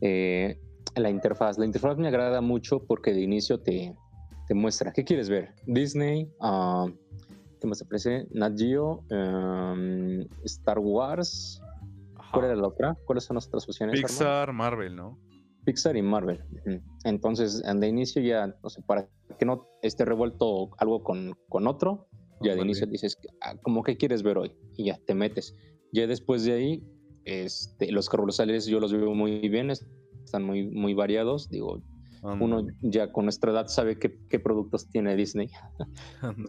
[0.00, 0.58] Eh,
[0.96, 3.94] la interfaz, la interfaz me agrada mucho porque de inicio te,
[4.46, 5.54] te muestra, ¿qué quieres ver?
[5.66, 6.86] Disney, ah,
[7.60, 8.26] ¿qué más te parece?
[8.30, 11.60] Nat Geo, um, Star Wars,
[12.32, 12.96] ¿cuál era la otra?
[13.06, 14.00] ¿Cuáles son las otras opciones?
[14.00, 15.18] Pixar, Marvel, ¿no?
[15.64, 16.44] Pixar y Marvel.
[17.04, 19.08] Entonces, de inicio ya, no sé, para
[19.38, 22.06] que no esté revuelto algo con, con otro,
[22.42, 24.54] ya de inicio dices, ah, ¿cómo que quieres ver hoy?
[24.76, 25.56] Y ya te metes.
[25.92, 26.84] Ya después de ahí,
[27.24, 31.48] este, los carruseles yo los veo muy bien, están muy, muy variados.
[31.48, 31.80] Digo,
[32.32, 35.50] uno ya con nuestra edad sabe qué, qué productos tiene Disney.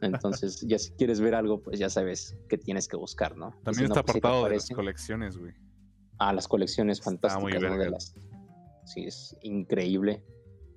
[0.02, 3.50] Entonces, ya si quieres ver algo, pues ya sabes qué tienes que buscar, ¿no?
[3.50, 5.54] Y si También no, está pues, si apartado de las colecciones, güey.
[6.18, 7.20] Ah, las colecciones Está muy
[7.52, 7.78] fantásticas, ¿no?
[7.78, 8.14] De las-
[8.86, 10.24] Sí, es increíble.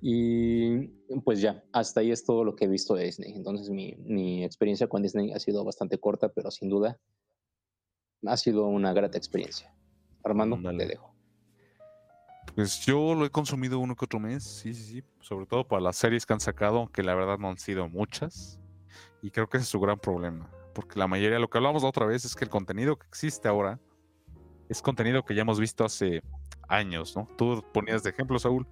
[0.01, 0.87] Y
[1.23, 3.33] pues ya, hasta ahí es todo lo que he visto de Disney.
[3.33, 6.99] Entonces mi, mi experiencia con Disney ha sido bastante corta, pero sin duda
[8.25, 9.73] ha sido una grata experiencia.
[10.23, 10.79] Armando, Ándale.
[10.79, 11.08] te dejo.
[12.55, 15.03] Pues yo lo he consumido uno que otro mes, sí, sí, sí.
[15.21, 18.59] Sobre todo para las series que han sacado, aunque la verdad no han sido muchas.
[19.21, 20.49] Y creo que ese es su gran problema.
[20.73, 23.47] Porque la mayoría, lo que hablamos la otra vez, es que el contenido que existe
[23.47, 23.79] ahora
[24.69, 26.21] es contenido que ya hemos visto hace
[26.67, 27.27] años, ¿no?
[27.37, 28.67] Tú ponías de ejemplo, Saúl,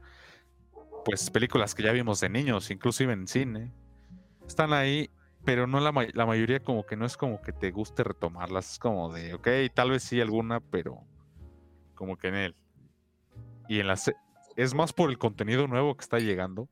[1.04, 3.74] pues películas que ya vimos de niños, inclusive en cine,
[4.45, 5.10] están ahí,
[5.44, 8.80] pero no la, la mayoría como que no es como que te guste retomarlas, es
[8.80, 10.99] como de, ok, tal vez sí alguna, pero
[11.95, 12.56] como que en él.
[13.68, 14.11] Y en las...
[14.56, 16.68] Es más por el contenido nuevo que está llegando,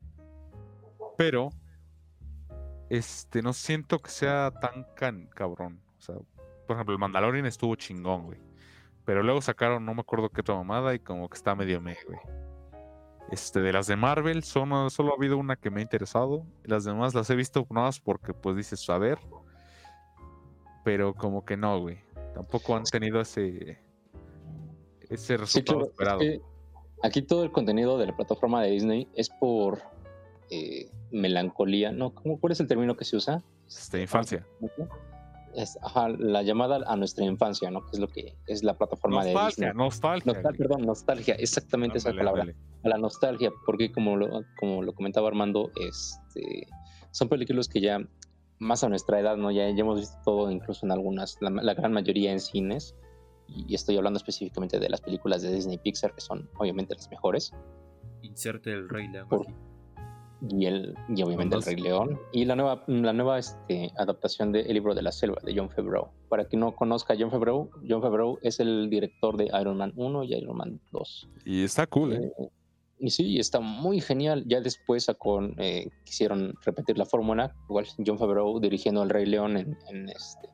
[1.17, 1.49] pero
[2.89, 5.81] este, no siento que sea tan can, cabrón.
[5.97, 6.15] O sea,
[6.67, 8.39] por ejemplo, el Mandalorian estuvo chingón, güey.
[9.05, 11.97] Pero luego sacaron, no me acuerdo qué otra mamada, y como que está medio me,
[12.07, 12.19] güey.
[13.31, 16.45] Este, de las de Marvel, solo, solo ha habido una que me ha interesado.
[16.63, 19.19] Las demás las he visto nada más porque, pues, dices, a ver.
[20.84, 21.99] Pero como que no, güey.
[22.34, 23.80] Tampoco han tenido ese,
[25.09, 26.19] ese resultado esperado.
[27.03, 29.81] Aquí todo el contenido de la plataforma de Disney es por
[30.49, 32.13] eh, melancolía, ¿no?
[32.13, 33.43] ¿Cómo, ¿Cuál es el término que se usa?
[33.67, 34.45] Este, infancia.
[35.55, 37.85] Es, ajá, la llamada a nuestra infancia, ¿no?
[37.85, 39.72] Que es lo que es la plataforma de Disney.
[39.73, 40.57] Nostalgia, nostalgia.
[40.57, 42.45] perdón, nostalgia, exactamente esa palabra.
[42.84, 46.67] A la nostalgia, porque como lo, como lo comentaba Armando, este,
[47.11, 47.99] son películas que ya
[48.59, 49.51] más a nuestra edad, ¿no?
[49.51, 52.95] Ya, ya hemos visto todo, incluso en algunas, la, gran mayoría en cines,
[53.47, 57.51] y, estoy hablando específicamente de las películas de Disney Pixar, que son obviamente las mejores.
[58.22, 59.30] Inserte el Rey León
[60.49, 62.19] y, el, y obviamente El Rey León.
[62.31, 65.69] Y la nueva, la nueva este, adaptación de El libro de la selva de John
[65.69, 66.09] Favreau.
[66.30, 69.93] Para quien no conozca a John Favreau, John Favreau es el director de Iron Man
[69.95, 71.30] 1 y Iron Man 2.
[71.45, 72.31] Y está cool, ¿eh?
[72.38, 72.49] eh
[72.97, 74.45] y sí, está muy genial.
[74.47, 77.53] Ya después con, eh, quisieron repetir la fórmula.
[77.69, 80.49] Igual John Favreau dirigiendo El Rey León en, en este,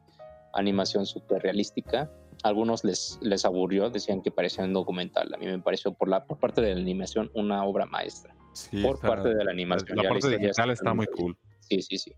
[0.54, 2.12] animación súper realística.
[2.44, 5.34] Algunos les, les aburrió, decían que parecía un documental.
[5.34, 8.36] A mí me pareció por, la, por parte de la animación una obra maestra
[8.84, 9.98] por parte de la animación.
[9.98, 11.38] La, parte digital está muy cool.
[11.60, 12.14] Sí, sí, sí.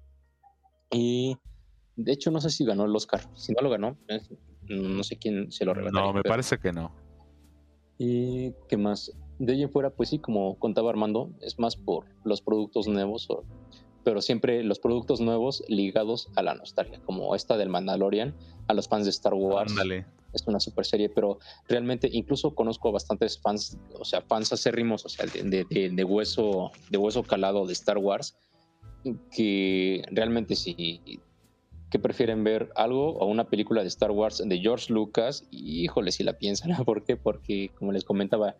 [0.91, 1.37] Y
[1.95, 3.21] de hecho, no sé si ganó el Oscar.
[3.35, 3.97] Si no lo ganó,
[4.69, 5.99] no sé quién se lo regaló.
[5.99, 6.93] No, me parece que no.
[7.97, 9.11] ¿Y qué más?
[9.39, 13.27] De ahí en fuera, pues sí, como contaba Armando, es más por los productos nuevos,
[14.03, 18.35] pero siempre los productos nuevos ligados a la nostalgia, como esta del Mandalorian,
[18.67, 19.71] a los fans de Star Wars.
[19.71, 25.05] Ándale es una super serie, pero realmente incluso conozco bastantes fans, o sea, fans acérrimos,
[25.05, 28.35] o sea, de, de, hueso, de hueso calado de Star Wars,
[29.31, 31.01] que realmente sí,
[31.89, 36.11] que prefieren ver algo o una película de Star Wars de George Lucas, y híjole,
[36.11, 37.15] si la piensan, ¿por qué?
[37.15, 38.55] Porque, como les comentaba,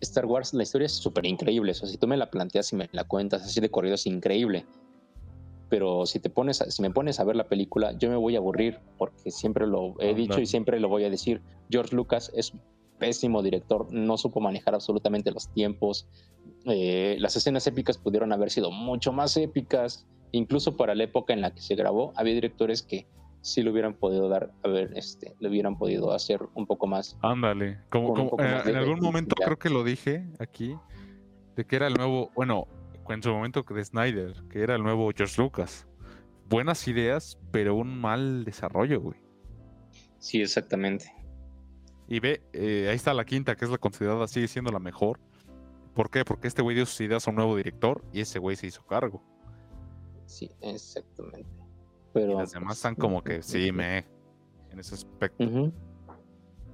[0.00, 2.76] Star Wars, la historia es súper increíble, o sea, si tú me la planteas y
[2.76, 4.64] me la cuentas así de corrido, es increíble.
[5.68, 8.38] Pero si te pones si me pones a ver la película yo me voy a
[8.38, 11.40] aburrir porque siempre lo he dicho y siempre lo voy a decir.
[11.70, 12.60] George Lucas es un
[12.98, 16.08] pésimo director no supo manejar absolutamente los tiempos.
[16.66, 20.06] Eh, las escenas épicas pudieron haber sido mucho más épicas.
[20.32, 23.06] Incluso para la época en la que se grabó había directores que
[23.42, 27.16] sí lo hubieran podido dar a ver este lo hubieran podido hacer un poco más
[27.22, 30.76] ándale como, eh, en algún momento creo que lo dije aquí
[31.56, 32.66] de que era el nuevo bueno
[33.12, 35.86] en su momento de Snyder, que era el nuevo George Lucas.
[36.48, 39.18] Buenas ideas, pero un mal desarrollo, güey.
[40.18, 41.12] Sí, exactamente.
[42.08, 45.20] Y ve, eh, ahí está la quinta, que es la considerada, sigue siendo la mejor.
[45.94, 46.24] ¿Por qué?
[46.24, 48.84] Porque este güey dio sus ideas a un nuevo director y ese güey se hizo
[48.84, 49.22] cargo.
[50.26, 51.48] Sí, exactamente.
[52.12, 54.04] Pero, las demás están como que sí, me.
[54.70, 55.72] En ese aspecto.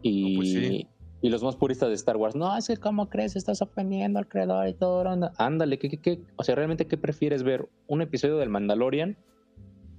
[0.02, 0.88] Y, pues sí.
[1.22, 3.36] Y los más puristas de Star Wars, no, es que ¿cómo crees?
[3.36, 5.04] Estás ofendiendo al creador y todo.
[5.38, 6.20] Ándale, ¿qué, qué, qué?
[6.36, 7.68] O sea, ¿realmente qué prefieres ver?
[7.86, 9.16] ¿Un episodio del Mandalorian?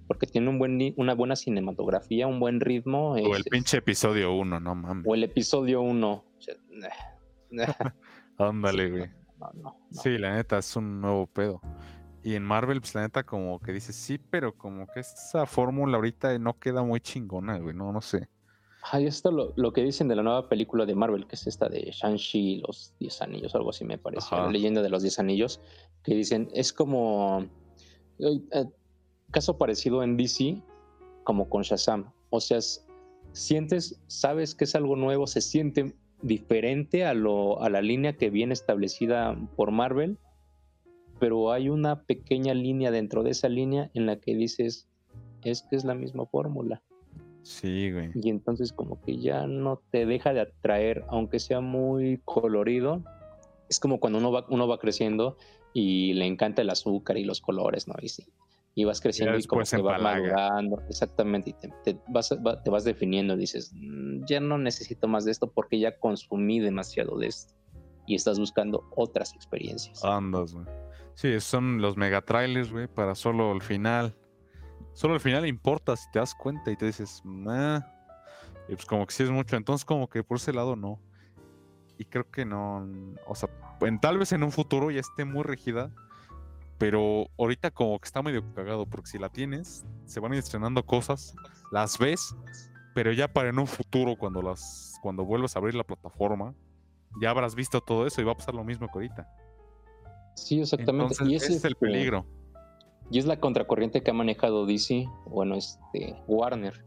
[0.08, 3.12] Porque tiene un buen, una buena cinematografía, un buen ritmo.
[3.12, 5.06] O el pinche episodio 1, no mames.
[5.08, 6.24] O el episodio 1.
[8.38, 9.10] Ándale, güey.
[9.92, 11.62] Sí, la neta, es un nuevo pedo.
[12.28, 15.96] Y en Marvel, pues la neta, como que dice sí, pero como que esa fórmula
[15.96, 17.74] ahorita no queda muy chingona, güey.
[17.74, 18.28] No, no sé.
[18.92, 21.70] Ahí está lo, lo, que dicen de la nueva película de Marvel, que es esta
[21.70, 25.62] de Shang-Chi, los Diez Anillos, algo así me parece, la leyenda de los Diez Anillos,
[26.04, 27.48] que dicen, es como
[28.20, 28.66] eh, eh,
[29.32, 30.62] caso parecido en DC,
[31.24, 32.12] como con Shazam.
[32.30, 32.60] O sea,
[33.32, 38.30] sientes, sabes que es algo nuevo, se siente diferente a, lo, a la línea que
[38.30, 40.20] viene establecida por Marvel,
[41.20, 44.88] pero hay una pequeña línea dentro de esa línea en la que dices,
[45.44, 46.82] es que es la misma fórmula.
[47.44, 48.12] Sí, güey.
[48.14, 53.04] Y entonces como que ya no te deja de atraer, aunque sea muy colorido.
[53.70, 55.38] Es como cuando uno va, uno va creciendo
[55.74, 57.96] y le encanta el azúcar y los colores, ¿no?
[58.02, 58.26] Y sí.
[58.76, 60.84] Y vas creciendo y, como que va madurando.
[60.90, 61.52] Exactamente.
[61.52, 61.54] Y
[61.84, 62.30] te, vas,
[62.64, 63.36] te vas definiendo.
[63.36, 67.54] Dices, mm, ya no necesito más de esto porque ya consumí demasiado de esto.
[68.08, 70.04] Y estás buscando otras experiencias.
[70.04, 70.66] Andas, güey.
[71.14, 74.16] Sí, son los mega trailers, güey, para solo el final
[74.98, 77.82] Solo al final importa si te das cuenta y te dices, nah.
[78.68, 79.56] Y pues como que sí es mucho.
[79.56, 81.00] Entonces como que por ese lado no.
[82.00, 82.90] Y creo que no.
[83.28, 83.48] O sea,
[84.02, 85.92] tal vez en un futuro ya esté muy regida.
[86.80, 88.88] Pero ahorita como que está medio cagado.
[88.88, 91.36] Porque si la tienes, se van estrenando cosas.
[91.72, 92.36] Las ves.
[92.96, 94.96] Pero ya para en un futuro, cuando las.
[95.04, 96.56] Cuando vuelvas a abrir la plataforma.
[97.22, 99.28] Ya habrás visto todo eso y va a pasar lo mismo que ahorita.
[100.36, 101.16] Sí, exactamente.
[101.26, 102.26] y ese es el este, peligro.
[103.10, 106.86] Y es la contracorriente que ha manejado DC, bueno, este Warner,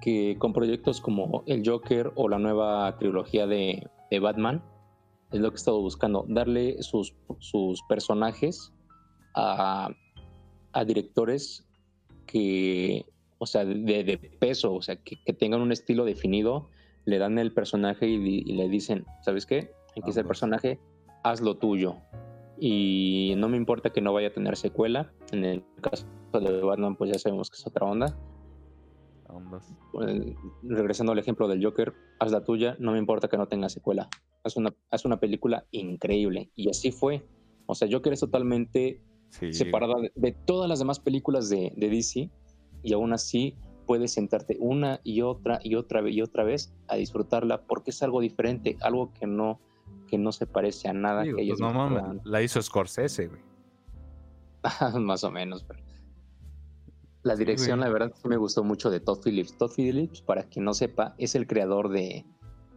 [0.00, 3.88] que con proyectos como el Joker o la nueva trilogía de,
[4.20, 4.62] Batman,
[5.32, 8.72] es lo que he estado buscando, darle sus, sus personajes
[9.34, 9.90] a,
[10.86, 11.66] directores
[12.26, 13.04] que,
[13.38, 16.68] o sea, de, peso, o sea, que, tengan un estilo definido,
[17.04, 19.72] le dan el personaje y, le dicen, ¿sabes qué?
[19.96, 20.80] Aquí está el personaje,
[21.22, 21.96] haz lo tuyo
[22.58, 25.12] y no me importa que no vaya a tener secuela.
[25.32, 28.16] En el caso de Batman, pues ya sabemos que es otra onda.
[30.06, 33.68] Eh, regresando al ejemplo del Joker, haz la tuya, no me importa que no tenga
[33.68, 34.08] secuela.
[34.44, 36.50] Haz una, haz una película increíble.
[36.54, 37.26] Y así fue.
[37.66, 39.00] O sea, Joker es totalmente
[39.50, 42.30] separada de, todas las demás películas de, de DC
[42.84, 43.56] y aún así
[43.86, 48.20] puedes sentarte una y otra y otra y otra vez a disfrutarla porque es algo
[48.20, 49.60] diferente, algo que no
[50.08, 53.40] que no se parece a nada que ellos pues no la hizo Scorsese, güey.
[55.00, 55.84] Más o menos, pero
[57.24, 59.56] la dirección, la verdad, sí me gustó mucho de Todd Phillips.
[59.56, 62.26] Todd Phillips, para quien no sepa, es el creador de,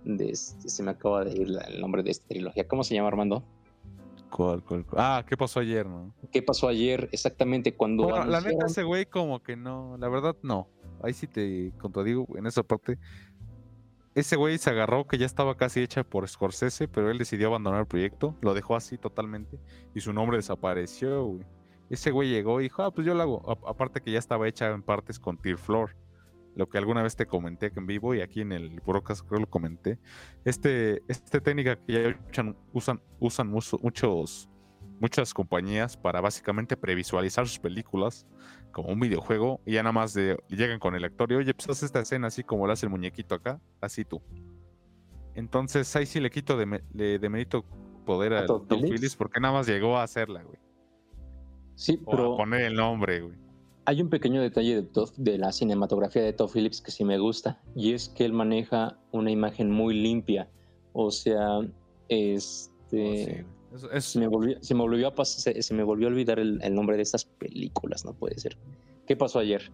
[0.06, 2.66] de este, se me acaba de ir el nombre de esta trilogía.
[2.66, 3.44] ¿Cómo se llama, Armando?
[4.30, 4.64] ¿Cuál,
[4.96, 6.14] Ah, ¿qué pasó ayer, no?
[6.32, 7.10] ¿Qué pasó ayer?
[7.12, 8.10] Exactamente cuando.
[8.26, 9.98] la neta, ese güey, como que no.
[9.98, 10.70] La verdad, no.
[11.04, 12.98] Ahí sí te contradigo en esa parte
[14.18, 17.82] ese güey se agarró que ya estaba casi hecha por Scorsese, pero él decidió abandonar
[17.82, 19.60] el proyecto, lo dejó así totalmente
[19.94, 21.38] y su nombre desapareció.
[21.92, 23.68] Ese güey llegó y dijo, ah, pues yo lo hago.
[23.68, 25.96] aparte que ya estaba hecha en partes con Tear Floor,
[26.56, 29.48] lo que alguna vez te comenté en vivo y aquí en el Burocas creo lo
[29.48, 30.00] comenté.
[30.46, 34.50] Este, esta técnica que ya usan, usan muchos
[35.00, 38.26] muchas compañías para básicamente previsualizar sus películas
[38.72, 41.70] como un videojuego y ya nada más de, llegan con el actor y oye, pues
[41.70, 44.22] haz esta escena así como lo hace el muñequito acá, así tú.
[45.36, 46.66] Entonces ahí sí le quito de,
[47.30, 47.64] mérito
[48.06, 50.58] poder a, Tom Phillips porque nada más llegó a hacerla, güey.
[51.76, 52.36] Sí, pero...
[52.38, 53.38] poner el nombre, güey.
[53.86, 57.62] Hay un pequeño detalle de, de la cinematografía de Todd Phillips que sí me gusta
[57.76, 60.50] y es que él maneja una imagen muy limpia.
[60.94, 61.60] O sea,
[62.10, 63.46] este...
[63.48, 63.57] Oh,
[64.00, 67.04] se, me volvió, se, me volvió a se, me volvió a olvidar el, nombre de
[67.04, 68.58] estas películas, no puede ser.
[69.06, 69.72] ¿Qué pasó ayer?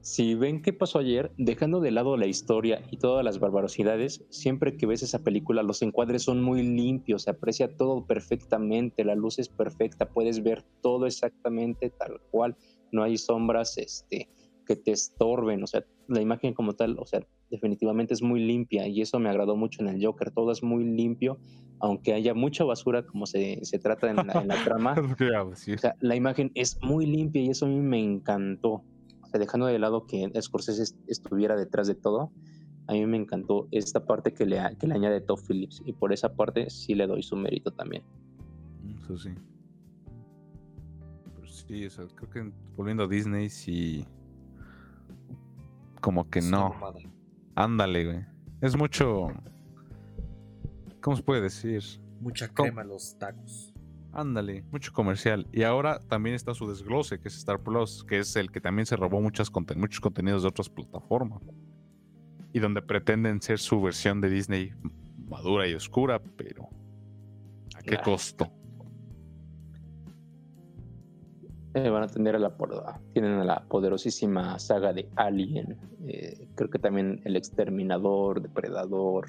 [0.00, 4.76] Si ven qué pasó ayer, dejando de lado la historia y todas las barbarosidades, siempre
[4.76, 9.38] que ves esa película los encuadres son muy limpios, se aprecia todo perfectamente, la luz
[9.38, 12.56] es perfecta, puedes ver todo exactamente tal cual,
[12.90, 14.28] no hay sombras este,
[14.66, 18.88] que te estorben, o sea, la imagen como tal, o sea, definitivamente es muy limpia
[18.88, 21.38] y eso me agradó mucho en el Joker, todo es muy limpio,
[21.80, 24.94] aunque haya mucha basura como se, trata en la, trama,
[25.52, 28.82] o sea, la imagen es muy limpia y eso a mí me encantó,
[29.20, 32.32] o sea, dejando de lado que Scorsese estuviera detrás de todo,
[32.86, 36.12] a mí me encantó esta parte que le, que le añade Todd Phillips y por
[36.12, 38.02] esa parte sí le doy su mérito también.
[38.98, 39.30] Eso sí.
[41.44, 44.06] sí, o sea, creo que volviendo a Disney sí
[46.00, 46.74] como que no.
[47.54, 48.26] Ándale, güey.
[48.60, 49.28] Es mucho.
[51.00, 51.82] ¿Cómo se puede decir?
[52.20, 53.74] Mucha crema los tacos.
[54.12, 55.48] Ándale, mucho comercial.
[55.52, 58.86] Y ahora también está su desglose, que es Star Plus, que es el que también
[58.86, 61.42] se robó muchos contenidos de otras plataformas.
[62.52, 64.72] Y donde pretenden ser su versión de Disney
[65.28, 66.68] madura y oscura, pero
[67.74, 68.52] ¿a qué costo?
[71.74, 72.54] Eh, van a tener a la
[73.14, 79.28] tienen a la poderosísima saga de Alien, eh, creo que también el Exterminador, Depredador.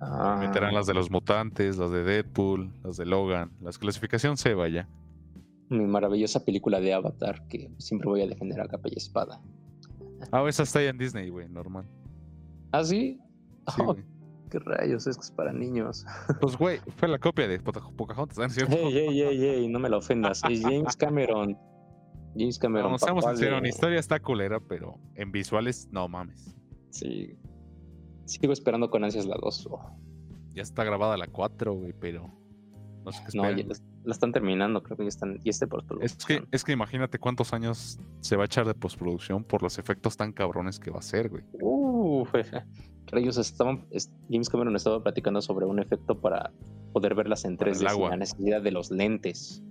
[0.00, 4.54] Ah, meterán las de los mutantes, las de Deadpool, las de Logan, las clasificación se
[4.54, 4.88] vaya.
[5.68, 9.40] Mi maravillosa película de Avatar que siempre voy a defender a capa y espada.
[10.30, 11.84] Ah, esa está ahí en Disney, güey, normal.
[12.70, 13.18] ¿Ah, sí?
[13.80, 13.96] Oh,
[14.50, 15.06] ¿Qué rayos?
[15.06, 16.04] Es que es para niños.
[16.40, 18.76] Pues, güey, fue la copia de Pocahontas, ¿no cierto?
[18.76, 20.42] Ey, ey, ey, ey, no me la ofendas.
[20.48, 21.56] Es James Cameron.
[22.36, 22.92] James Cameron.
[22.92, 23.68] No, seamos sinceros, de...
[23.68, 26.54] historia está culera, pero en visuales, no mames.
[26.90, 27.36] Sí.
[28.24, 29.68] Sigo esperando con ansias la 2.
[30.54, 32.30] Ya está grabada la 4, güey, pero.
[33.04, 33.64] No sé qué No, ya
[34.04, 35.40] la, están terminando, creo que ya están.
[35.44, 36.18] Y este postproducción.
[36.18, 39.78] Es que, es que imagínate cuántos años se va a echar de postproducción por los
[39.78, 41.44] efectos tan cabrones que va a ser, güey.
[41.60, 41.85] Uh,
[43.12, 43.86] ellos estaban,
[44.30, 46.50] James Cameron estaba platicando sobre un efecto para
[46.92, 49.62] poder verlas en 3D sin la necesidad de los lentes.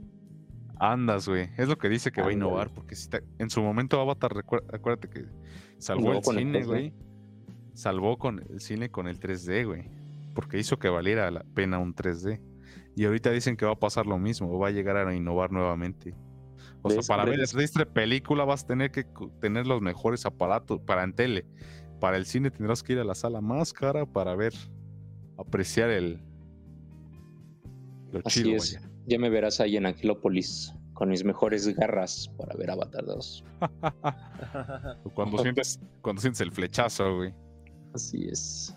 [0.78, 1.50] Andas, güey.
[1.58, 2.70] Es lo que dice que va a innovar.
[2.74, 4.32] Porque si te- en su momento Avatar,
[4.74, 5.26] acuérdate que
[5.78, 6.66] salvó Innovó el cine, 3D.
[6.66, 6.94] güey.
[7.74, 9.90] Salvó con el cine con el 3D, güey.
[10.34, 12.42] Porque hizo que valiera la pena un 3D.
[12.96, 14.58] Y ahorita dicen que va a pasar lo mismo.
[14.60, 16.14] Va a llegar a innovar nuevamente.
[16.82, 19.06] O sea, para ver esta película vas a tener que
[19.42, 21.46] tener los mejores aparatos para en tele.
[22.00, 24.54] Para el cine tendrás que ir a la sala más cara para ver,
[25.38, 26.20] apreciar el...
[28.12, 28.76] Lo Así chido, es.
[28.76, 28.90] vaya.
[29.08, 33.44] Ya me verás ahí en Angelópolis con mis mejores garras para ver Avatar 2.
[35.14, 37.34] Cuando sientes, cuando sientes el flechazo, güey.
[37.94, 38.76] Así es.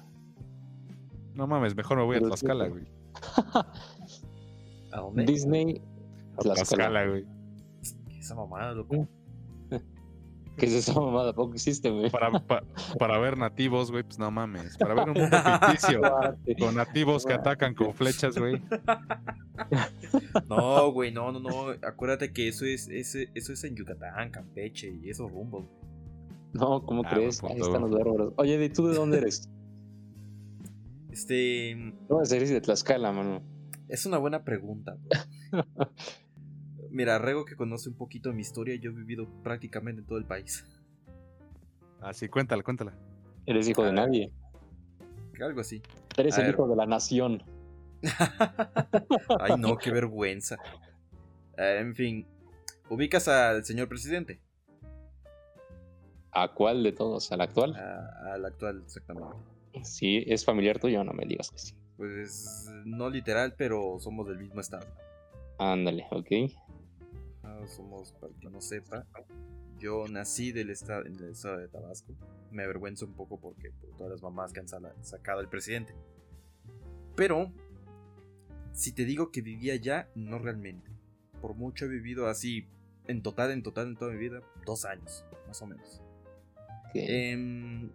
[1.35, 2.85] No mames, mejor me voy a Pero Tlaxcala, güey.
[4.93, 5.25] ¿A dónde?
[5.25, 5.81] Disney,
[6.37, 6.55] A Tlaxcala.
[6.55, 7.27] Tlaxcala, güey.
[8.09, 9.09] ¿Qué esa mamada, loco?
[10.59, 11.33] ¿Qué es esa mamada?
[11.33, 12.11] ¿Poco existe, güey?
[12.11, 12.65] Para, pa-
[12.99, 14.77] para ver nativos, güey, pues no mames.
[14.77, 16.01] Para ver un mundo ficticio.
[16.59, 18.61] Con nativos que atacan con flechas, güey.
[20.49, 21.69] No, güey, no, no, no.
[21.87, 25.67] Acuérdate que eso es, ese, eso es en Yucatán, Campeche y esos rumbos.
[26.53, 27.43] No, ¿cómo Ah, crees?
[27.45, 28.33] Ahí están los bárbaros.
[28.37, 29.49] Oye, ¿y tú de dónde eres?
[31.11, 31.75] Este.
[32.09, 33.43] No, eres de Tlaxcala, mano.
[33.89, 35.65] Es una buena pregunta, güey.
[36.91, 40.25] Mira, Rego que conoce un poquito mi historia, yo he vivido prácticamente en todo el
[40.25, 40.65] país.
[42.01, 42.93] Así, cuéntala, cuéntala.
[43.47, 43.93] Eres hijo de Ah.
[43.93, 44.33] nadie.
[45.41, 45.83] Algo así.
[46.17, 46.55] Eres A el ver.
[46.55, 47.43] hijo de la nación.
[49.41, 50.57] Ay, no, qué vergüenza.
[51.57, 52.27] Eh, en fin,
[52.91, 54.41] ubicas al señor presidente,
[56.31, 57.33] ¿A cuál de todos?
[57.33, 57.75] ¿Al actual?
[57.75, 59.35] a- al actual exactamente.
[59.83, 61.75] Sí, es familiar tuyo, no me digas que sí.
[61.97, 64.87] Pues no literal, pero somos del mismo estado.
[65.59, 66.29] Ándale, ok.
[67.49, 69.07] Ah, somos, para el que no sepa,
[69.79, 72.15] yo nací del estado, en el estado de Tabasco.
[72.51, 75.95] Me avergüenzo un poco porque por todas las mamás que han sacado al presidente.
[77.17, 77.53] Pero,
[78.73, 80.91] si te digo que vivía allá, no realmente.
[81.41, 82.69] Por mucho he vivido así,
[83.07, 86.03] en total, en total, en toda mi vida, dos años, más o menos.
[86.95, 87.91] Em,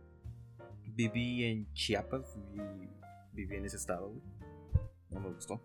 [0.95, 2.89] viví en Chiapas, viví,
[3.33, 4.21] viví en ese estado, güey.
[5.11, 5.61] No me gustó.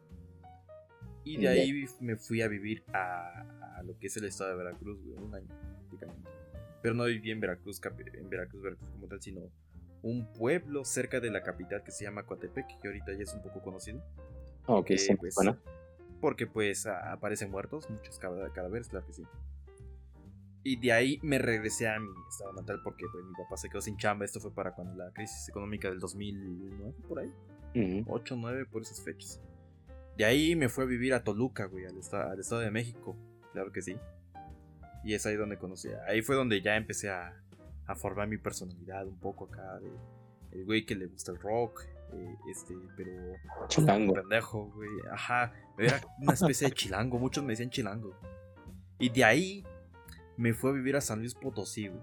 [1.29, 4.57] Y de ahí me fui a vivir a, a lo que es el estado de
[4.57, 5.47] Veracruz, güey, un año,
[5.89, 6.31] prácticamente.
[6.83, 9.41] Pero no viví en Veracruz, en Veracruz, Veracruz como tal, sino
[10.03, 13.43] un pueblo cerca de la capital que se llama Coatepec, que ahorita ya es un
[13.43, 14.01] poco conocido.
[14.67, 15.57] ok, eh, sí, pues, bueno.
[16.21, 19.23] Porque pues a- aparecen muertos, muchos cadáveres, claro que sí.
[20.65, 23.81] Y de ahí me regresé a mi estado natal porque pues, mi papá se quedó
[23.81, 24.25] sin chamba.
[24.25, 27.33] Esto fue para cuando la crisis económica del 2009, por ahí.
[27.75, 28.05] Ujú.
[28.13, 29.41] 8, 9, por esas fechas.
[30.19, 33.17] De ahí me fui a vivir a Toluca, güey, al, esta- al Estado de México.
[33.53, 33.97] Claro que sí.
[35.05, 35.89] Y es ahí donde conocí.
[36.09, 37.41] Ahí fue donde ya empecé a,
[37.87, 39.79] a formar mi personalidad un poco acá.
[39.79, 39.91] De,
[40.59, 41.83] el güey que le gusta el rock.
[42.13, 43.13] eh, este, pero.
[43.69, 44.15] Chilango.
[44.15, 44.91] Pendejo, güey.
[45.13, 45.53] Ajá.
[45.79, 47.19] Era una especie de chilango.
[47.19, 48.13] Muchos me decían chilango.
[48.99, 49.65] Y de ahí
[50.37, 52.03] me fui a vivir a San Luis Potosí, güey.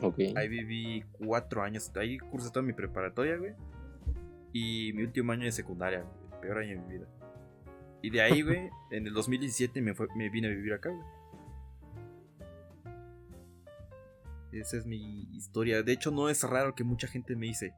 [0.00, 0.18] Ok.
[0.36, 1.92] Ahí viví cuatro años.
[1.96, 3.52] Ahí cursé toda mi preparatoria, güey.
[4.52, 6.14] Y mi último año de secundaria, güey.
[6.32, 7.06] el Peor año de mi vida.
[8.04, 11.02] Y de ahí, güey, en el 2017 me, fue- me vine a vivir acá, güey.
[14.52, 15.82] Esa es mi historia.
[15.82, 17.72] De hecho, no es raro que mucha gente me dice.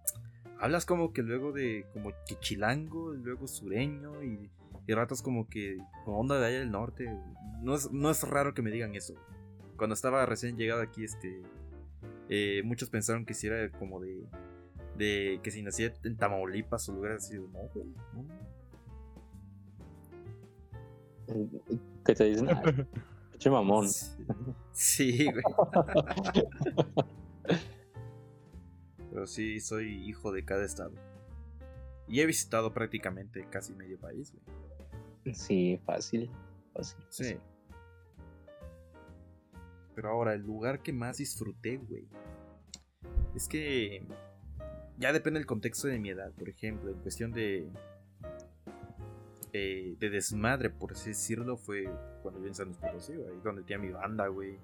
[0.59, 1.87] Hablas como que luego de.
[1.93, 4.51] como que chilango, luego sureño y,
[4.87, 5.79] y ratos como que.
[6.05, 7.09] con onda de allá del norte.
[7.63, 9.15] No es, no es raro que me digan eso.
[9.77, 11.41] Cuando estaba recién llegado aquí, este.
[12.29, 14.27] eh, muchos pensaron que si era como de.
[14.99, 17.37] de que si nacía en Tamaulipas o lugares así.
[17.37, 17.87] No, güey.
[18.13, 18.56] no.
[22.05, 22.49] ¿Qué te dicen?
[23.33, 23.89] Pinche mamón.
[24.73, 25.45] Sí, güey.
[29.11, 30.95] Pero sí, soy hijo de cada estado.
[32.09, 35.35] Y he visitado prácticamente casi medio país, güey.
[35.35, 36.31] Sí, fácil.
[36.73, 36.99] Fácil.
[37.09, 37.37] Sí.
[39.95, 42.07] Pero ahora, el lugar que más disfruté, güey.
[43.35, 44.07] Es que.
[44.99, 46.33] Ya depende del contexto de mi edad.
[46.33, 47.69] Por ejemplo, en cuestión de.
[49.59, 51.89] Eh, de desmadre, por así decirlo, fue
[52.23, 53.29] cuando vi en San Luis Potosí, güey.
[53.29, 54.59] Ahí donde tenía mi banda, güey.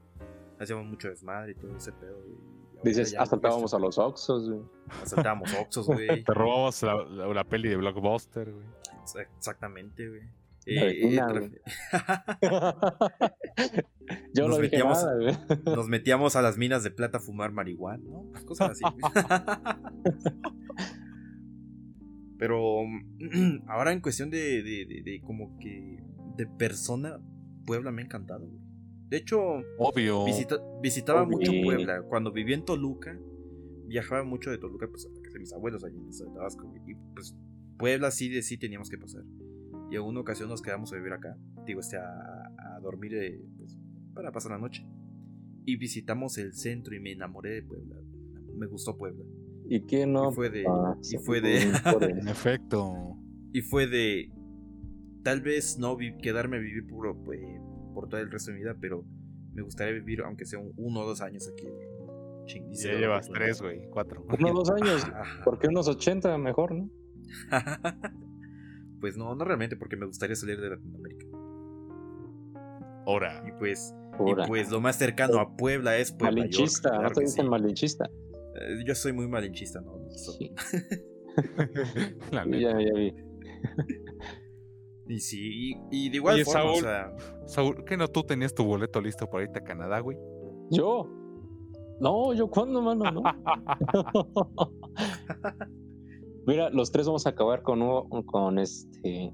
[0.61, 2.37] Hacíamos mucho desmadre y todo ese pedo, güey.
[2.85, 4.63] Dices, asaltábamos pues, a los Oxos, güey.
[5.03, 6.25] Asaltábamos Oxxos, güey.
[6.25, 8.67] Te robabas la, la- la peli de Blockbuster, güey.
[9.05, 10.23] Exa- Exactamente, güey.
[10.65, 11.61] Eh, vecina, eh,
[14.35, 15.37] Yo Nos no dije metíamos- nada, güey.
[15.77, 18.27] Nos metíamos a las minas de plata a fumar marihuana, ¿no?
[18.47, 18.85] Cosas así.
[22.43, 26.03] Pero mm, ahora en cuestión de, de, de- de como que
[26.37, 27.21] de persona,
[27.65, 28.61] Puebla me ha encantado, güey.
[29.09, 29.39] De hecho,
[29.79, 30.25] Obvio.
[30.25, 31.37] visita- visitaba Obvio.
[31.39, 32.03] mucho Puebla.
[32.09, 33.17] Cuando vivía en Toluca,
[33.87, 36.67] viajaba mucho de Toluca pues, a la casa de mis abuelos allí en Tabasco.
[36.67, 36.83] güey.
[36.91, 37.37] Y pues
[37.79, 39.23] Puebla sí de sí teníamos que pasar.
[39.93, 41.37] Y en una ocasión nos quedamos a vivir acá.
[41.65, 43.79] digo, este, a, dormir eh, pues,
[44.15, 44.85] para pasar la noche.
[45.65, 47.95] Y visitamos el centro y me enamoré de Puebla.
[48.57, 49.23] Me gustó Puebla.
[49.73, 50.31] ¿Y qué no?
[50.31, 50.61] Y fue de.
[51.11, 51.63] y fue de.
[52.21, 53.17] en efecto.
[53.55, 54.31] Y fue de.
[55.23, 57.41] Tal vez no quedarme a vivir puro, pues,
[57.95, 59.03] por todo el resto de mi vida, pero
[59.55, 61.69] me gustaría vivir, aunque sea uno o dos años aquí,
[62.73, 64.27] ya llevas tres, güey, cuatro.
[64.39, 65.07] Uno o dos años.
[65.43, 66.91] porque unos ochenta mejor, no?
[69.01, 71.27] pues no, no realmente, porque me gustaría salir de Latinoamérica.
[73.07, 73.43] Ahora.
[73.49, 73.95] Y pues,
[74.27, 76.43] Y pues lo más cercano a Puebla es Puebla.
[76.43, 78.11] Malinchista, no te dicen malinchista.
[78.55, 80.09] Eh, yo soy muy malinchista, ¿no?
[80.17, 80.53] Sí.
[82.33, 83.15] ya, ya vi.
[85.09, 87.17] Y sí, y, de igual forma, Saúl, o sea...
[87.47, 90.17] Saúl, ¿qué no tú tenías tu boleto listo para irte a Canadá, güey?
[90.71, 91.09] ¿Yo?
[92.01, 93.23] No, yo cuándo, mano, no.
[96.47, 97.81] Mira, los tres vamos a acabar con,
[98.25, 99.33] con este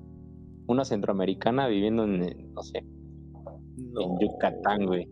[0.66, 5.08] una centroamericana viviendo en, no sé, en Yucatán, güey.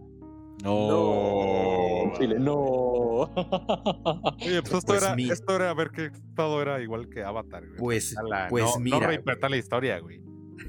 [0.66, 2.12] No.
[2.18, 2.56] Chile, no.
[2.56, 7.64] Oye, pues esto, pues era, esto era a ver qué estado era igual que Avatar,
[7.66, 7.78] güey.
[7.78, 8.16] Pues,
[8.50, 9.16] pues no, mira.
[9.40, 10.20] No la historia, güey.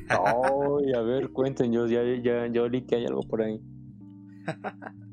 [0.09, 3.59] Ay, a ver, cuenten, yo ya, ya, ya olí que hay algo por ahí.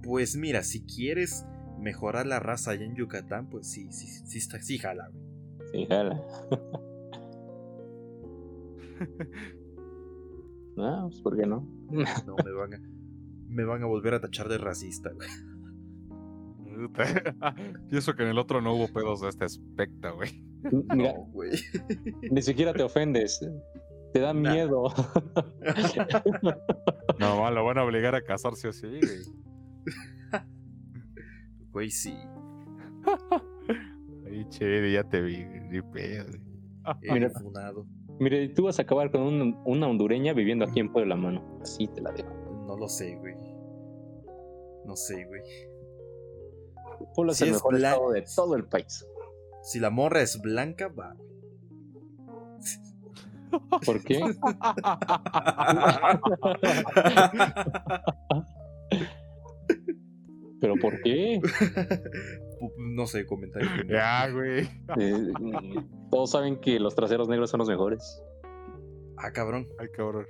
[0.00, 1.44] Pues mira, si quieres
[1.78, 5.22] mejorar la raza allá en Yucatán, pues sí, sí, sí, sí, sí jala, güey.
[5.70, 6.14] Sí, jala.
[10.76, 11.68] no, pues ¿por qué no?
[11.90, 12.80] no, me van a,
[13.48, 15.28] me van a volver a tachar de racista, güey.
[17.90, 20.44] y eso que en el otro no hubo pedos de este aspecto, güey.
[20.94, 21.52] Mira, güey.
[22.30, 23.40] Ni siquiera te ofendes.
[24.12, 24.84] Te da miedo.
[27.18, 29.02] no, lo van a obligar a casarse así, güey.
[31.70, 32.16] Güey, sí.
[34.26, 36.32] Ay, che, ya te vi, ni pedo.
[37.02, 37.30] Mira,
[38.18, 41.58] Mire, tú vas a acabar con una hondureña viviendo aquí en Puebla, mano.
[41.62, 42.37] Así te la dejo.
[42.78, 43.34] No lo sé, güey.
[44.84, 45.42] No sé, güey.
[47.12, 49.04] Puebla es el mejor estado de todo el país.
[49.64, 51.28] Si la morra es blanca, va, güey.
[53.84, 54.20] ¿Por qué?
[60.60, 61.40] ¿Pero por qué?
[62.76, 63.68] no sé, comentario.
[63.88, 64.68] Ya, güey.
[65.00, 65.32] Eh,
[66.12, 68.22] todos saben que los traseros negros son los mejores.
[69.16, 69.66] Ah, cabrón.
[69.80, 70.26] Ay, cabrón.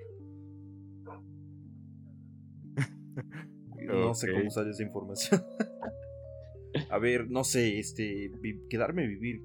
[3.86, 5.40] No sé cómo sale esa información.
[6.90, 8.31] A ver, no sé, este,
[8.69, 9.43] quedarme a vivir.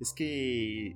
[0.00, 0.94] Es que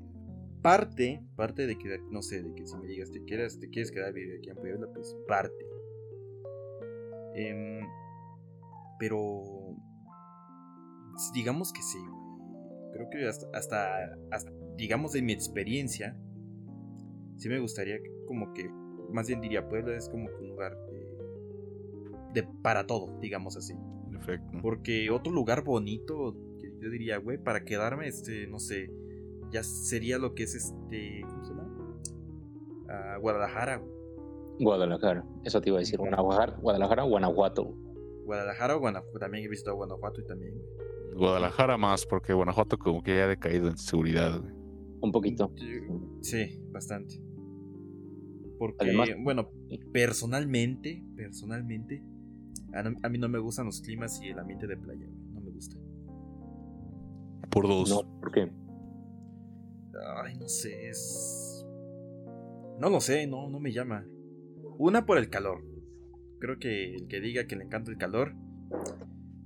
[0.63, 3.91] parte, parte de que, no sé, de que si me digas, te quieres, te quieres
[3.91, 5.67] quedar a vivir aquí en Puebla, pues parte.
[7.35, 7.81] Em,
[9.01, 9.43] pero,
[11.35, 11.99] digamos que sí,
[12.93, 13.47] Creo que hasta,
[14.31, 16.17] hasta, digamos, de mi experiencia,
[17.37, 18.69] sí me gustaría como que,
[19.13, 20.77] más bien diría, Puebla es como un lugar
[22.33, 23.75] de, para todo, digamos así.
[24.63, 28.91] Porque otro lugar bonito, que yo diría, güey, para quedarme, este, no sé,
[29.51, 32.01] ya sería lo que es este, ¿cómo se llama?
[32.89, 33.83] Ah, Guadalajara.
[34.61, 37.75] Guadalajara, eso te iba a decir, Guadalajara, Guadalajara, Guanajuato.
[38.25, 40.55] Guadalajara o Guanajuato, también he visitado Guanajuato y también,
[41.15, 44.41] Guadalajara más, porque Guanajuato como que ya ha decaído en seguridad,
[45.01, 45.53] Un poquito.
[46.21, 47.21] Sí, bastante.
[48.59, 48.93] Porque,
[49.23, 49.51] bueno,
[49.93, 52.03] personalmente, personalmente,
[52.75, 55.77] a, mí no me gustan los climas y el ambiente de playa, No me gusta.
[57.51, 57.89] Por dos.
[57.89, 58.51] No, ¿por qué?
[60.23, 61.67] Ay, no sé, es.
[62.79, 64.07] No lo sé, no, no me llama.
[64.79, 65.65] Una por el calor.
[66.39, 68.35] Creo que el que diga que le encanta el calor,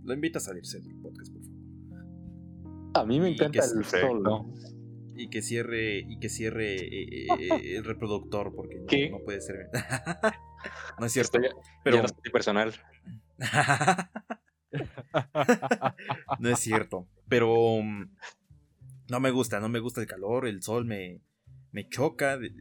[0.04, 1.62] lo invita a salirse del podcast, por favor.
[2.94, 4.22] A mí me encanta el sol,
[5.16, 9.70] Y que cierre, y que cierre eh, eh, eh, el reproductor, porque no, puede ser.
[10.98, 11.38] no es cierto.
[11.82, 12.02] pero
[12.32, 12.72] personal.
[16.38, 17.06] no es cierto.
[17.28, 17.80] Pero
[19.08, 21.20] no me gusta, no me gusta el calor, el sol me,
[21.70, 22.38] me choca.
[22.38, 22.52] De,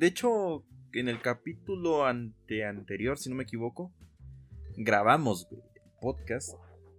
[0.00, 3.92] hecho, en el capítulo ante anterior, si no me equivoco,
[4.76, 5.48] grabamos
[6.00, 6.54] podcast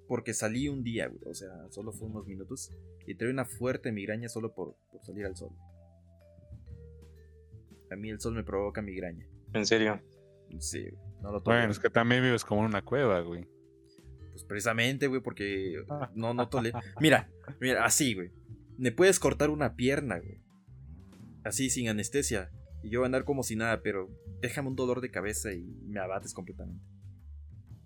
[0.07, 2.71] porque salí un día, o sea, solo fue unos minutos
[3.05, 5.51] y tuve una fuerte migraña solo por, por salir al sol.
[7.91, 9.27] A mí el sol me provoca migraña.
[9.53, 10.01] ¿En serio?
[10.59, 10.87] Sí,
[11.21, 13.45] no lo Bueno, es que también vives como en una cueva, güey.
[14.31, 15.83] Pues precisamente, güey, porque
[16.15, 16.79] no, no tolero.
[16.99, 17.29] Mira,
[17.59, 18.31] mira, así, güey.
[18.77, 20.41] Me puedes cortar una pierna, güey.
[21.43, 22.51] Así, sin anestesia.
[22.83, 24.09] Y yo voy a andar como si nada, pero
[24.41, 26.83] déjame un dolor de cabeza y me abates completamente.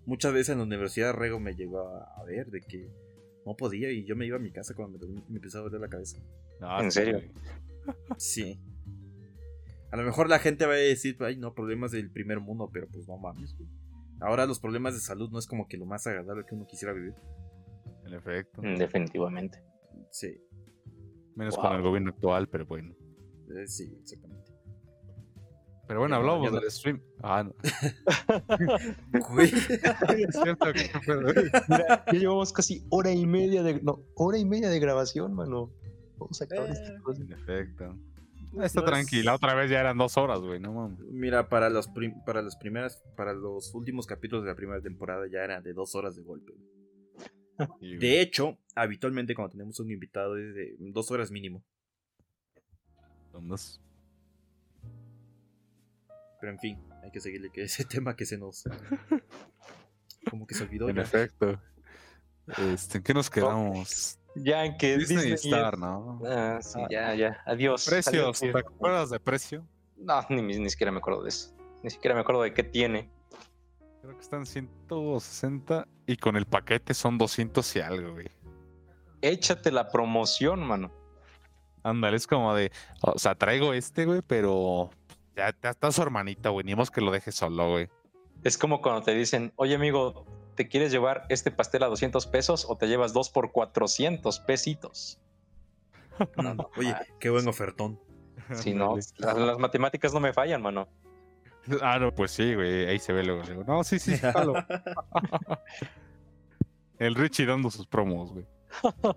[0.04, 2.90] Muchas veces en la universidad Rego me llegó a, ver de que
[3.46, 5.88] no podía y yo me iba a mi casa cuando me, empezaba a doler la
[5.88, 6.18] cabeza.
[6.80, 7.22] ¿En serio?
[8.16, 8.60] Sí.
[9.92, 12.88] A lo mejor la gente va a decir, ay, no, problemas del primer mundo, pero
[12.88, 13.54] pues no mames,
[14.20, 16.94] Ahora los problemas de salud no es como que lo más agradable que uno quisiera
[16.94, 17.14] vivir.
[18.06, 18.62] En efecto.
[18.62, 19.62] Mm, definitivamente.
[20.10, 20.40] Sí.
[21.34, 22.94] Menos con el gobierno actual, pero bueno.
[23.54, 24.52] Eh, sí, exactamente.
[25.86, 27.02] Pero bueno, hablamos del stream.
[27.22, 27.54] Ah, no.
[29.34, 29.52] Güey.
[29.52, 30.90] es cierto que...
[31.68, 33.82] Mira, ya llevamos casi hora y media de.
[33.82, 35.70] No, hora y media de grabación, mano.
[36.16, 37.22] Vamos a acabar esta eh, cosa.
[37.22, 37.94] En efecto.
[38.60, 40.98] Está tranquila, otra vez ya eran dos horas, güey, no mames.
[41.10, 41.88] Mira, para los
[42.26, 45.94] para las primeras, para los últimos capítulos de la primera temporada ya eran de dos
[45.94, 46.52] horas de golpe.
[47.80, 51.64] de hecho, habitualmente cuando tenemos un invitado es de dos horas mínimo.
[53.32, 53.80] Dos.
[56.40, 58.64] Pero en fin, hay que seguirle que ese tema que se nos.
[60.30, 60.88] Como que se olvidó.
[60.88, 61.60] En efecto.
[62.58, 64.18] Este, ¿En qué nos quedamos?
[64.34, 66.20] Ya en que Disney, Disney Star, ¿no?
[66.26, 66.86] Ah, sí, ah.
[66.90, 67.42] ya, ya.
[67.46, 67.86] Adiós.
[67.86, 69.66] Precios, ¿te acuerdas de precio?
[69.96, 71.54] No, ni, ni siquiera me acuerdo de eso.
[71.82, 73.10] Ni siquiera me acuerdo de qué tiene.
[74.00, 78.28] Creo que están 160 y con el paquete son 200 y algo, güey.
[79.20, 80.90] Échate la promoción, mano.
[81.84, 84.90] Ándale, es como de, o sea, traigo este, güey, pero
[85.36, 87.88] ya, está su hermanita, güey, ni que lo deje solo, güey.
[88.44, 92.66] Es como cuando te dicen, oye, amigo, ¿te quieres llevar este pastel a 200 pesos
[92.68, 95.20] o te llevas dos por 400 pesitos?
[96.76, 97.98] Oye, qué buen ofertón.
[98.54, 100.88] Si no, las, matemáticas no me fallan, mano.
[101.80, 103.42] Ah, no, pues sí, güey, ahí se ve luego.
[103.64, 104.54] No, sí, sí, jalo.
[106.98, 108.46] El Richie dando sus promos, güey.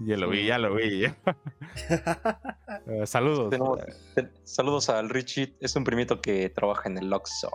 [0.00, 1.06] Ya lo vi, ya lo vi.
[2.86, 3.54] Eh, saludos.
[4.44, 7.50] saludos al Richie, es un primito que trabaja en el Luxo.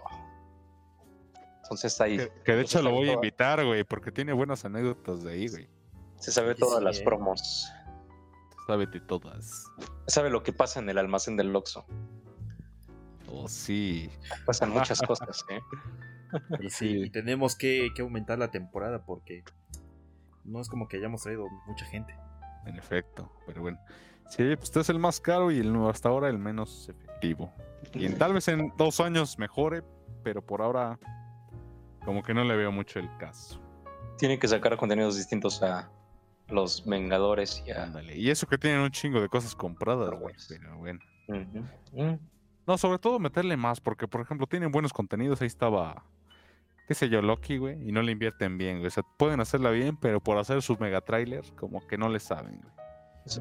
[1.74, 2.20] Entonces ahí.
[2.44, 5.68] Que, de hecho lo voy a invitar, güey, porque tiene buenas anécdotas de ahí, güey.
[6.20, 7.70] Se sabe todas las promos.
[8.68, 9.66] Sabe de todas.
[10.08, 11.86] Sabe lo que pasa en el almacén del Loxo.
[13.28, 14.10] Oh, sí.
[14.46, 15.60] Pasan muchas cosas, ¿eh?
[16.60, 19.44] Y sí, tenemos que, que, aumentar la temporada porque
[20.44, 22.16] no es como que hayamos traído mucha gente.
[22.66, 23.80] En efecto, pero bueno.
[24.30, 27.54] Sí, pues este es el más caro y el, hasta ahora el menos efectivo.
[27.94, 29.84] Y tal vez en dos años mejore,
[30.24, 30.98] pero por ahora
[32.04, 33.60] como que no le veo mucho el caso.
[34.18, 35.90] Tienen que sacar contenidos distintos a
[36.50, 37.92] los Vengadores y a...
[38.14, 40.36] Y eso que tienen un chingo de cosas compradas, güey.
[40.48, 41.00] Pero bueno.
[41.28, 42.16] Mm.
[42.66, 45.42] No, sobre todo meterle más, porque por ejemplo tienen buenos contenidos.
[45.42, 46.06] Ahí estaba,
[46.88, 48.88] qué sé yo, Loki, güey, y no le invierten bien, güey.
[48.88, 52.20] O sea, pueden hacerla bien, pero por hacer sus mega trailers, como que no le
[52.20, 52.74] saben, güey.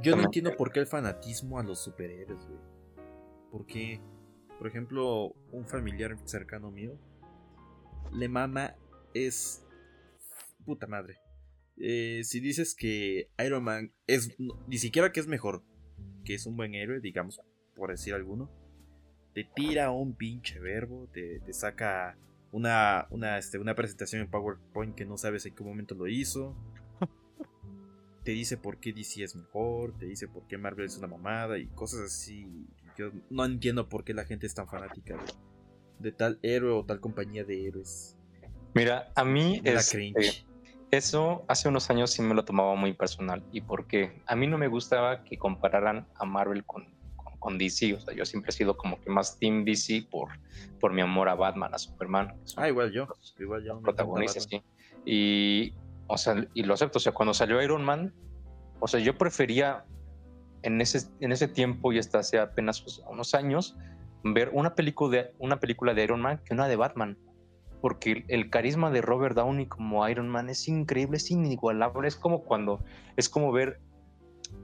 [0.00, 2.60] Yo no entiendo por qué el fanatismo a los superhéroes, güey.
[3.50, 4.00] Porque,
[4.58, 6.96] por ejemplo, un familiar cercano mío
[8.12, 8.76] le mama
[9.14, 9.64] es
[10.64, 11.18] puta madre.
[11.78, 14.36] Eh, si dices que Iron Man es
[14.68, 15.62] ni siquiera que es mejor,
[16.24, 17.40] que es un buen héroe, digamos,
[17.74, 18.50] por decir alguno,
[19.34, 22.16] te tira un pinche verbo, te, saca
[22.52, 26.54] una, una, este, una presentación en PowerPoint que no sabes en qué momento lo hizo.
[28.24, 31.58] te dice por qué DC es mejor, te dice por qué Marvel es una mamada
[31.58, 32.66] y cosas así.
[32.96, 35.24] Yo no entiendo por qué la gente es tan fanática de
[36.10, 38.16] tal héroe o tal compañía de héroes.
[38.74, 40.44] Mira, a mí es, este,
[40.90, 43.42] eso hace unos años sí me lo tomaba muy personal.
[43.52, 44.22] ¿Y por qué?
[44.26, 46.86] A mí no me gustaba que compararan a Marvel con,
[47.38, 47.94] con, DC.
[47.94, 50.28] O sea, yo siempre he sido como que más Team DC por,
[50.80, 52.34] por mi amor a Batman, a Superman.
[52.56, 53.06] Ah, igual yo.
[53.38, 53.80] Igual yo.
[53.80, 54.62] Protagonistas, sí.
[55.06, 55.74] Y,
[56.08, 56.98] o sea, y lo acepto.
[56.98, 58.14] O sea, cuando salió Iron Man,
[58.80, 59.84] o sea, yo prefería
[60.62, 63.76] en ese, en ese tiempo y hasta hace apenas pues, unos años
[64.24, 67.18] ver una película, de, una película de Iron Man que una de Batman.
[67.80, 72.06] Porque el carisma de Robert Downey como Iron Man es increíble, es inigualable.
[72.06, 72.84] Es como cuando,
[73.16, 73.80] es como ver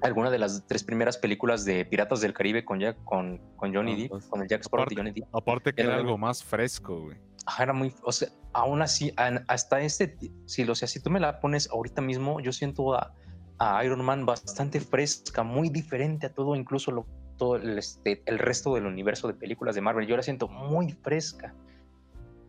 [0.03, 4.03] alguna de las tres primeras películas de Piratas del Caribe con, Jack, con, con Johnny
[4.03, 5.35] Depp, pues, con el Jack Sparrow y Johnny Depp.
[5.35, 7.17] Aparte que era, algo más fresco, güey.
[7.59, 10.17] era muy, o sea, aún así, hasta este,
[10.47, 13.13] si, lo sea, si tú me la pones ahorita mismo, yo siento a,
[13.59, 17.07] a Iron Man bastante fresca, muy diferente a todo, incluso lo,
[17.39, 20.07] todo el, este, el resto del universo de películas de Marvel.
[20.07, 21.55] Yo la siento muy fresca.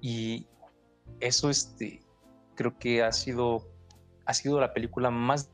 [0.02, 0.48] Y
[1.20, 2.02] eso este,
[2.56, 3.68] creo que ha sido,
[4.26, 5.52] ha sido la película más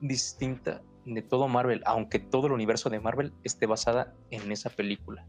[0.00, 5.26] distinta de todo Marvel, aunque todo el universo de Marvel esté basada en esa película.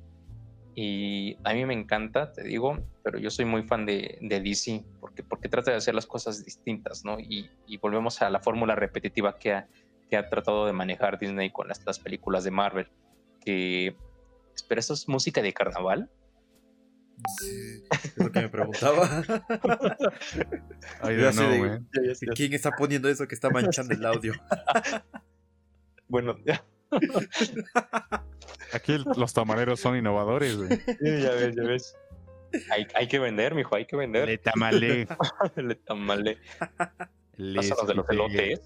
[0.76, 4.86] Y a mí me encanta, te digo, pero yo soy muy fan de, de DC
[5.00, 7.20] porque, porque trata de hacer las cosas distintas, ¿no?
[7.20, 7.50] Y,
[7.82, 9.68] volvemos a la fórmula repetitiva que ha,
[10.10, 12.88] que ha tratado de manejar Disney con las, las películas de Marvel
[13.50, 13.96] que...
[14.56, 16.12] Espera, ¿eso es música de carnaval?
[17.40, 19.24] Sí, es lo que me preguntaba.
[22.36, 24.34] ¿Quién está poniendo eso que está manchando el audio?
[26.08, 26.38] bueno,
[28.74, 30.70] Aquí los tamaleros son innovadores, güey.
[30.70, 31.96] Sí, ya ves, ya ves.
[32.72, 34.28] Hay, hay que vender, mijo, hay que vender.
[34.28, 35.08] Le tamalé.
[35.56, 36.38] Le tamalé.
[37.36, 38.62] Le Pásanos de los elotes.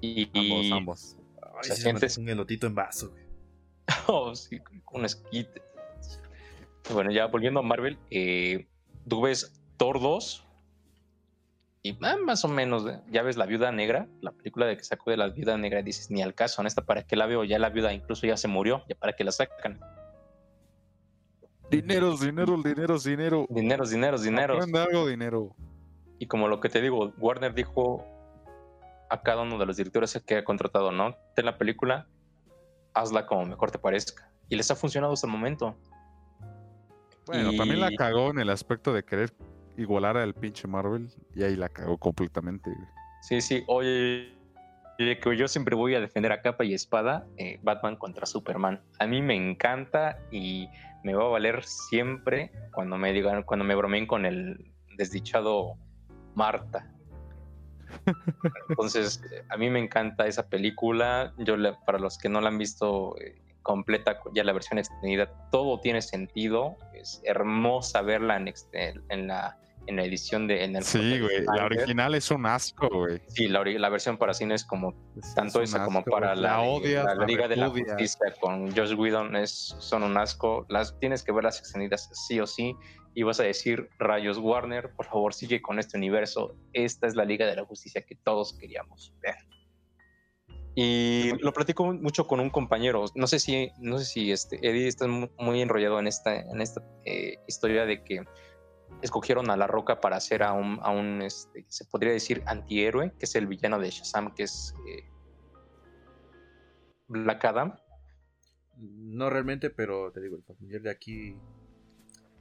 [0.00, 1.16] Y, Ambos, ambos.
[1.56, 3.24] Ay, Se sí, se me siente- antoja un elotito en vaso, güey.
[4.08, 5.62] Oh, sí, con un esquite.
[6.92, 8.66] Bueno, ya volviendo a Marvel, eh,
[9.08, 10.44] tú ves Thor 2
[11.82, 14.84] y ah, más o menos, eh, ya ves La Viuda Negra, la película de que
[14.84, 17.26] sacó de La Viuda Negra, y dices, ni al caso, en esta para qué la
[17.26, 19.80] veo, ya la viuda incluso ya se murió, ya para qué la sacan.
[21.70, 23.46] Dineros, dinero, dinero, dinero.
[23.50, 24.56] Dineros, dineros, dineros.
[24.58, 25.56] Aprende algo, dinero.
[26.18, 28.04] Y como lo que te digo, Warner dijo
[29.08, 31.16] a cada uno de los directores que ha contratado, ¿no?
[31.34, 32.06] Ten la película,
[32.94, 34.30] hazla como mejor te parezca.
[34.48, 35.76] Y les ha funcionado hasta el momento.
[37.26, 39.32] Bueno, Y- también la cagó en el aspecto de querer
[39.76, 42.70] igualar al pinche Marvel y ahí la cagó completamente.
[43.22, 44.32] Sí, sí, oye,
[44.98, 48.80] oye, que yo siempre voy a defender a capa y espada eh, Batman contra Superman.
[49.00, 50.68] A mí me encanta y
[51.02, 55.74] me va a valer siempre cuando me digan, cuando me bromeen con el desdichado
[56.34, 56.90] Marta.
[58.68, 61.32] Entonces, a mí me encanta esa película.
[61.38, 65.30] Yo, la- para los que no la han visto eh, completa, ya la versión extendida,
[65.50, 66.76] todo tiene sentido.
[66.94, 70.64] Es hermosa verla en, la, en la edición de.
[70.64, 71.44] En el Sí, güey.
[71.56, 73.20] La original es un asco, güey.
[73.28, 77.04] Sí, la, la versión para cine es como Es- tanto esa como para la, odias,
[77.04, 77.68] la, la Liga de la.
[77.68, 80.64] Justicia con Josh Whedon es, son un asco.
[80.68, 82.74] Las tienes que ver las extendidas sí o sí.
[83.18, 86.54] Y vas a decir, rayos Warner, por favor sigue con este universo.
[86.74, 89.36] Esta es la Liga de la Justicia que todos queríamos ver.
[90.74, 93.06] Y lo platico mucho con un compañero.
[93.14, 96.60] No sé si, no sé si este, Eddie está mu- muy enrollado en esta, en
[96.60, 98.22] esta eh, historia de que
[99.00, 103.12] escogieron a La Roca para hacer a un, a un este, se podría decir, antihéroe,
[103.18, 105.08] que es el villano de Shazam, que es eh,
[107.08, 107.76] Black Adam.
[108.76, 111.34] No realmente, pero te digo, el familiar de aquí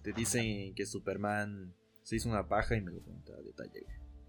[0.05, 1.73] te dicen que Superman
[2.03, 3.83] se hizo una paja y me lo cuenta a detalle.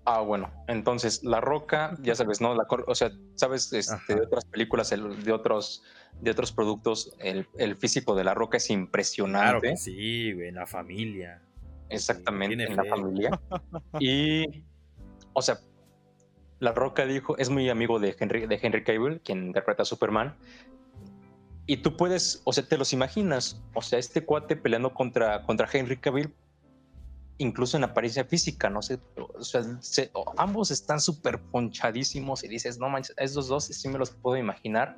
[0.06, 2.54] Ah, bueno, entonces La Roca, ya sabes, ¿no?
[2.54, 5.82] La, o sea, sabes este, de otras películas, el- de otros,
[6.20, 9.70] de otros productos, el, el físico de La Roca es Claro impresionante.
[9.70, 11.42] que sí, güey, en la familia.
[11.90, 13.30] Exactamente, en la familia.
[13.98, 14.64] Y,
[15.34, 15.58] o sea,
[16.60, 20.34] La Roca dijo, es muy amigo de Henry, de Henry Cavill, quien interpreta a Superman.
[21.66, 25.68] Y tú puedes, o sea, te los imaginas, o sea, este cuate peleando contra, contra
[25.72, 26.32] Henry Cavill,
[27.38, 32.78] incluso en apariencia física, no sé, o sea, se- ambos están súper ponchadísimos y dices,
[32.78, 34.96] no manches, esos dos sí me los puedo imaginar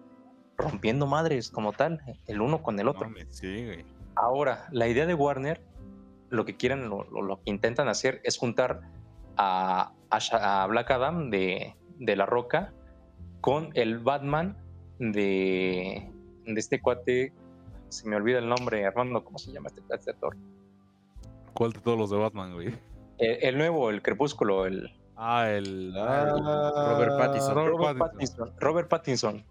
[0.56, 3.08] rompiendo madres como tal, el uno con el otro.
[3.08, 3.84] mames, sí, güey.
[4.14, 5.62] Ahora, la idea de Warner,
[6.30, 8.82] lo que quieren, lo, lo- lo que intentan hacer es juntar
[9.36, 12.72] a, a a Black Adam de, de La Roca
[13.40, 14.58] con el Batman
[14.98, 16.10] de,
[16.54, 17.32] de este cuate.
[17.88, 20.36] Se me olvida el nombre, Armando, ¿cómo se llama este, este actor?
[21.54, 22.68] ¿Cuál de todos los de Batman, güey?
[23.18, 25.92] El, el nuevo, el Crepúsculo, el Ah, el.
[25.96, 27.54] Ah, Robert Pattinson.
[27.54, 27.98] Robert Pattinson.
[27.98, 28.52] Pattinson.
[28.60, 29.44] Robert Pattinson.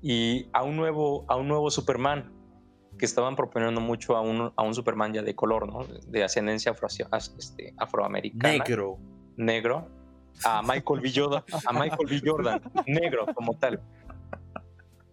[0.00, 2.32] Y a un nuevo, a un nuevo Superman
[2.96, 5.84] que estaban proponiendo mucho a un, a un Superman ya de color, ¿no?
[6.06, 8.54] De ascendencia afro, este, afroamericana.
[8.54, 8.98] Negro.
[9.36, 9.88] negro
[10.44, 11.12] a Michael B.
[11.14, 12.22] Jordan, a Michael B.
[12.24, 13.82] Jordan, negro como tal.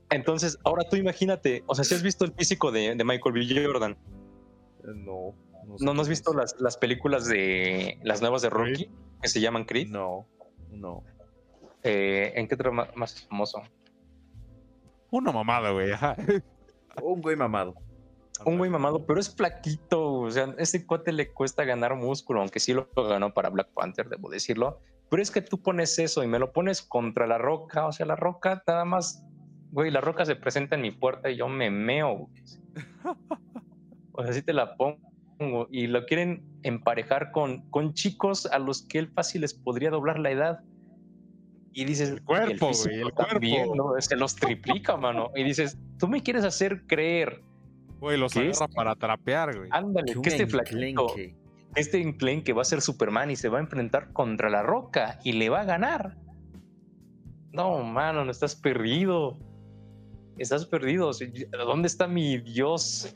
[0.10, 3.64] Entonces, ahora tú imagínate, o sea, si has visto el físico de, de Michael B.
[3.66, 3.98] Jordan,
[4.84, 5.34] No.
[5.78, 8.90] sé ¿no, no has visto las, las películas de las nuevas de Rocky
[9.22, 9.88] que se llaman Creed?
[9.88, 10.28] No,
[10.70, 11.04] no.
[11.84, 13.62] Eh, ¿En qué otro ma- más es famoso?
[15.12, 15.92] Una mamada, güey.
[15.92, 16.16] ajá.
[17.02, 17.76] Un güey mamado.
[18.46, 20.14] Un güey mamado, pero es flaquito.
[20.22, 23.70] O sea, a ese cuate le cuesta ganar músculo, aunque sí lo ganó para Black
[23.74, 24.80] Panther, debo decirlo.
[25.10, 27.86] Pero es que tú pones eso y me lo pones contra la roca.
[27.88, 29.24] O sea, la roca nada más,
[29.72, 32.16] güey, la roca se presenta en mi puerta y yo me meo.
[32.18, 32.44] güey.
[34.14, 35.68] O sea, así te la pongo.
[35.70, 40.20] Y lo quieren emparejar con, con chicos a los que él fácil les podría doblar
[40.20, 40.60] la edad.
[41.74, 43.94] Y dices, El cuerpo, físico güey, el también, cuerpo.
[43.96, 44.02] ¿no?
[44.02, 45.32] Se los triplica, mano.
[45.36, 47.42] Y dices, tú me quieres hacer creer
[48.00, 48.76] Güey, los ¿Qué agarra es?
[48.76, 49.70] para trapear, güey.
[49.72, 51.08] Ándale, Que este flaquito,
[51.76, 55.34] este enclenque va a ser Superman y se va a enfrentar contra la roca y
[55.34, 56.18] le va a ganar.
[57.52, 59.38] No, mano, no estás perdido.
[60.38, 61.12] Estás perdido.
[61.52, 63.16] ¿Dónde está mi dios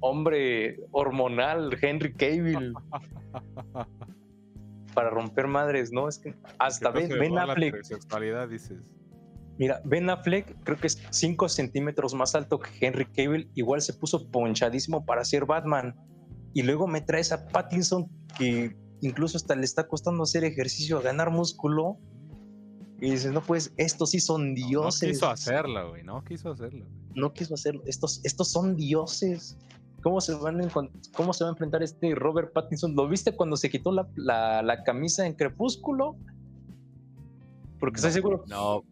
[0.00, 2.74] hombre hormonal, Henry Cavill?
[4.94, 6.08] Para romper madres, ¿no?
[6.08, 8.78] Es que hasta ¿Qué Ben, la Affleck, sexualidad, dices.
[9.58, 13.50] Mira, Ben Affleck creo que es 5 centímetros más alto que Henry Cavill.
[13.54, 15.94] Igual se puso ponchadísimo para ser Batman.
[16.54, 21.30] Y luego me traes a Pattinson que incluso hasta le está costando hacer ejercicio, ganar
[21.30, 21.98] músculo.
[23.00, 25.02] Y dices, no, pues, estos sí son dioses.
[25.02, 26.02] No, quiso hacerlo, güey.
[26.02, 26.84] No quiso hacerlo.
[27.14, 27.82] No quiso hacerlo.
[27.86, 29.56] Estos, estos son dioses.
[30.02, 30.68] ¿Cómo se, van a
[31.14, 32.94] ¿Cómo se va a enfrentar este Robert Pattinson?
[32.96, 34.08] ¿Lo viste cuando se quitó la,
[34.62, 36.16] la, camisa en Crepúsculo?
[37.78, 38.44] Porque estoy seguro.
[38.48, 38.82] No.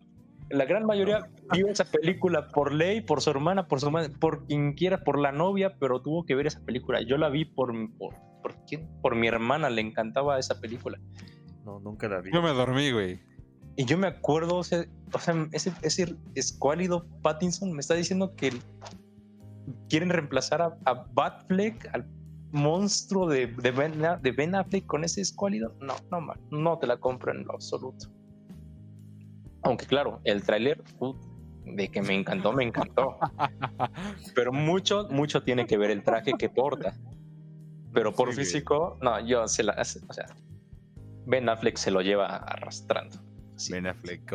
[0.51, 4.47] La gran mayoría vio esa película por ley, por su hermana, por su madre, por
[4.47, 7.03] quien quiera, por la novia, pero tuvo que ver esa película.
[7.03, 8.89] Yo la vi por, por, por, ¿quién?
[9.03, 11.01] por mi hermana, le encantaba esa película.
[11.65, 12.31] No, nunca la vi.
[12.33, 13.21] Yo me dormí, güey.
[13.77, 14.87] Y yo me acuerdo, o sea,
[15.53, 18.53] ese, ese escuálido Pattinson me está diciendo que
[19.89, 22.07] quieren reemplazar a, a Batfleck, al
[22.53, 25.75] monstruo de, de, ben, de Ben Affleck con ese escuálido.
[25.81, 28.09] No, no, no te la compro en lo absoluto.
[29.63, 30.83] Aunque claro, el tráiler
[31.65, 33.19] de que me encantó, me encantó.
[34.35, 36.95] Pero mucho, mucho tiene que ver el traje que porta.
[37.93, 40.27] Pero por físico, no, yo se la, o sea,
[41.27, 43.17] Ben Affleck se lo lleva arrastrando.
[43.71, 44.33] Ben Affleck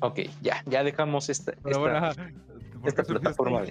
[0.00, 1.54] Ok, ya, ya dejamos esta,
[2.84, 3.62] esta, plataforma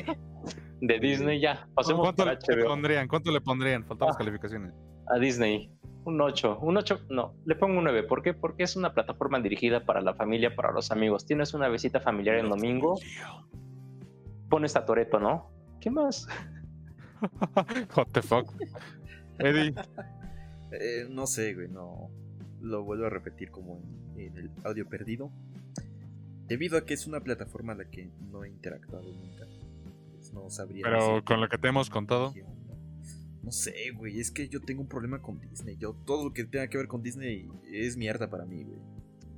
[0.81, 1.39] de, Disney.
[1.39, 3.07] Ya, pasemos ¿Cuánto le, pondrían?
[3.07, 3.85] ¿Cuánto le pondrían?
[3.85, 4.19] Faltan las ah.
[4.19, 4.73] calificaciones.
[5.07, 5.71] A Disney,
[6.03, 6.59] un 8.
[6.61, 8.03] Un 8, no, le pongo un 9.
[8.03, 8.33] ¿Por qué?
[8.33, 11.25] Porque es una plataforma dirigida para la familia, para los amigos.
[11.25, 12.99] Tienes una visita familiar el domingo.
[14.49, 15.49] Pones a Toreto, ¿no?
[15.79, 16.27] ¿Qué más?
[17.95, 18.51] What the fuck?
[19.39, 19.73] Eddie.
[20.73, 22.09] Eh, no sé, güey, no
[22.61, 23.81] lo vuelvo a repetir como
[24.15, 25.31] en, el audio perdido.
[26.47, 29.45] Debido a que es una plataforma a la que no he interactuado nunca.
[30.13, 30.83] Pues no sabría.
[30.85, 32.33] Pero con lo que te hemos contado.
[33.43, 34.19] No sé, güey.
[34.19, 35.77] Es que yo tengo un problema con Disney.
[35.77, 38.79] Yo, todo lo que tenga que ver con Disney es mierda para mí, güey.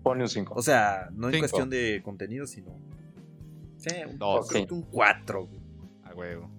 [0.04, 0.54] Pone un 5.
[0.56, 2.80] O sea, no en cuestión de contenido, sino.
[3.78, 4.22] Sí, un,
[4.72, 5.62] un 4, güey.
[6.04, 6.50] A huevo.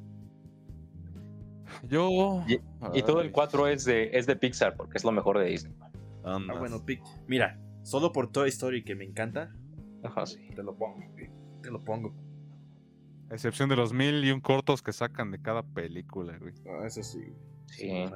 [1.88, 2.44] Yo.
[2.94, 5.74] Y, todo el 4 es de, es de Pixar, porque es lo mejor de Disney.
[6.24, 6.84] Ah, bueno,
[7.26, 9.52] Mira, solo por Toy Story que me encanta.
[10.02, 10.50] Ajá, sí.
[10.54, 11.00] Te lo pongo,
[11.62, 12.14] Te lo pongo.
[13.30, 16.52] A excepción de los mil y un cortos que sacan de cada película, güey.
[16.66, 17.32] Ah, eso sí.
[17.66, 18.06] Sí.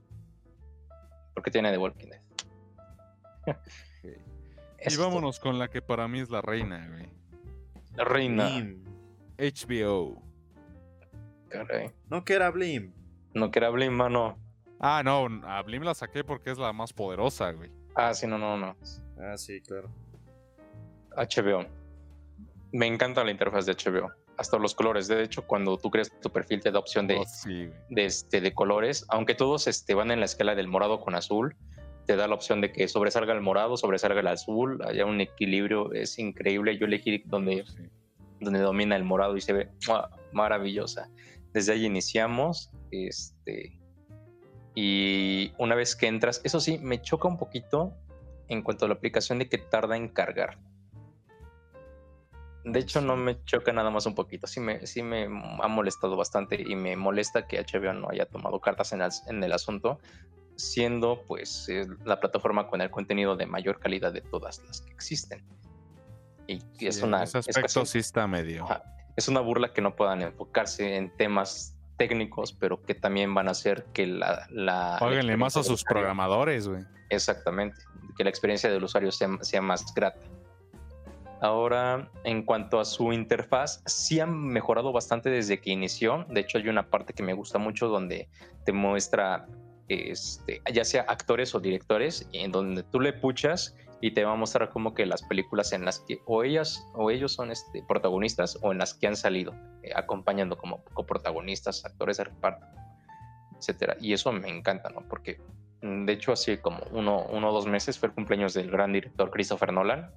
[1.36, 2.22] Porque tiene The Walking Dead.
[4.86, 7.10] Y vámonos con la que para mí es la reina, güey.
[7.96, 8.50] La reina.
[9.38, 10.24] HBO.
[11.50, 11.92] Caray.
[12.10, 12.92] No que era Blim.
[13.36, 14.40] No que era Blim, mano.
[14.80, 17.72] Ah, no, a Blim la saqué porque es la más poderosa, güey.
[17.96, 18.76] Ah, sí, no, no, no.
[19.20, 19.90] Ah, sí, claro.
[21.16, 21.83] HBO
[22.74, 24.12] me encanta la interfaz de HBO.
[24.36, 25.08] Hasta los colores.
[25.08, 27.24] De hecho, cuando tú creas tu perfil te da opción de, oh,
[27.90, 29.06] de, este, de colores.
[29.10, 31.56] Aunque todos este, van en la escala del morado con azul,
[32.08, 34.82] te da la opción de que sobresalga el morado, sobresalga el azul.
[34.86, 35.94] Haya un equilibrio.
[35.94, 36.78] Es increíble.
[36.80, 37.64] Yo elegí donde,
[38.40, 39.70] donde domina el morado y se ve
[40.32, 41.12] maravillosa.
[41.54, 42.72] Desde ahí iniciamos.
[42.90, 43.80] Este,
[44.74, 47.94] y una vez que entras, eso sí, me choca un poquito
[48.48, 50.58] en cuanto a la aplicación de que tarda en cargar
[52.64, 54.48] de hecho, no me choca nada más un poquito.
[54.48, 58.62] Sí me, sí me ha molestado bastante y me molesta que HBO no haya tomado
[58.62, 60.00] cartas en el, en el asunto,
[60.56, 61.68] siendo pues
[62.06, 65.44] la plataforma con el contenido de mayor calidad de todas las que existen.
[66.48, 67.24] Y es una.
[67.24, 68.66] Ese aspecto sí está medio.
[69.16, 73.52] es una burla que no puedan enfocarse en temas técnicos, pero que también van a
[73.52, 74.48] hacer que la.
[74.50, 76.84] la Páguenle más a sus programadores, güey.
[77.10, 77.82] Exactamente.
[78.18, 80.26] Que la experiencia del usuario sea, sea más grata.
[81.44, 86.26] Ahora, en cuanto a su interfaz, sí han mejorado bastante desde que inició.
[86.30, 88.30] De hecho, hay una parte que me gusta mucho donde
[88.64, 89.46] te muestra,
[89.90, 94.36] este, ya sea actores o directores, en donde tú le puchas y te va a
[94.36, 98.58] mostrar como que las películas en las que o ellas o ellos son este, protagonistas
[98.62, 102.66] o en las que han salido eh, acompañando como coprotagonistas, actores de reparto,
[103.58, 103.98] etcétera.
[104.00, 105.02] Y eso me encanta, ¿no?
[105.10, 105.42] Porque
[105.82, 109.30] mm, de hecho, así como uno o dos meses fue el cumpleaños del gran director
[109.30, 110.10] Christopher Nolan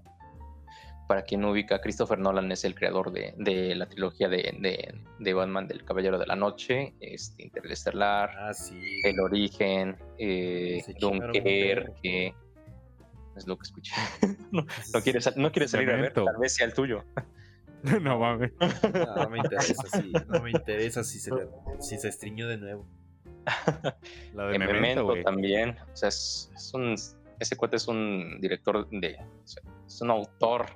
[1.06, 5.68] para quien no ubica, Christopher Nolan es el creador de, la trilogía de, de, Batman
[5.68, 8.52] del Caballero de la Noche, este, Interestelar, ah,
[9.04, 12.34] El Origen, eh, Dunkerque.
[13.36, 13.92] Es lo que escuché.
[14.50, 14.64] no,
[15.02, 17.04] quieres, no quieres salir a ver, tal vez sea el tuyo.
[18.02, 18.52] no mames.
[19.16, 21.30] No, me interesa, sí, no me interesa si se,
[21.80, 22.86] si se estriñó de nuevo.
[24.34, 25.76] La de Memento, también.
[25.92, 26.94] O sea, es, un,
[27.38, 29.18] ese cuate es un director de.
[29.86, 30.66] es un autor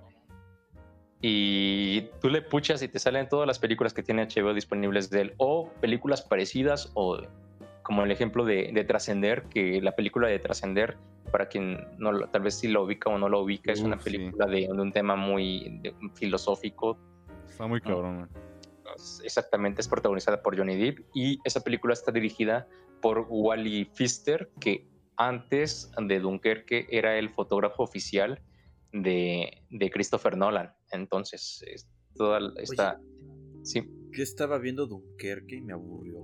[1.23, 5.21] y tú le puchas y te salen todas las películas que tiene HBO disponibles de
[5.23, 7.19] él, o películas parecidas o,
[7.83, 10.97] como el ejemplo de, de Trascender, que la película de Trascender,
[11.31, 14.47] para quien no tal vez sí lo ubica o no lo ubica, es una película
[14.47, 15.81] de, un tema muy
[16.15, 16.99] filosófico.
[17.49, 18.29] Está muy cabrón.
[19.23, 22.67] Exactamente, es protagonizada por Johnny Depp y esa película está dirigida
[23.01, 24.87] por Wally Pfister, que
[25.17, 28.41] antes de Dunkerque era el fotógrafo oficial
[28.93, 30.73] de, de Christopher Nolan.
[30.93, 31.62] Entonces,
[32.15, 33.01] toda esta...
[33.62, 33.83] sí.
[34.12, 36.21] Yo estaba viendo Dunkerque y me aburrió,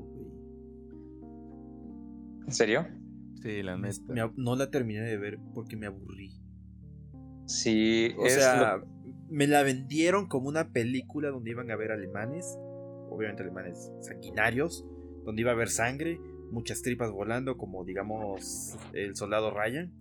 [2.46, 2.86] ¿En serio?
[3.42, 4.32] Sí, la neta.
[4.36, 6.32] no la terminé de ver porque me aburrí.
[7.46, 8.80] Sí, o sea,
[9.28, 12.56] me la vendieron como una película donde iban a ver alemanes,
[13.10, 14.84] obviamente alemanes sanguinarios,
[15.24, 16.20] donde iba a haber sangre,
[16.50, 19.92] muchas tripas volando, como digamos el soldado Ryan.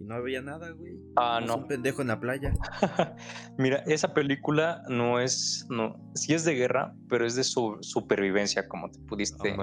[0.00, 0.96] Y no había nada, güey.
[1.16, 1.56] Ah, no.
[1.56, 2.52] un pendejo en la playa.
[3.58, 5.66] Mira, esa película no es.
[5.70, 9.56] No, sí es de guerra, pero es de su supervivencia, como te pudiste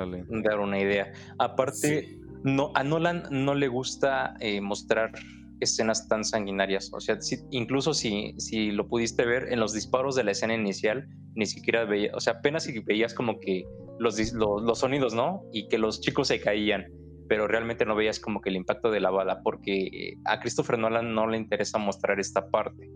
[0.44, 1.12] dar una idea.
[1.40, 5.12] Aparte, no, a Nolan no le gusta eh, mostrar
[5.60, 6.92] escenas tan sanguinarias.
[6.94, 7.18] O sea,
[7.52, 11.86] incluso si, si lo pudiste ver en los disparos de la escena inicial, ni siquiera
[11.86, 13.66] veía, o sea, apenas si veías como que
[14.00, 15.44] los, los, sonidos, ¿no?
[15.52, 16.86] Y que los chicos se caían,
[17.28, 21.14] pero realmente no veías como que el impacto de la bala, porque a Christopher Nolan
[21.14, 22.90] no le interesa mostrar esta parte.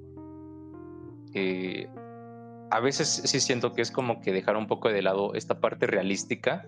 [1.34, 1.88] Eh,
[2.72, 5.88] a veces sí siento que es como que dejar un poco de lado esta parte
[5.88, 6.68] realística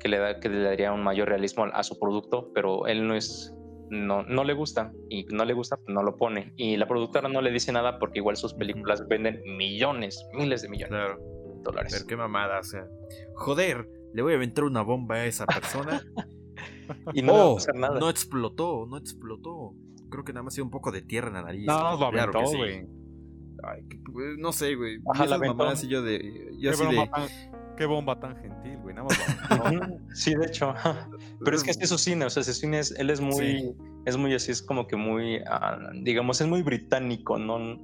[0.00, 3.14] que le, da, que le daría un mayor realismo a, su producto, pero él no
[3.14, 3.54] es,
[3.90, 6.52] no, no le gusta y no le gusta, pues no lo pone.
[6.56, 10.68] Y la productora no le dice nada porque igual sus películas venden millones, miles de
[10.68, 11.92] millones de dólares.
[11.92, 12.86] Pero qué mamada, o sea,
[13.34, 16.00] joder, le voy a aventar una bomba a esa persona.
[17.14, 17.98] y no oh, nada.
[17.98, 19.74] No explotó, no explotó.
[20.10, 21.66] Creo que nada más dio un poco de tierra en la nariz.
[21.66, 22.86] No, lo aventó, güey.
[23.64, 23.82] Ay,
[24.38, 24.96] no sé, güey.
[24.96, 26.50] Y yo de.
[26.58, 27.10] Yo así de.
[27.76, 28.94] Qué bomba tan gentil, güey.
[28.94, 29.18] Nada más
[30.14, 30.74] sí, de hecho.
[31.44, 33.72] Pero es que es su cine, o sea, ese cine es, él es muy,
[34.04, 37.78] es muy así, es como que muy, ah, digamos, es muy británico, ¿no?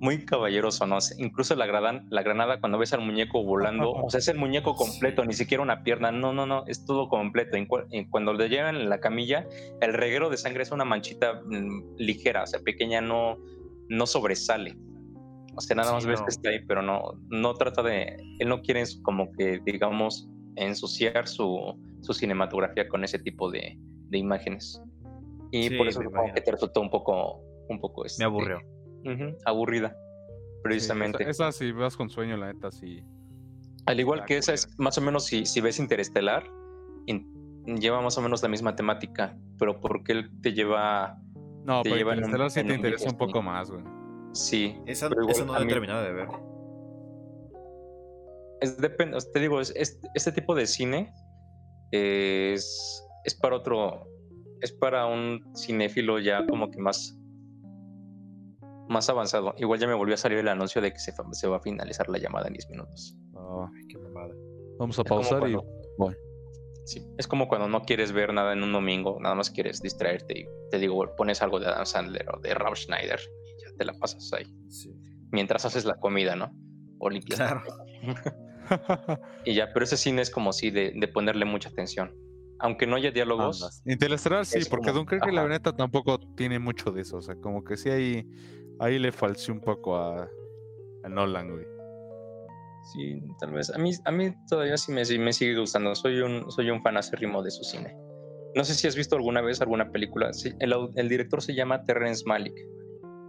[0.00, 0.98] Muy caballeroso, ¿no?
[1.18, 5.24] Incluso la, la granada, cuando ves al muñeco volando, o sea, es el muñeco completo,
[5.24, 7.56] ni siquiera una pierna, no, no, no, es todo completo.
[8.10, 9.46] cuando le llevan en la camilla,
[9.80, 13.38] el reguero de sangre es una manchita mm, ligera, o sea, pequeña, no,
[13.88, 14.76] no sobresale.
[15.56, 18.16] O sea, nada más ves que está ahí, pero no, no trata de.
[18.38, 24.18] Él no quiere como que, digamos, ensuciar su, su cinematografía con ese tipo de, de
[24.18, 24.80] imágenes.
[25.50, 27.42] Y por eso supongo que te resultó un poco.
[27.68, 28.60] Un poco este, me aburrió.
[29.44, 29.96] Aburrida.
[30.62, 31.28] Precisamente.
[31.28, 33.02] esa, si vas con sueño, la neta, sí.
[33.86, 36.44] Al igual que esa es más o menos si, si ves Interestelar,
[37.76, 41.18] lleva más o menos la misma temática, pero porque él te lleva.
[41.64, 43.84] No, pero Interestelar sí te interesa un poco más, güey.
[44.32, 44.76] Sí.
[44.86, 46.28] Esa, no he terminado de ver.
[48.60, 49.72] Es depende, te digo, es,
[50.14, 51.12] este tipo de cine
[51.92, 54.06] es, es para otro,
[54.60, 57.17] es para un cinéfilo ya como que más,
[58.88, 59.54] más avanzado.
[59.58, 62.08] Igual ya me volvió a salir el anuncio de que se, se va a finalizar
[62.08, 63.16] la llamada en 10 minutos.
[63.88, 64.34] qué mamada.
[64.78, 65.56] Vamos a pausar y
[65.98, 66.16] bueno.
[66.84, 70.40] Sí, es como cuando no quieres ver nada en un domingo, nada más quieres distraerte
[70.40, 73.20] y te digo, pones algo de Adam Sandler o de Rob Schneider
[73.78, 74.44] te la pasas ahí.
[75.30, 76.52] Mientras haces la comida, ¿no?
[76.98, 77.38] O limpias.
[77.38, 77.62] Claro.
[79.46, 82.14] y ya, pero ese cine es como si de, ponerle mucha atención.
[82.60, 83.82] Aunque no haya diálogos.
[83.86, 87.18] Interestelar sí, porque que la veneta tampoco tiene mucho de eso.
[87.18, 88.26] O sea, como que sí ahí,
[88.80, 90.28] ahí le falció un poco a,
[91.04, 91.66] a Nolan, güey.
[92.92, 93.70] Sí, tal vez.
[93.70, 95.94] A mí, a mí todavía sí me, me sigue gustando.
[95.94, 97.94] Soy un, soy un fan acérrimo de su cine.
[98.54, 100.30] No sé si has visto alguna vez alguna película.
[100.58, 102.56] el, el director se llama Terrence Malick.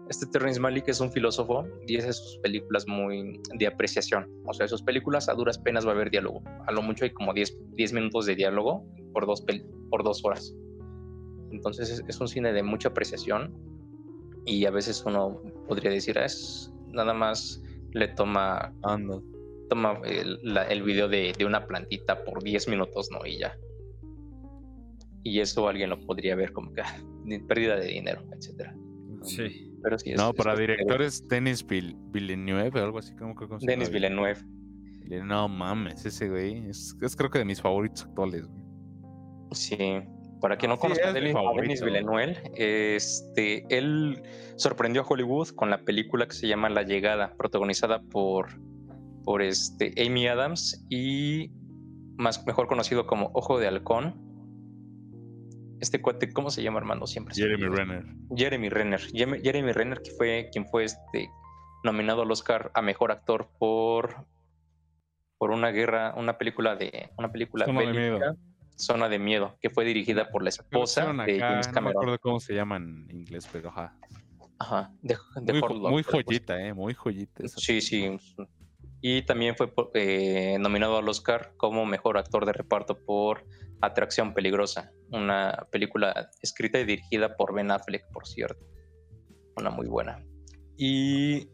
[0.10, 4.28] Este Terrence Malick es un filósofo y es sus películas muy de apreciación.
[4.46, 6.42] O sea, sus películas a duras penas va a haber diálogo.
[6.66, 9.46] A lo mucho hay como 10, 10 minutos de diálogo por dos,
[9.90, 10.56] por dos horas.
[11.52, 13.54] Entonces es, un cine de mucha apreciación
[14.46, 17.64] y a veces uno podría decir, ah, es nada más
[17.94, 18.74] le toma,
[19.70, 20.40] toma el,
[20.70, 23.26] el video de, de, una plantita por 10 minutos, ¿no?
[23.26, 23.58] Y ya.
[25.24, 26.82] Y eso alguien lo podría ver como que
[27.48, 28.76] pérdida de dinero, etcétera.
[29.24, 29.70] Sí
[30.18, 33.48] no, para directores, Denis Villeneuve, algo así como que.
[33.62, 34.38] Denis Villeneuve.
[35.24, 36.70] No mames, ese güey.
[36.70, 38.64] Es, creo que de mis favoritos actuales, güey.
[39.52, 40.02] Sí.
[40.42, 44.22] Para quien no conozca Denis Villeneuve, este, él
[44.56, 48.48] sorprendió a Hollywood con la película que se llama La Llegada, protagonizada por,
[49.26, 51.52] por este, Amy Adams y
[52.18, 54.30] más mejor conocido como Ojo de Halcón,
[55.80, 57.08] este cuate, ¿cómo se llama Armando?
[57.08, 57.34] Siempre.
[57.36, 58.06] Jeremy Renner.
[58.36, 59.00] Jeremy Renner.
[59.00, 61.30] Jeremy Renner, que fue quien fue este
[61.84, 64.28] nominado al Oscar a mejor actor por
[65.38, 68.36] por una guerra, una película de una película bélica.
[68.80, 71.74] Zona de Miedo, que fue dirigida por la esposa de James Cameron.
[71.74, 73.96] No me acuerdo cómo se llama en inglés, pero ajá.
[74.58, 75.18] Ajá, de,
[75.54, 77.48] muy, muy joyita, eh, muy joyita.
[77.48, 78.18] Sí, sí.
[79.02, 83.46] Y también fue eh, nominado al Oscar como mejor actor de reparto por
[83.82, 88.66] Atracción Peligrosa, una película escrita y dirigida por Ben Affleck, por cierto.
[89.56, 90.22] Una muy buena.
[90.78, 91.48] Y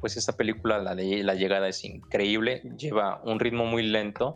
[0.00, 4.34] pues esta película, la de La llegada, es increíble, lleva un ritmo muy lento,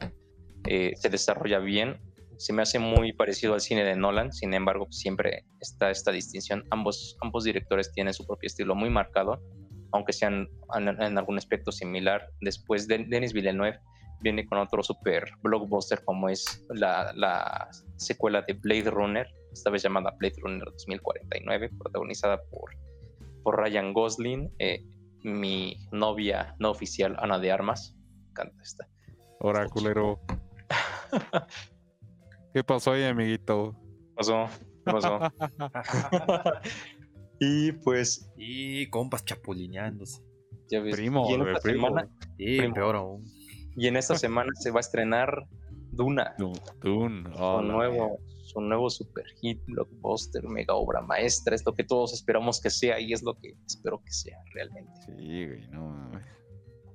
[0.67, 2.01] eh, se desarrolla bien,
[2.41, 6.65] se me hace muy parecido al cine de Nolan, sin embargo siempre está esta distinción,
[6.71, 9.43] ambos, ambos directores tienen su propio estilo muy marcado,
[9.93, 12.31] aunque sean en, algún aspecto similar.
[12.41, 13.79] Después de Denis Villeneuve
[14.23, 19.83] viene con otro super blockbuster como es la, la secuela de Blade Runner, esta vez
[19.83, 22.71] llamada Blade Runner 2049, protagonizada por,
[23.43, 24.51] por Ryan Gosling.
[24.59, 24.83] Eh,
[25.25, 27.95] mi novia no oficial, Ana de Armas.
[28.33, 28.89] Canta esta.
[29.41, 30.19] Hola, culero.
[32.53, 33.75] ¿Qué pasó ahí, amiguito?
[33.75, 34.47] ¿Qué pasó?
[34.85, 35.19] ¿Qué pasó?
[37.41, 38.31] y pues.
[38.37, 40.23] Y compas chapulineándose.
[40.71, 40.97] Ya ves.
[40.97, 41.89] Primo, y en esta primo.
[41.89, 42.09] semana.
[42.39, 43.25] Sí, peor aún.
[43.77, 45.47] Y en esta semana se va a estrenar
[45.93, 46.35] Duna.
[46.39, 47.25] Dune.
[47.35, 52.61] su nuevo, su nuevo super hit, blockbuster, mega obra maestra, es lo que todos esperamos
[52.61, 54.93] que sea y es lo que espero que sea realmente.
[55.07, 56.11] Sí, güey, no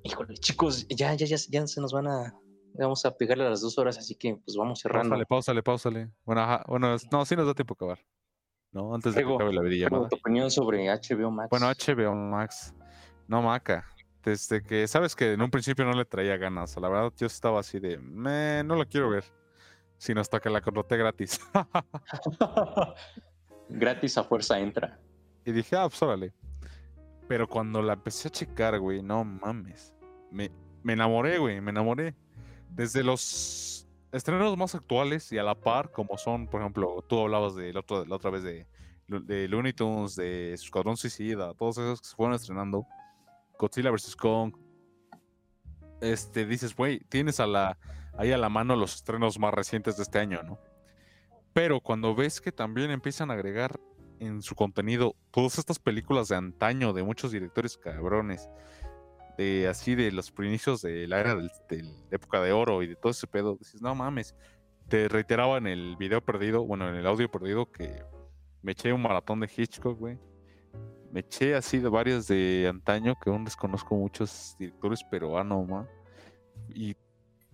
[0.03, 2.40] Híjole, chicos, ya, ya, ya, ya se nos van a.
[2.78, 5.10] Vamos a pegarle a las dos horas, así que pues vamos cerrando.
[5.10, 6.10] Páusale, páusale, páusale.
[6.26, 8.00] Bueno, ajá, bueno, no, sí nos da tiempo a acabar.
[8.72, 10.10] No, antes de que acabe la videollamada.
[10.10, 11.50] tu opinión sobre HBO Max?
[11.50, 12.74] Bueno, HBO Max.
[13.28, 13.86] No, maca
[14.26, 16.76] desde que sabes que en un principio no le traía ganas.
[16.78, 19.24] La verdad, yo estaba así de, me, no lo quiero ver.
[19.98, 21.40] Sino hasta que la contraté gratis.
[23.70, 25.00] gratis a fuerza entra.
[25.46, 26.34] Y dije, ah, pues órale.
[27.28, 29.96] Pero cuando la empecé a checar, güey, no mames.
[30.32, 30.52] Me,
[30.84, 32.14] me enamoré, güey, me enamoré.
[32.70, 37.56] Desde los estrenos más actuales y a la par, como son, por ejemplo, tú hablabas
[37.56, 38.68] de la otra, la otra vez de,
[39.08, 42.86] de Looney Tunes, de Escuadrón Suicida, todos esos que se fueron estrenando
[43.58, 44.16] Godzilla vs.
[44.16, 44.54] Kong,
[46.02, 50.44] este, dices, güey, tienes ahí a la mano los estrenos más recientes de este año,
[50.44, 50.60] ¿no?
[51.54, 53.80] Pero cuando ves que también empiezan a agregar
[54.20, 58.50] en su contenido todas estas películas de antaño de muchos directores cabrones,
[59.38, 62.95] de así de los inicios de la era de la época de oro y de
[62.95, 64.36] todo ese pedo, dices, no mames,
[64.88, 68.03] te reiteraba en el video perdido, bueno, en el audio perdido que
[68.62, 70.18] me eché un maratón de Hitchcock, güey
[71.16, 75.88] me eché así de varios de antaño que aún desconozco muchos directores peruanos, man.
[76.74, 76.94] Y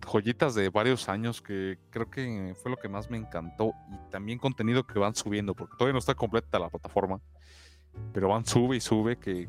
[0.04, 3.72] joyitas de varios años que creo que fue lo que más me encantó.
[3.88, 7.20] Y también contenido que van subiendo, porque todavía no está completa la plataforma.
[8.12, 9.48] Pero van sube y sube que...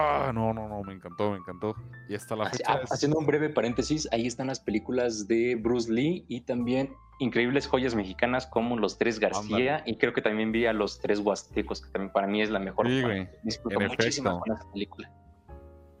[0.00, 1.74] Ah, no, no, no, me encantó, me encantó.
[2.08, 2.80] Y hasta la fecha...
[2.88, 7.96] Haciendo un breve paréntesis, ahí están las películas de Bruce Lee y también increíbles joyas
[7.96, 11.90] mexicanas como Los Tres García y creo que también vi a Los Tres Huastecos, que
[11.90, 12.86] también para mí es la mejor.
[12.86, 13.28] Sí, güey.
[13.42, 15.10] Disfruto muchísimo con esa película.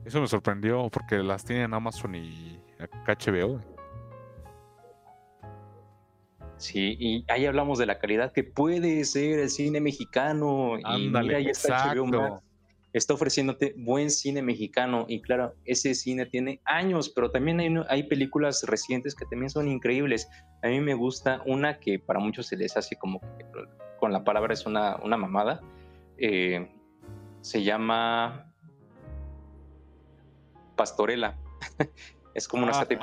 [0.04, 2.60] Eso me sorprendió porque las tienen Amazon y
[3.06, 3.60] HBO.
[6.56, 10.74] Sí, y ahí hablamos de la calidad que puede ser el cine mexicano.
[10.84, 12.42] Ándale, y mira, ahí está HBO
[12.92, 18.02] está ofreciéndote buen cine mexicano y claro, ese cine tiene años, pero también hay, hay,
[18.04, 20.28] películas recientes que también son increíbles.
[20.62, 23.44] A mí me gusta una que para muchos se les hace como que
[23.98, 25.60] con la palabra es una, una mamada.
[26.16, 26.68] Eh,
[27.40, 28.52] se llama
[30.76, 31.38] Pastorela.
[32.34, 32.96] es como una ah, de...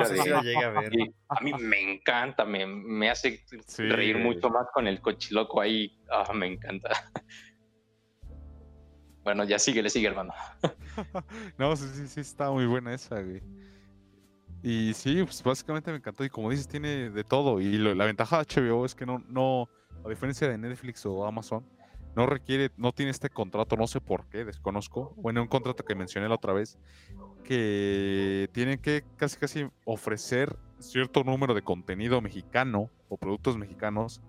[1.28, 3.44] a, mí me encanta, me, me hace
[3.78, 6.00] reír mucho más con el cochiloco ahí.
[6.10, 6.90] Ah, me encanta.
[9.26, 10.34] Bueno, ya sigue, le sigue, hermano.
[11.58, 13.42] no, sí, sí, sí, está muy buena esa, güey.
[14.62, 16.24] Y sí, pues básicamente me encantó.
[16.24, 17.60] Y como dices, tiene de todo.
[17.60, 19.68] Y la ventaja de HBO es que no, no,
[20.06, 21.66] a diferencia de Netflix o Amazon,
[22.16, 25.16] no requiere, no tiene este contrato, no sé por qué, desconozco.
[25.18, 26.78] Bueno, un contrato que mencioné la otra vez,
[27.44, 34.22] que tienen que casi casi ofrecer cierto número de contenido mexicano o productos mexicanos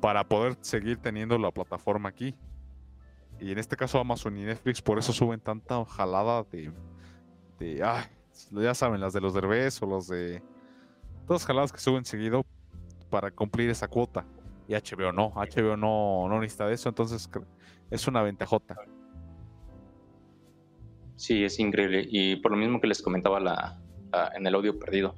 [0.00, 2.34] para poder seguir teniendo la plataforma aquí.
[3.44, 6.72] Y en este caso Amazon y Netflix por eso suben tanta jalada de...
[7.58, 10.42] de ya saben, las de los Derbez o los de...
[11.26, 12.46] Todas jaladas que suben seguido
[13.10, 14.24] para cumplir esa cuota.
[14.66, 17.28] Y HBO no, HBO no, no necesita de eso, entonces
[17.90, 18.76] es una ventajota.
[21.16, 22.06] Sí, es increíble.
[22.08, 23.78] Y por lo mismo que les comentaba la,
[24.34, 25.14] en el audio perdido,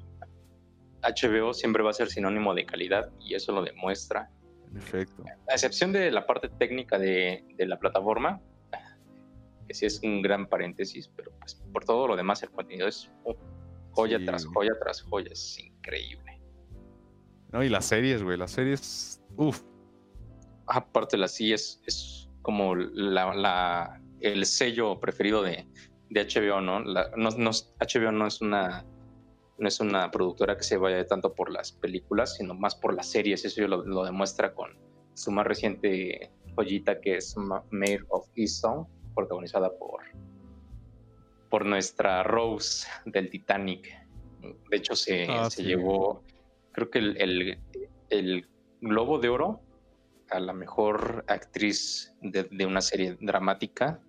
[1.01, 4.29] HBO siempre va a ser sinónimo de calidad y eso lo demuestra
[4.73, 5.23] Perfecto.
[5.49, 8.41] A excepción de la parte técnica de, la plataforma,
[9.67, 13.11] que sí es un gran paréntesis, pero pues por todo lo demás el contenido es
[13.91, 16.41] joya tras joya tras joya, es increíble.
[17.51, 19.61] No, y las series, güey, las series, uff.
[20.67, 25.65] Aparte, las series es como la, la, el sello preferido de,
[26.09, 26.81] de HBO, ¿no?
[26.81, 28.85] La, no, no HBO no es una
[29.57, 33.07] no es una productora que se vaya tanto por las películas, sino más por las
[33.07, 33.43] series.
[33.45, 34.77] Eso lo, lo demuestra con
[35.13, 37.35] su más reciente joyita que es
[37.69, 40.01] Mayor of Easttown, protagonizada por,
[41.49, 43.87] por nuestra Rose del Titanic.
[44.69, 46.23] De hecho, se, ah, se llevó,
[46.71, 47.59] creo que el, el,
[48.09, 48.47] el,
[48.79, 49.59] Globo de Oro
[50.29, 53.99] a la mejor actriz de, de, una serie dramática.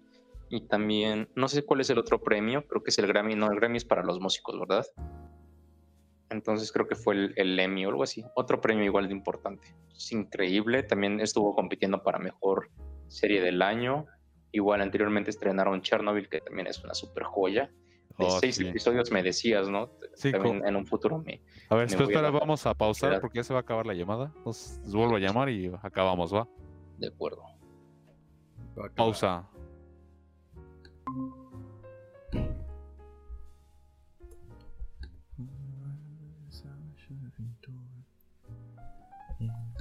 [0.51, 3.51] Y también, no sé cuál es el otro premio, creo que es el Grammy, no,
[3.51, 4.87] el Grammy es para los músicos, ¿verdad?
[6.31, 8.25] Entonces creo que fue el, el, Emmy o algo así.
[8.35, 9.75] Otro premio igual de importante.
[9.97, 10.83] Es increíble.
[10.83, 12.71] También estuvo compitiendo para mejor
[13.09, 14.07] serie del año.
[14.53, 17.71] Igual anteriormente estrenaron Chernobyl, que también es una super joya.
[18.19, 19.93] De oh, seis episodios me decías, ¿no?
[20.15, 21.41] Sí, también en un futuro me.
[21.69, 24.33] A ver, después ahora vamos a pausar porque ya se va a acabar la llamada.
[24.45, 26.49] Nos vuelvo a llamar y acabamos, ¿va?
[26.99, 27.43] De acuerdo.
[28.97, 29.49] Pausa.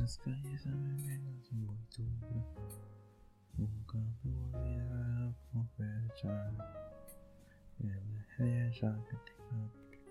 [0.08, 2.46] Las calles a menos muy dura.
[3.58, 6.54] Nunca me volverá a aprovechar.
[8.40, 8.98] Ella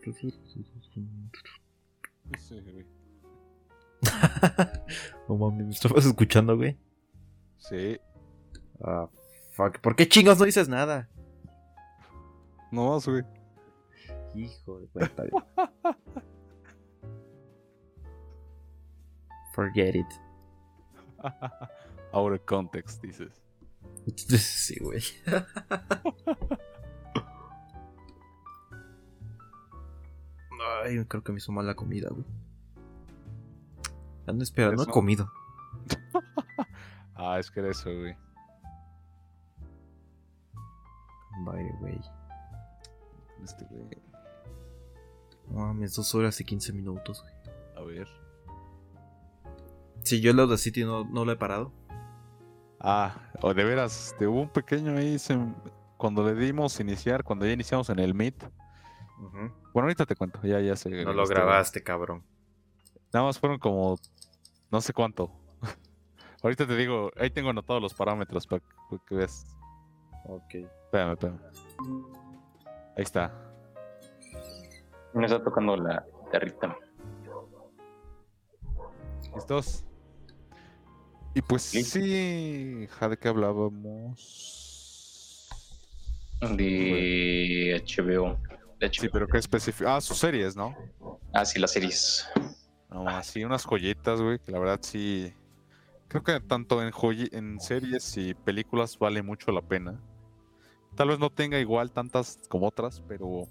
[0.02, 0.12] que
[2.39, 2.86] Sí, güey.
[5.28, 6.77] no mami, ¿me estabas escuchando, güey?
[7.56, 7.98] Sí.
[8.85, 9.09] Ah,
[9.52, 9.78] fuck.
[9.78, 11.09] ¿Por qué chingos no dices nada?
[12.70, 13.24] No, güey.
[14.35, 15.24] Hijo de puta.
[19.56, 20.06] Forget it.
[22.12, 23.32] Out of context, dices.
[24.38, 25.02] Sí, güey.
[30.84, 32.26] Ay, creo que me hizo mal la comida, güey.
[34.26, 35.32] Ando esperando, no he comido.
[37.14, 38.14] ah, es que era eso, güey.
[41.44, 41.98] Vaya, güey.
[43.42, 43.88] Este, güey.
[45.48, 47.34] No mames, dos horas y quince minutos, güey.
[47.76, 48.25] A ver.
[50.06, 51.72] Si yo el de City no, no lo he parado.
[52.78, 55.16] Ah, o de veras, te hubo un pequeño ahí
[55.96, 58.48] cuando le dimos iniciar, cuando ya iniciamos en el Meet.
[59.18, 60.90] Bueno, ahorita te cuento, ya, ya sé.
[60.90, 62.22] No lo este, grabaste, cabrón.
[63.12, 63.98] Nada más fueron como
[64.70, 65.32] no sé cuánto.
[66.44, 68.62] ahorita te digo, ahí tengo anotados los parámetros para
[69.08, 69.44] que veas.
[70.22, 70.54] Ok.
[70.54, 71.40] Espérame, espérame.
[72.96, 73.34] Ahí está.
[75.14, 76.78] Me está tocando la guitarrita.
[79.34, 79.85] ¿Listos?
[81.36, 84.16] Y pues sí, ¿de qué hablábamos?
[86.40, 88.40] De HBO.
[88.90, 89.90] Sí, pero qué específico.
[89.90, 90.74] Ah, sus series, ¿no?
[91.34, 92.26] Ah, sí, las series.
[92.88, 95.30] No, sí, unas joyitas, güey, que la verdad sí.
[96.08, 96.90] Creo que tanto en,
[97.32, 100.00] en series y películas vale mucho la pena.
[100.94, 103.46] Tal vez no tenga igual tantas como otras, pero.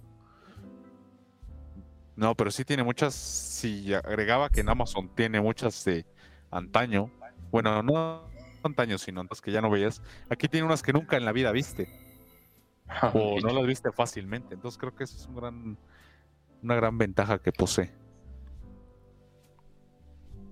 [2.15, 3.13] No, pero sí tiene muchas.
[3.13, 6.03] Si agregaba que en Amazon tiene muchas de
[6.49, 7.11] antaño,
[7.51, 8.23] bueno, no
[8.63, 10.01] antaño, sino las que ya no veías.
[10.29, 11.87] Aquí tiene unas que nunca en la vida viste.
[13.13, 14.55] o no las viste fácilmente.
[14.55, 15.77] Entonces creo que eso es un gran,
[16.61, 17.91] una gran ventaja que posee.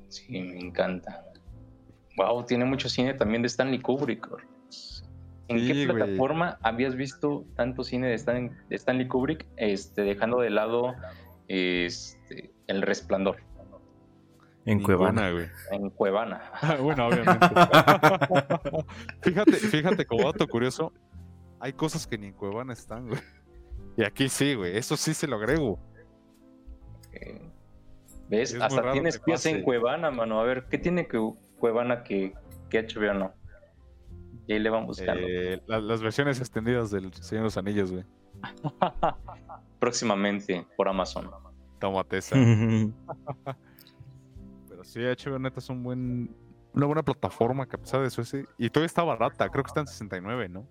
[0.09, 1.25] Sí, me encanta.
[2.17, 4.29] Wow, tiene mucho cine también de Stanley Kubrick.
[5.47, 8.15] ¿En qué plataforma habías visto tanto cine de,
[8.69, 10.93] Stanley Kubrick, este, dejando de lado
[11.47, 13.41] este, El Resplandor?
[14.65, 15.47] En Cuevana, güey.
[15.71, 16.41] En Cuevana.
[16.61, 17.47] Ah, bueno, obviamente.
[19.21, 20.93] fíjate, fíjate, como dato curioso,
[21.59, 23.19] hay cosas que ni en Cuevana están, güey.
[23.97, 24.77] Y aquí sí, güey.
[24.77, 25.79] Eso sí se lo agrego.
[28.29, 28.55] ¿Ves?
[28.59, 30.39] Hasta tienes pies en Cuevana, mano.
[30.39, 31.19] A ver, ¿qué tiene que
[31.59, 32.33] Cuevana que,
[32.69, 33.33] que HBO no?
[34.47, 35.25] Y ahí le vamos buscando.
[35.27, 38.05] Eh, las versiones extendidas del Señor de los Anillos, güey.
[39.79, 41.29] Próximamente por Amazon.
[41.79, 42.35] Tómate esa.
[44.93, 46.29] Sí, HBO neta es un buen,
[46.71, 49.69] una buena plataforma que a pesar de eso ese, y todavía está barata, creo que
[49.69, 50.67] está en 69, ¿no?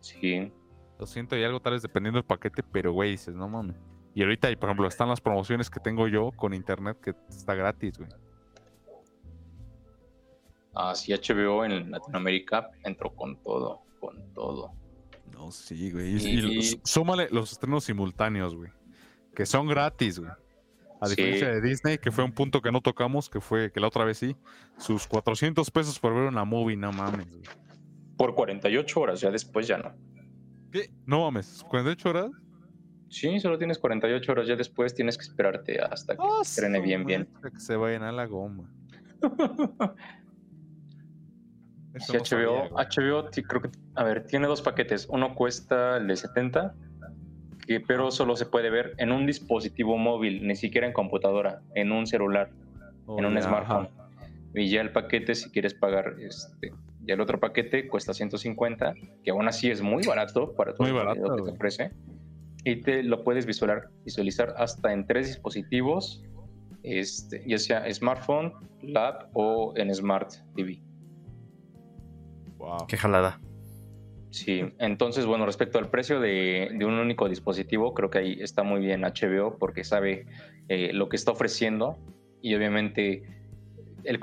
[0.00, 0.50] Sí.
[0.98, 3.76] Lo siento, y algo tal vez dependiendo del paquete, pero güey, dices, no mames.
[4.14, 7.98] Y ahorita, por ejemplo, están las promociones que tengo yo con internet que está gratis,
[7.98, 8.08] güey.
[10.74, 14.72] Ah, sí, HBO en Latinoamérica entró con todo, con todo.
[15.30, 16.14] No, sí, güey.
[16.14, 18.70] Y, súmale los estrenos simultáneos, güey.
[19.34, 20.32] Que son gratis, güey.
[21.04, 23.88] A diferencia de Disney, que fue un punto que no tocamos, que fue que la
[23.88, 24.36] otra vez sí,
[24.78, 27.26] sus 400 pesos por ver una movie, no mames.
[28.16, 29.94] Por 48 horas, ya después ya no.
[30.70, 30.90] ¿Qué?
[31.06, 32.30] No mames, ¿48 horas?
[33.08, 37.04] Sí, solo tienes 48 horas, ya después tienes que esperarte hasta que se estrene bien,
[37.04, 37.28] bien.
[37.42, 38.68] Que se vayan a la goma.
[41.96, 42.86] Sí, no sabía, HBO, güey.
[42.86, 45.06] HBO creo que, a ver, tiene dos paquetes.
[45.08, 46.74] Uno cuesta el de 70,
[47.66, 51.92] que, pero solo se puede ver en un dispositivo móvil, ni siquiera en computadora, en
[51.92, 52.50] un celular,
[53.06, 53.88] Oh, en un ya, smartphone.
[53.94, 54.28] ajá.
[54.54, 56.72] Y ya el paquete, si quieres pagar, este,
[57.02, 60.98] ya el otro paquete cuesta 150, que aún así es muy barato para todo Muy
[60.98, 61.90] el barato, que te ofrece.
[62.64, 66.22] Y te lo puedes visualizar, visualizar hasta en tres dispositivos,
[66.82, 70.80] este, ya sea smartphone, lab o en Smart TV.
[72.56, 72.86] Wow.
[72.88, 73.40] Qué jalada.
[74.34, 78.64] Sí, entonces, bueno, respecto al precio de, de un único dispositivo, creo que ahí está
[78.64, 80.26] muy bien HBO porque sabe
[80.68, 82.00] eh, lo que está ofreciendo
[82.42, 83.22] y obviamente
[84.02, 84.18] el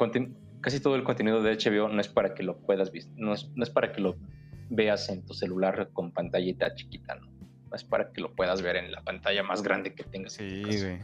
[0.60, 3.64] casi todo el contenido de HBO no es para que lo puedas no es, no
[3.64, 4.18] es para que lo
[4.70, 7.28] veas en tu celular con pantallita chiquita, ¿no?
[7.74, 10.38] Es para que lo puedas ver en la pantalla más grande que tengas.
[10.42, 11.00] en Sí, güey.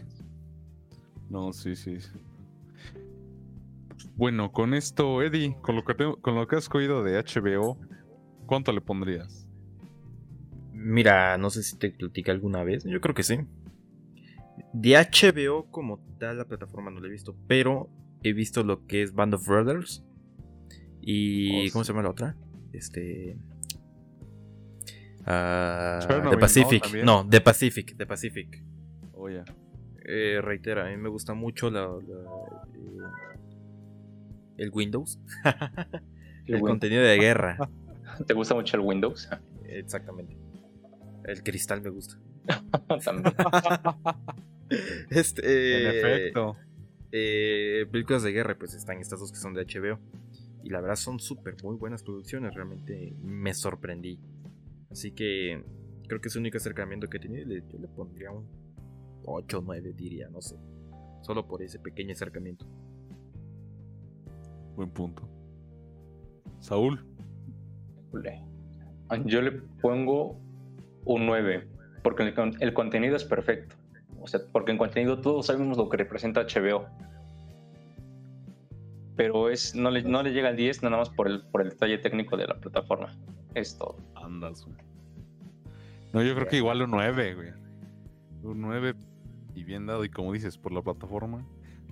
[1.29, 2.01] No, sí, sí.
[2.01, 2.09] sí.
[4.17, 7.77] Bueno, con esto, Eddie, con lo que, te- con lo que has oído de HBO,
[8.47, 9.47] ¿cuánto le pondrías?
[10.73, 12.83] Mira, no sé si te platicé alguna vez.
[12.85, 13.39] Yo creo que sí.
[14.73, 17.35] De HBO como tal, la plataforma no la he visto.
[17.47, 17.89] Pero
[18.23, 20.03] he visto lo que es Band of Brothers.
[21.01, 21.67] Y.
[21.69, 21.87] Oh, ¿Cómo sí.
[21.87, 22.35] se llama la otra?
[22.73, 23.37] Este.
[25.25, 26.39] Chernobyl, The ¿no?
[26.39, 26.83] Pacific.
[26.83, 27.05] También.
[27.05, 27.97] No, The Pacific.
[27.97, 28.63] The Pacific.
[29.13, 29.43] Oh, ya.
[30.05, 33.39] Eh, reitera, a mí me gusta mucho la, la- eh,
[34.57, 35.19] el Windows.
[36.45, 37.57] El contenido de guerra.
[38.25, 39.29] ¿Te gusta mucho el Windows?
[39.65, 40.37] Exactamente.
[41.25, 42.17] El cristal me gusta.
[43.03, 43.33] También.
[45.09, 45.41] Este,
[45.87, 46.57] En eh, efecto.
[47.13, 49.97] eh, películas de guerra, pues están estas dos que son de HBO.
[50.61, 52.53] Y la verdad son súper muy buenas producciones.
[52.53, 54.19] Realmente me sorprendí.
[54.91, 55.63] Así que
[56.07, 57.45] creo que es el único acercamiento que he tenido.
[57.45, 58.45] Yo le pondría un
[59.23, 60.57] 8 o 9, diría, no sé.
[61.21, 62.65] Solo por ese pequeño acercamiento.
[64.75, 65.23] Buen punto.
[66.59, 67.05] Saúl.
[69.25, 69.51] Yo le
[69.81, 70.37] pongo
[71.05, 71.67] un 9,
[72.03, 73.75] porque el contenido es perfecto.
[74.19, 76.85] O sea, porque en contenido todos sabemos lo que representa HBO.
[79.15, 81.69] Pero es, no, le, no le llega al 10 nada más por el, por el
[81.69, 83.15] detalle técnico de la plataforma.
[83.55, 83.97] Es todo.
[84.15, 84.77] Andas, güey.
[86.13, 87.49] No, yo creo que igual un 9, güey.
[88.43, 88.93] Un 9
[89.55, 90.05] y bien dado.
[90.05, 91.45] Y como dices, por la plataforma,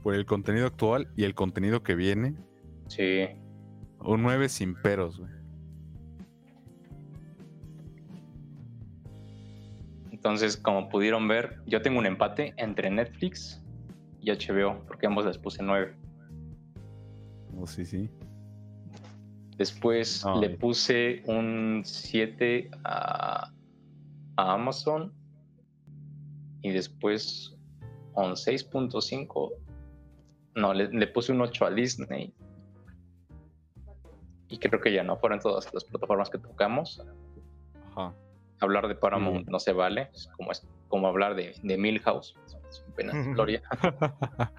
[0.03, 2.35] por el contenido actual y el contenido que viene,
[2.87, 3.25] Sí.
[4.01, 5.31] un 9 sin peros, güey.
[10.25, 13.61] Entonces, como pudieron ver, yo tengo un empate entre Netflix
[14.21, 15.95] y HBO, porque ambos les puse 9.
[17.53, 18.09] No, sí, sí.
[19.55, 23.51] Después le puse un 7 a,
[24.35, 25.13] a Amazon.
[26.63, 27.55] Y después
[28.15, 29.51] un 6.5.
[30.55, 32.33] No, le, le puse un 8 a Disney.
[34.47, 36.99] Y creo que ya no fueron todas las plataformas que tocamos.
[37.91, 38.15] Ajá.
[38.59, 40.09] Hablar de Paramount no se vale.
[40.13, 42.35] Es como, es como hablar de, de Milhouse.
[42.69, 43.61] Es un pena de gloria.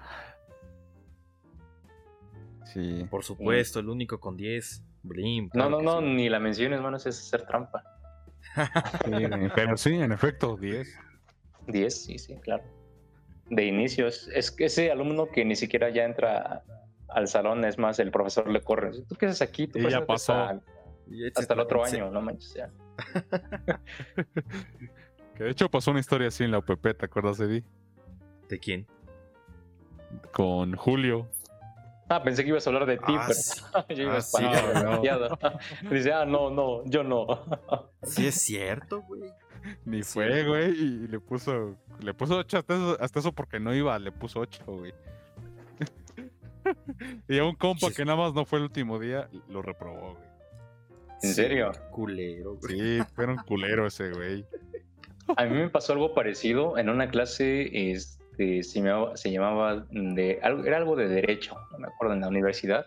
[2.65, 3.05] sí.
[3.09, 4.83] Por supuesto, el único con 10.
[5.03, 7.83] Blim, No, no, no, ni la menciones, manos, es hacer trampa.
[9.05, 9.11] Sí,
[9.55, 10.99] Pero sí, en efecto, 10.
[11.67, 12.63] 10, sí, sí, claro.
[13.49, 16.63] De inicio, es, es que ese alumno que ni siquiera ya entra
[17.09, 18.91] al salón, es más, el profesor le corre.
[19.07, 19.67] ¿Tú qué haces aquí?
[19.67, 20.33] Tú Y ya pasó.
[20.33, 20.61] Hasta,
[21.07, 22.53] Y échate hasta el otro año, no manches.
[22.55, 22.69] Ya.
[25.35, 27.63] Que de hecho pasó una historia así en la UPP, ¿te acuerdas, Eddie?
[28.49, 28.87] ¿De quién?
[30.33, 31.27] Con Julio.
[32.09, 33.27] Ah, pensé que ibas a hablar de ti, Ah,
[33.87, 34.43] pero yo iba Ah, sí,
[35.83, 35.89] no.
[35.91, 37.27] Dice, ah, no, no, yo no.
[38.03, 39.31] Sí es cierto, güey.
[39.85, 40.13] Ni Sí.
[40.13, 43.99] fue, güey, y le puso, le puso 8 hasta eso, hasta eso porque no iba,
[43.99, 44.93] le puso 8, güey.
[47.27, 47.93] y a un compa Sí.
[47.95, 50.26] que nada más no fue el último día, lo reprobó, güey.
[51.23, 51.71] ¿En serio?
[51.91, 52.79] Culero, güey.
[52.79, 54.45] Sí, fue un culero ese, güey.
[55.35, 60.39] A mí me pasó algo parecido en una clase, este, se llamaba, se llamaba de,
[60.41, 62.85] algo- era algo de derecho, no me acuerdo, en la universidad.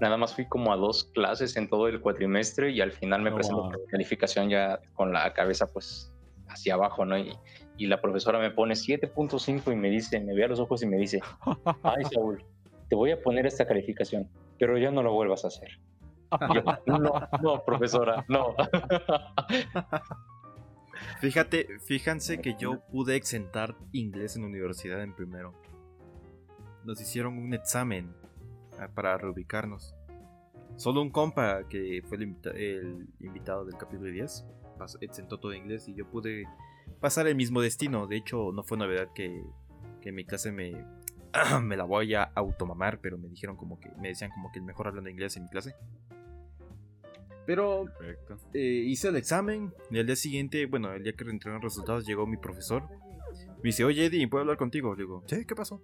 [0.00, 3.30] Nada más fui como a dos clases en todo el cuatrimestre y al final me
[3.30, 3.70] wow.
[3.70, 6.12] por calificación ya con la cabeza pues
[6.48, 7.18] hacia abajo, ¿no?
[7.18, 7.32] Y,
[7.78, 10.86] y la profesora me pone 7.5 y me dice, me ve a los ojos y
[10.86, 11.20] me dice,
[11.82, 12.44] ay Saúl,
[12.88, 14.28] te voy a poner esta calificación,
[14.58, 15.80] pero ya no lo vuelvas a hacer.
[16.54, 18.54] Yo, no, no, profesora, no.
[21.20, 25.54] Fíjate, fíjense que yo pude exentar inglés en la universidad en primero.
[26.84, 28.12] Nos hicieron un examen
[28.78, 29.94] ah, para reubicarnos.
[30.76, 34.44] Solo un compa que fue el, invita- el invitado del capítulo 10
[34.78, 36.44] pasó- exentó todo inglés y yo pude
[37.00, 38.06] pasar el mismo destino.
[38.06, 39.42] De hecho, no fue novedad que,
[40.00, 40.72] que mi clase me,
[41.62, 44.64] me la voy a automamar, pero me dijeron como que, me decían como que el
[44.64, 45.74] mejor hablando inglés en mi clase.
[47.48, 47.86] Pero
[48.52, 52.04] eh, hice el examen y al día siguiente, bueno, el día que entregaron los resultados,
[52.04, 52.82] llegó mi profesor.
[53.62, 54.94] Me dice, oye Eddie, ¿puedo hablar contigo?
[54.94, 55.46] Le digo, ¿sí?
[55.46, 55.80] ¿Qué pasó?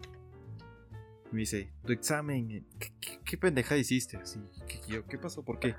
[1.32, 2.66] Me dice, tu examen,
[3.24, 4.18] ¿qué, pendeja hiciste?
[4.18, 5.42] Así, ¿qué, ¿qué pasó?
[5.42, 5.74] ¿Por qué?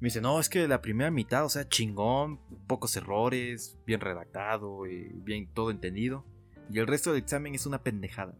[0.00, 4.84] Me dice, no, es que la primera mitad, o sea, chingón, pocos errores, bien redactado,
[4.88, 6.24] y bien todo entendido.
[6.72, 8.34] Y el resto del examen es una pendejada.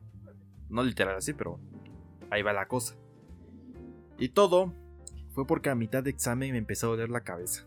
[0.69, 1.61] No literal así, pero
[2.31, 2.97] ahí va la cosa.
[4.19, 4.75] Y todo
[5.39, 7.65] fue porque a mitad de examen me empezó a doler la cabeza.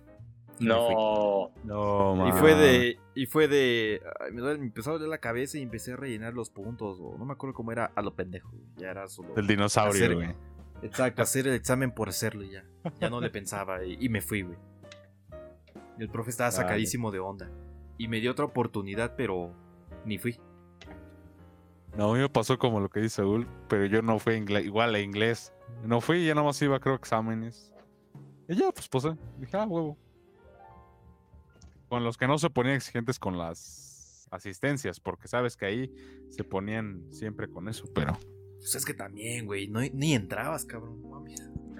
[0.59, 4.01] no, no, Y fue de, y fue de,
[4.33, 7.31] me, empezó a doler la cabeza y empecé a rellenar los puntos, o no me
[7.31, 8.51] acuerdo cómo era, a lo pendejo.
[8.75, 9.33] Ya era solo.
[9.37, 10.35] El dinosaurio, güey.
[10.81, 12.65] Exacto, hacer el examen por hacerlo ya.
[12.99, 14.57] Ya no le pensaba y, me fui, güey.
[15.97, 17.49] El profe estaba sacadísimo de onda.
[17.97, 19.55] Y me dio otra oportunidad, pero
[20.03, 20.37] ni fui.
[21.95, 24.93] No, a mí me pasó como lo que dice Saúl, pero yo no fui igual
[24.93, 25.53] a inglés.
[25.83, 27.71] No fui, ya nada más iba, creo, exámenes.
[28.47, 29.05] Y ya, pues pues,
[29.37, 29.97] Dije, ah, huevo.
[31.89, 35.93] Con los que no se ponían exigentes con las asistencias, porque sabes que ahí
[36.29, 38.17] se ponían siempre con eso, pero.
[38.57, 41.35] Pues es que también, güey, no, ni entrabas, cabrón, mami.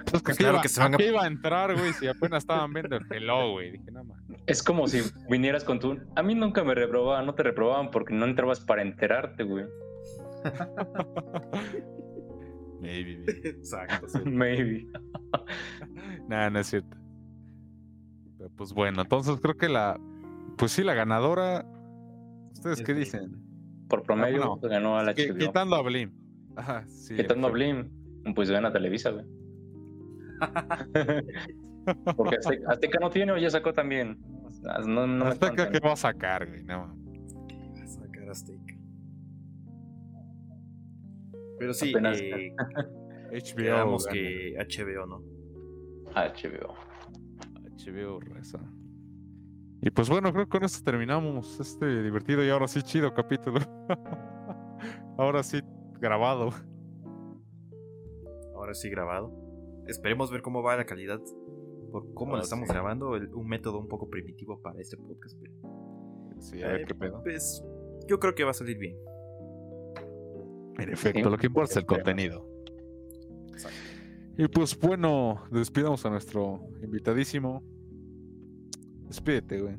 [0.10, 1.04] Pues que claro que se van a...
[1.04, 3.72] iba a entrar, güey, si apenas estaban viendo el hello, güey.
[3.72, 4.18] Dije, nada más.
[4.48, 6.00] Es como si vinieras con tu.
[6.16, 9.66] A mí nunca me reprobaban, no te reprobaban porque no entrabas para enterarte, güey.
[12.82, 13.24] Maybe.
[13.44, 14.08] Exacto.
[14.26, 14.88] Maybe.
[16.28, 16.98] Nada, no es cierto.
[18.58, 20.00] pues bueno, entonces creo que la.
[20.58, 21.66] Pues sí, la ganadora.
[22.54, 23.42] ¿Ustedes qué dicen?
[23.88, 25.36] Por promedio, pues, ganó a la chica.
[25.38, 26.12] Quitando a Blim.
[26.56, 27.16] Ajá, sí.
[27.16, 27.90] Quitando a Blim,
[28.36, 29.26] pues gana Televisa, güey.
[32.16, 32.38] Porque
[32.68, 34.20] Azteca, no tiene o ya sacó también.
[34.86, 36.64] No, Azteca, ¿qué va a sacar, güey?
[36.64, 36.96] No.
[37.48, 38.61] ¿Qué va a sacar Azteca?
[41.62, 42.56] Pero sí, eh,
[43.32, 43.98] HBO.
[44.12, 45.24] que HBO, ¿no?
[46.16, 46.74] HBO.
[47.78, 48.60] HBO reza.
[49.84, 53.60] Y pues bueno, creo que con esto terminamos este divertido y ahora sí chido capítulo.
[55.20, 55.62] ahora sí
[56.00, 56.50] grabado.
[58.56, 59.32] Ahora sí grabado.
[59.86, 61.22] Esperemos ver cómo va la calidad.
[61.92, 65.38] Por cómo lo oh, estamos grabando, un método un poco primitivo para este podcast.
[66.40, 67.22] Sí, a ver eh, qué pedo.
[67.22, 67.64] Pues
[68.08, 68.98] yo creo que va a salir bien.
[70.82, 72.48] En efecto, lo que importa es el contenido.
[74.38, 77.64] Y pues bueno, despidamos a nuestro invitadísimo.
[79.08, 79.76] Despídete, güey.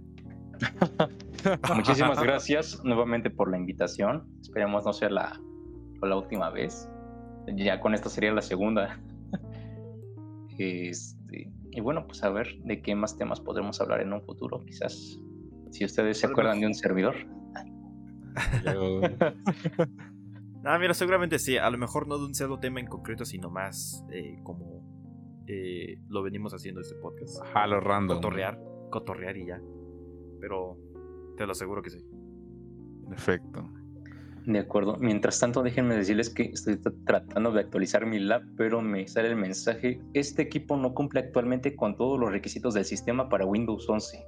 [1.74, 4.28] Muchísimas gracias nuevamente por la invitación.
[4.40, 5.40] Esperemos no sea la,
[6.00, 6.88] la última vez.
[7.56, 9.00] Ya con esta sería la segunda.
[10.58, 14.62] Este, y bueno, pues a ver de qué más temas podremos hablar en un futuro,
[14.64, 15.18] quizás.
[15.70, 17.16] Si ustedes se acuerdan de un servidor.
[20.64, 21.56] Ah, mira, seguramente sí.
[21.56, 24.82] A lo mejor no de un solo tema en concreto, sino más eh, como
[25.46, 27.42] eh, lo venimos haciendo este podcast.
[27.42, 28.18] Ajá, lo random.
[28.18, 28.60] Cotorrear,
[28.90, 29.60] cotorrear y ya.
[30.40, 30.76] Pero
[31.36, 31.98] te lo aseguro que sí.
[33.08, 33.68] Perfecto.
[34.46, 34.96] De acuerdo.
[34.98, 39.36] Mientras tanto, déjenme decirles que estoy tratando de actualizar mi lab, pero me sale el
[39.36, 40.00] mensaje.
[40.14, 44.26] Este equipo no cumple actualmente con todos los requisitos del sistema para Windows 11.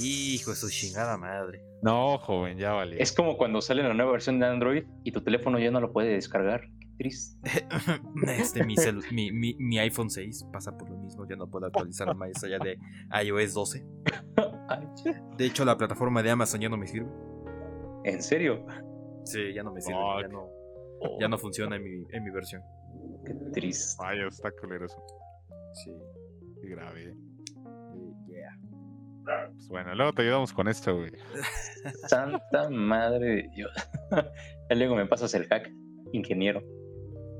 [0.00, 1.64] Hijo de su chingada madre.
[1.82, 3.02] No, joven, ya vale.
[3.02, 5.92] Es como cuando sale la nueva versión de Android y tu teléfono ya no lo
[5.92, 6.62] puede descargar.
[6.80, 7.36] Qué triste.
[8.38, 11.26] este, mi, iPhone 6 pasa por lo mismo.
[11.28, 12.78] Ya no puedo actualizar más allá de
[13.24, 13.84] iOS 12.
[15.36, 17.10] De hecho, la plataforma de Amazon ya no me sirve.
[18.04, 18.64] ¿En serio?
[19.24, 19.98] Sí, ya no me sirve.
[21.18, 22.62] Ya, no, funciona en mi, en mi versión.
[23.26, 24.00] Qué triste.
[24.04, 25.04] Ay, está culero eso.
[25.84, 25.92] Sí.
[26.60, 27.14] Qué grave.
[29.24, 31.12] Pues bueno, luego te ayudamos con esto, güey.
[32.08, 33.72] Santa madre de Dios.
[34.70, 35.70] Ya luego me pasas el hack,
[36.12, 36.62] ingeniero.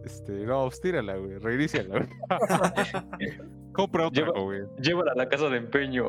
[0.04, 1.38] Este, no, pues tírala, güey.
[1.38, 2.08] Reiníciala, güey.
[3.72, 4.60] Compra otra, güey.
[4.82, 6.08] Llévala a la casa de empeño.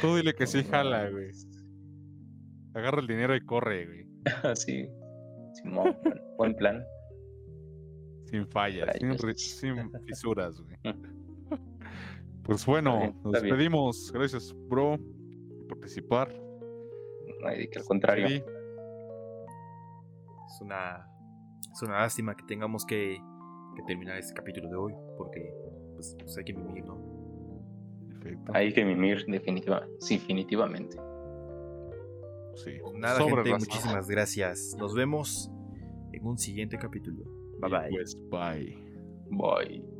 [0.00, 1.30] Tú dile que sí jala, güey.
[2.74, 4.06] Agarra el dinero y corre, güey.
[4.56, 4.88] sí.
[5.52, 5.94] Simón,
[6.38, 6.82] buen plan.
[8.26, 10.94] Sin fallas, sin, sin fisuras, güey.
[12.50, 14.10] Pues bueno, nos despedimos.
[14.12, 14.98] Gracias, bro,
[15.68, 16.34] por participar.
[17.40, 18.26] No hay que al contrario.
[18.26, 18.42] Es
[20.60, 21.08] una,
[21.72, 23.16] es una lástima que tengamos que,
[23.76, 25.54] que terminar este capítulo de hoy, porque
[25.94, 26.98] pues, pues hay que mimir, ¿no?
[28.52, 30.96] Hay que mimir, definitiva, sí, definitivamente.
[32.56, 32.72] Sí.
[32.82, 34.74] Pues nada, gente, muchísimas gracias.
[34.76, 35.52] Nos vemos
[36.12, 37.22] en un siguiente capítulo.
[37.60, 37.90] Bye bye.
[37.90, 38.76] Pues, bye.
[39.30, 39.99] Bye.